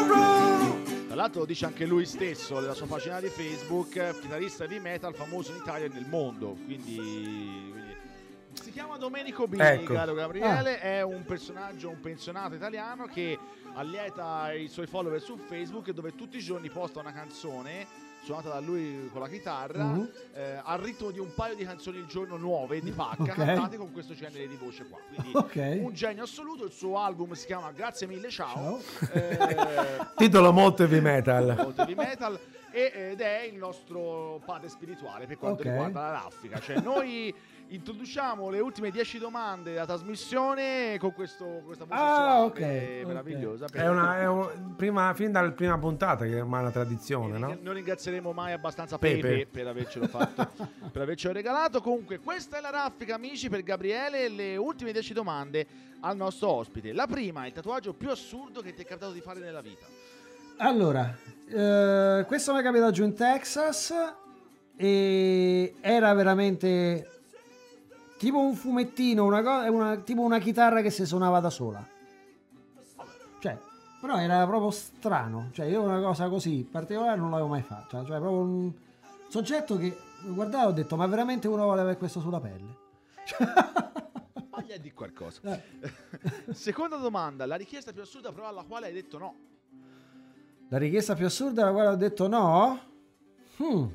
[0.06, 1.06] Road.
[1.06, 5.14] Tra l'altro lo dice anche lui stesso nella sua pagina di Facebook, chitarrista heavy metal
[5.14, 6.56] famoso in Italia e nel mondo.
[6.64, 7.87] Quindi, quindi-
[8.62, 9.94] si chiama Domenico Bini, Ecco.
[9.94, 13.38] caro Gabriele, è un personaggio, un pensionato italiano che
[13.74, 17.86] allieta i suoi follower su Facebook dove tutti i giorni posta una canzone
[18.22, 20.10] suonata da lui con la chitarra Mhm.
[20.34, 23.34] eh, al ritmo di un paio di canzoni al giorno nuove di pacca Ok.
[23.34, 24.98] cantate con questo genere di voce qua.
[25.08, 25.78] Quindi Ok.
[25.84, 28.80] un genio assoluto, il suo album si chiama Grazie mille ciao.
[28.98, 29.12] Ciao.
[29.12, 31.54] Eh, Titolo molto heavy metal.
[31.56, 32.38] molto heavy metal
[32.70, 35.68] ed è il nostro padre spirituale per quanto Ok.
[35.68, 36.58] riguarda la raffica.
[36.60, 37.34] Cioè, noi
[37.70, 43.06] introduciamo le ultime 10 domande della trasmissione con questo, questa voce Ah, suave, ok, ok.
[43.06, 43.66] meravigliosa.
[43.70, 47.56] È una, è un- prima, fin dalla prima puntata che è ormai una tradizione, no?
[47.60, 49.20] Non ringrazieremo mai abbastanza Pepe.
[49.20, 50.48] Pepe, per avercelo fatto,
[50.90, 51.80] per avercelo regalato.
[51.82, 54.24] Comunque, questa è la raffica, amici, per Gabriele.
[54.24, 55.66] e Le ultime 10 domande
[56.00, 56.92] al nostro ospite.
[56.92, 59.84] La prima, il tatuaggio più assurdo che ti è capitato di fare nella vita.
[60.60, 61.16] Allora,
[61.48, 63.92] eh, questo mi è capitato giù in Texas
[64.76, 67.17] e era veramente
[68.18, 71.86] tipo un fumettino, una cosa, una, tipo una chitarra che si suonava da sola.
[73.40, 73.58] Cioè,
[74.00, 75.48] però era proprio strano.
[75.52, 78.04] Cioè, io una cosa così particolare non l'avevo mai fatta.
[78.04, 78.72] Cioè, proprio un
[79.28, 79.96] soggetto che
[80.26, 82.76] guardavo e ho detto, ma veramente uno vuole avere questo sulla pelle?
[84.50, 85.40] Voglia di qualcosa.
[85.44, 86.52] Eh.
[86.52, 89.34] Seconda domanda, la richiesta più assurda però alla quale hai detto no.
[90.68, 92.80] La richiesta più assurda alla quale ho detto no?
[93.56, 93.86] Hmm.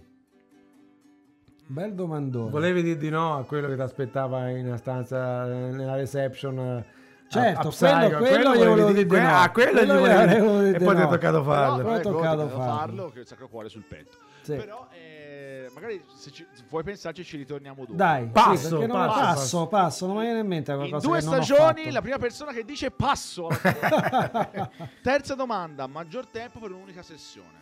[1.65, 2.49] Bel domandone.
[2.51, 6.59] Volevi dire di no a quello che ti aspettava in una stanza nella reception?
[6.59, 9.35] eh, Certo, a- a quello- quello volevi volevo dire- di no.
[9.41, 11.75] Ah, quello, Quello gli volevo dire E poi ti è toccato farlo.
[11.77, 13.09] Però- Però è toccato ho farlo.
[13.09, 14.17] che sacro cuore sul petto.
[14.41, 14.55] Sì.
[14.55, 17.93] Però eh, magari se, ci, vuoi pensarci ci ritorniamo dopo.
[17.93, 19.67] Dai, Passo, sì, passo, passo, passo.
[19.67, 22.17] passo, non mi viene in mente In qualcosa due che non ho stagioni la prima
[22.19, 23.47] persona che dice passo.
[25.01, 27.61] Terza domanda, maggior tempo per un'unica sessione.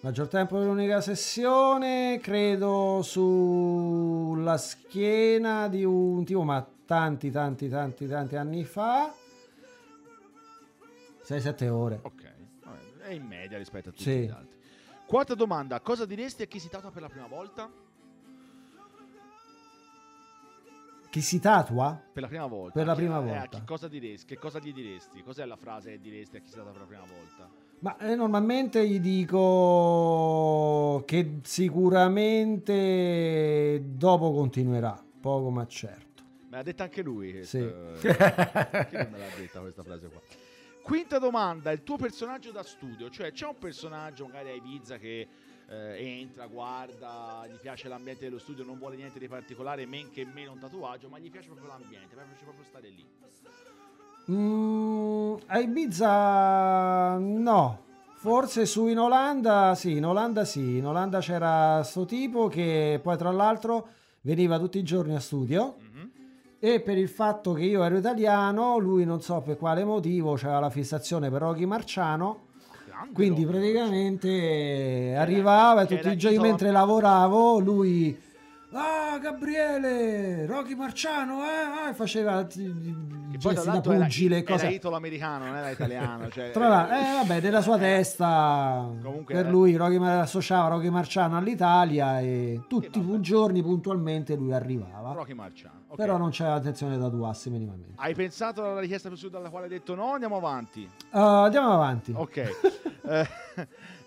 [0.00, 8.06] Maggior tempo per l'unica sessione, credo sulla schiena di un tipo, ma tanti, tanti, tanti,
[8.06, 9.12] tanti anni fa.
[11.24, 11.98] 6-7 ore.
[12.02, 12.32] Ok,
[13.00, 14.20] è in media rispetto a tutti Sì.
[14.20, 14.56] gli altri.
[15.04, 17.68] Quarta domanda, cosa diresti a chi si tatua per la prima volta?
[21.10, 22.00] Chi si tatua?
[22.12, 22.72] Per la prima volta.
[22.74, 23.58] Per la prima eh, volta.
[23.58, 24.26] chi cosa diresti?
[24.26, 25.22] Che cosa gli diresti?
[25.22, 27.66] Cos'è la frase che diresti a chi si tatua per la prima volta?
[27.80, 36.22] Ma eh, normalmente gli dico che sicuramente dopo continuerà, poco ma certo.
[36.50, 37.30] Me l'ha detta anche lui.
[37.32, 37.58] che- Sì.
[37.58, 38.06] eh, Chi
[38.96, 40.20] non me l'ha detta questa frase qua?
[40.82, 45.28] Quinta domanda, il tuo personaggio da studio, cioè c'è un personaggio magari a Ibiza che
[45.68, 50.24] eh, entra, guarda, gli piace l'ambiente dello studio, non vuole niente di particolare, men che
[50.24, 53.04] meno un tatuaggio, ma gli piace proprio l'ambiente, piace proprio stare lì.
[54.30, 57.78] Mm, a Ibiza no.
[58.16, 63.16] Forse su in Olanda sì, in Olanda sì, in Olanda c'era sto tipo che poi
[63.16, 63.88] tra l'altro
[64.22, 65.76] veniva tutti i giorni a studio.
[65.78, 66.10] Mhm.
[66.60, 70.58] e per il fatto che io ero italiano, lui non so per quale motivo c'era
[70.58, 72.46] la fissazione per Rocky Marciano,
[73.12, 78.18] quindi praticamente arrivava tutti i giorni mentre lavoravo lui
[78.70, 82.62] Ah, Gabriele, Rocky Marciano, eh, ah", faceva Che
[83.40, 84.68] poi, da era- pugile, era, cose.
[84.68, 86.28] italo-americano, non era italiano.
[86.28, 89.48] Cioè, Tra l'altro, eh, vabbè, nella sua testa, Comunque, per eh.
[89.50, 95.12] lui Rocky associava Rocky Marciano all'Italia e tutti i giorni puntualmente lui arrivava.
[95.12, 95.84] Rocky Marciano.
[95.88, 95.96] ok.
[95.96, 97.94] Però non c'era intenzione di tatuarsi minimamente.
[97.96, 100.12] Hai pensato alla richiesta più su dalla quale hai detto no?
[100.12, 100.86] Andiamo avanti.
[101.10, 102.12] Uh, andiamo avanti.
[102.14, 102.86] Ok.
[103.08, 103.26] Eh,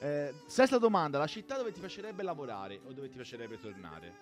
[0.01, 4.13] eh, sesta domanda, la città dove ti piacerebbe lavorare o dove ti piacerebbe tornare?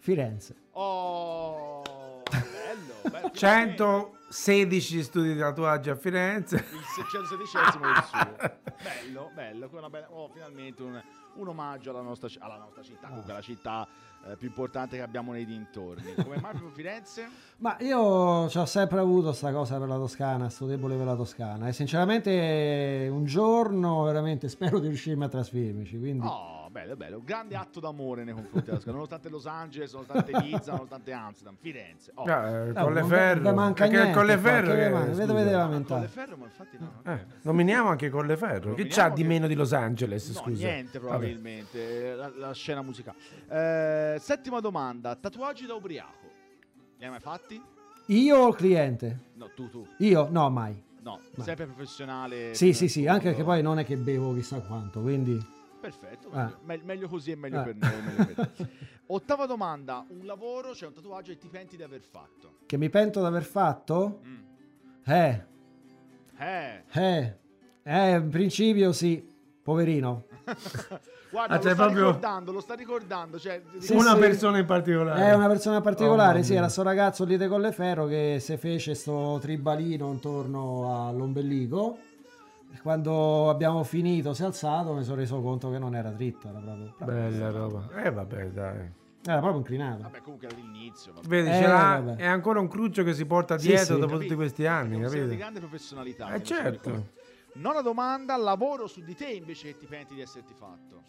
[0.00, 0.56] Firenze.
[0.72, 1.82] Oh,
[2.30, 3.30] bello, bello.
[3.32, 6.56] 116 studi di tatuaggio a Firenze.
[6.56, 8.58] Il 116esimo del suo.
[8.80, 9.68] Bello, bello.
[9.68, 10.98] con una bella- oh, finalmente un,
[11.34, 13.86] un omaggio alla nostra, alla nostra città, comunque la città
[14.26, 16.14] eh, più importante che abbiamo nei dintorni.
[16.14, 17.28] Come mai proprio Firenze?
[17.60, 21.14] Ma io ci ho sempre avuto sta cosa per la Toscana, sto debole per la
[21.14, 27.18] Toscana e sinceramente un giorno veramente spero di riuscirmi a trasferirmici, quindi Oh, bello, bello.
[27.18, 28.92] Un grande atto d'amore nei confronti della Toscana.
[28.94, 32.12] Nonostante Los Angeles, nonostante Ibiza, nonostante Amsterdam, Firenze.
[32.14, 32.28] Oh.
[32.28, 33.40] Eh, No, Colleferro.
[33.42, 35.08] non manca Perché il niente, che che- manca?
[35.14, 35.32] scusa.
[35.32, 36.00] Vedete la Ah, lamentare.
[36.00, 37.02] Colleferro, ma infatti no.
[37.12, 38.60] Eh, nominiamo anche Colleferro.
[38.60, 40.66] Che Nominiamo c'ha di che- meno di Los Angeles, No, scusa.
[40.66, 43.16] niente probabilmente, la, la scena musicale.
[43.48, 46.28] Eh, settima domanda, tatuaggi da ubriaco.
[46.98, 47.60] Li hai mai fatti?
[48.06, 49.18] io o il cliente?
[49.34, 49.86] No, tu, tu.
[49.98, 50.82] Io no, mai.
[51.02, 51.46] No, Mai.
[51.46, 52.52] sempre professionale.
[52.54, 55.38] Sì, sì, sì, anche perché poi non è che bevo chissà quanto, quindi
[55.80, 56.42] Perfetto, Ah.
[56.44, 57.62] meglio, me- meglio così e meglio Ah.
[57.62, 58.02] per noi.
[58.02, 58.50] meglio per.
[59.12, 62.58] Ottava domanda, un lavoro, cioè un tatuaggio e ti penti di aver fatto.
[62.66, 64.20] che mi pento di aver fatto?
[64.24, 64.36] Mm.
[65.06, 65.44] Eh,
[66.38, 67.36] Eh, eh,
[67.82, 69.26] eh, in principio sì,
[69.62, 70.24] poverino.
[71.30, 73.38] guarda, Ah, lo cioè, sta proprio- ricordando, lo sta ricordando.
[73.38, 74.18] Cioè, Sì, Una sì.
[74.20, 75.22] persona in particolare.
[75.30, 78.94] È una persona particolare, Oh, sì, era sto ragazzo lì di Colleferro che si fece
[78.94, 81.98] sto tribalino intorno all'ombelico.
[82.82, 86.58] Quando abbiamo finito, si è alzato, mi sono reso conto che non era dritto, era
[86.60, 87.88] proprio, Bella roba.
[88.02, 88.90] Eh vabbè, dai.
[89.26, 90.02] era proprio inclinato.
[90.02, 91.12] Vabbè, comunque era l'inizio.
[91.12, 91.26] vabbè.
[91.26, 92.16] Vedi, Eh, ce l'ha- vabbè.
[92.16, 94.00] è ancora un cruccio che si porta Sì, dietro sì.
[94.00, 94.22] dopo Capito?
[94.22, 95.36] tutti questi anni, È un segno di capito?
[95.36, 96.32] grande professionalità.
[96.32, 97.06] Eh certo.
[97.54, 101.02] Nona domanda, lavoro su di te invece che ti penti di esserti fatto.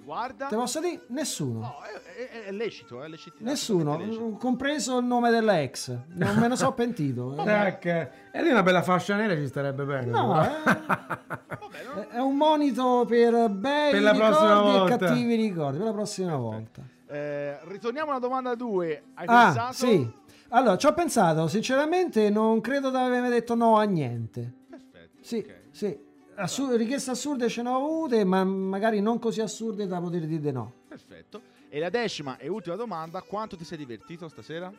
[0.00, 0.46] Si guarda?
[0.46, 1.02] Te posso dire?
[1.08, 1.58] Nessuno.
[1.60, 3.36] No, è, è- è lecito, è lecito.
[3.40, 4.30] Nessuno, lecito.
[4.38, 5.94] compreso il nome della ex.
[6.14, 7.36] Non me ne so pentito.
[7.38, 7.84] Eh, Tac.
[7.86, 10.06] E lì una bella fascia nera ci starebbe bene.
[10.06, 14.96] No, eh, Vabbè, non- è un monito per bei Per la ricordi e volta.
[14.96, 15.76] cattivi ricordi.
[15.78, 16.82] Per la prossima volta.
[17.08, 19.02] eh, ritorniamo alla domanda 2.
[19.14, 19.72] Hai Ah, pensato?
[19.74, 20.18] sì.
[20.52, 24.52] Allora, ci ho pensato, sinceramente non credo di avermi detto no a niente.
[24.68, 25.18] Perfetto.
[25.20, 25.54] Sì, ok.
[25.70, 26.08] sì.
[26.40, 30.40] Assu- richieste assurde ce ne ho avute, ma magari non così assurde da poter dire
[30.40, 30.72] di no.
[30.88, 31.40] Perfetto.
[31.68, 34.72] E la decima e ultima domanda, quanto ti sei divertito stasera?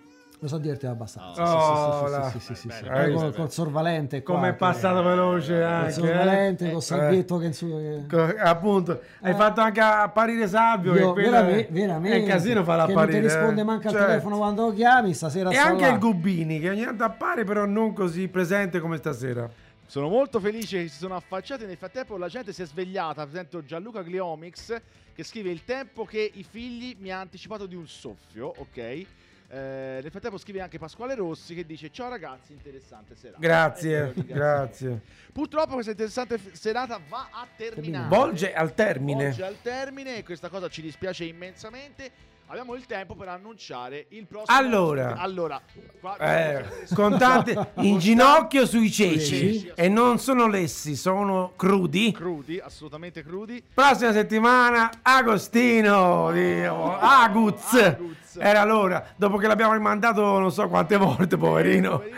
[0.43, 1.43] Mi sono divertito abbastanza.
[1.43, 2.89] Oh, sì, sì, sì, sì, sì, sì, sì.
[2.89, 5.91] Bello, col, col sorvalente Come è passato veloce Col anche.
[5.91, 6.69] sorvalente, eh?
[6.69, 9.35] col Eh, sabbietto che, insu- che- appunto, hai Eh.
[9.35, 10.95] fatto anche apparire Salvio.
[10.95, 13.63] Io, che veramente, è- veramente, È un casino fa che non ti risponde eh.
[13.63, 14.07] manco al Certo.
[14.07, 15.91] telefono quando lo chiami, stasera E anche là.
[15.93, 19.47] il Gubini che ogni tanto appare, però non così presente come stasera.
[19.91, 21.65] Sono molto felice che si sono affacciati.
[21.65, 23.23] Nel frattempo la gente si è svegliata.
[23.25, 24.81] Presento Gianluca Gliomix
[25.13, 28.77] che scrive il tempo che i figli mi ha anticipato di un soffio, ok?
[28.77, 29.05] Eh,
[29.49, 33.39] nel frattempo scrive anche Pasquale Rossi che dice ciao ragazzi, interessante serata.
[33.41, 34.39] Grazie, noi ringraziamo.
[34.39, 35.01] grazie.
[35.33, 38.07] Purtroppo questa interessante serata va a terminare.
[38.07, 39.25] Volge al termine.
[39.25, 42.30] Volge al termine e questa cosa ci dispiace immensamente.
[42.47, 44.57] Abbiamo il tempo per annunciare il prossimo.
[44.57, 45.15] Allora.
[45.15, 45.61] allora
[46.01, 49.71] qua- Eh, con tante in ginocchio sui ceci Ceci.
[49.73, 52.11] e non sono lessi, sono crudi.
[52.11, 53.63] crudi, assolutamente crudi.
[53.73, 57.73] Prossima settimana Agostino di Aguz.
[57.73, 58.37] Aguz.
[58.37, 61.99] Era l'ora, dopo che l'abbiamo rimandato non so quante volte, poverino.
[61.99, 62.17] Poverino,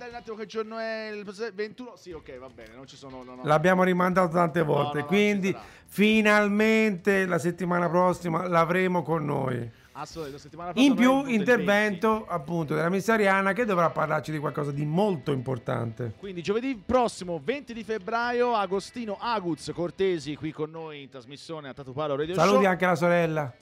[0.00, 1.96] guardare un attimo che giorno è il 21.
[1.96, 3.22] Sì, ok, va bene, non ci sono.
[3.22, 3.44] no, no.
[3.44, 9.70] L'abbiamo rimandato tante volte, no, quindi ci finalmente la settimana prossima l'avremo con noi.
[9.92, 15.30] Assolutamente, la In più intervento appunto della missariana che dovrà parlarci di qualcosa di molto
[15.32, 16.14] importante.
[16.16, 21.74] Quindi giovedì prossimo 20 di febbraio Agostino Aguz Cortesi qui con noi in trasmissione a
[21.74, 22.70] Tatuparo Radio Saluti Show.
[22.70, 23.54] anche la sorella.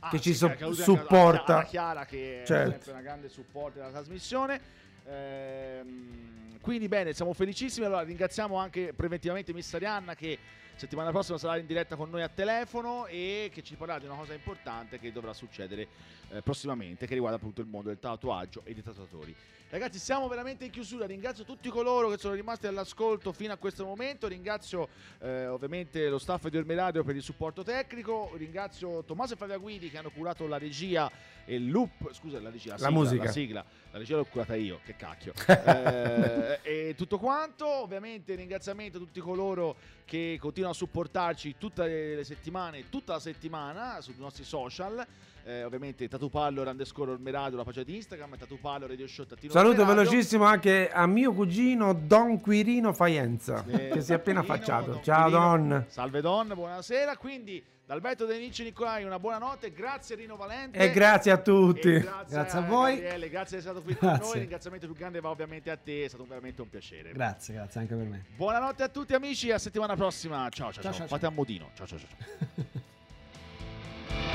[0.00, 1.54] Ah, che ci sì, so- saluti anche supporta.
[1.54, 2.68] alla Chiara che Certo.
[2.68, 4.60] è sempre una grande supporter della trasmissione.
[5.08, 7.86] Ehm, quindi bene, siamo felicissimi.
[7.86, 10.38] Allora ringraziamo anche preventivamente Miss Arianna che
[10.74, 14.14] settimana prossima sarà in diretta con noi a telefono e che ci parlerà di una
[14.14, 15.88] cosa importante che dovrà succedere
[16.30, 19.34] eh, prossimamente che riguarda appunto il mondo del tatuaggio e dei tatuatori.
[19.70, 21.04] Ragazzi, siamo veramente in chiusura.
[21.04, 24.26] Ringrazio tutti coloro che sono rimasti all'ascolto fino a questo momento.
[24.26, 28.32] Ringrazio eh, ovviamente lo staff di Orme Radio per il supporto tecnico.
[28.34, 31.10] Ringrazio Tommaso e Flavia Guidi che hanno curato la regia
[31.48, 32.12] e il loop.
[32.12, 33.24] Scusa, la regia, la, La sigla, musica.
[33.24, 33.64] La sigla.
[33.90, 35.32] La regia l'ho curata io, che cacchio.
[35.48, 37.66] Eh, e tutto quanto.
[37.66, 44.00] Ovviamente ringraziamento a tutti coloro che continuano a supportarci tutte le settimane, tutta la settimana
[44.00, 45.04] sui nostri social.
[45.44, 49.80] Eh, ovviamente Tatupallo, underscore Orme Radio, la pagina di Instagram, Tatupallo, Radio Show, Tattino Saluto
[49.80, 50.10] Orme Radio.
[50.10, 54.90] velocissimo anche a mio cugino Don Quirino Faienza Eh, che si è appena Quirino, affacciato.
[54.92, 55.46] Don Ciao Quirino.
[55.46, 55.84] Don.
[55.88, 57.16] Salve Don, buonasera.
[57.16, 60.78] Quindi dal Beto De Nici Nicolai una buonanotte, grazie Rino Valente.
[60.78, 61.88] E grazie a tutti.
[61.88, 62.96] E grazie, Grazie a voi.
[62.96, 64.24] Gabriele, grazie di essere stato qui con Grazie.
[64.26, 64.34] noi.
[64.34, 67.12] Il ringraziamento più grande va ovviamente a te, è stato veramente un piacere.
[67.12, 68.24] Grazie, grazie anche per me.
[68.36, 70.50] Buonanotte a tutti amici, a settimana prossima.
[70.50, 70.82] Ciao ciao ciao.
[70.82, 71.70] Ciao, ciao, Fate a modino.
[71.72, 71.98] Ciao ciao.
[71.98, 72.06] ciao.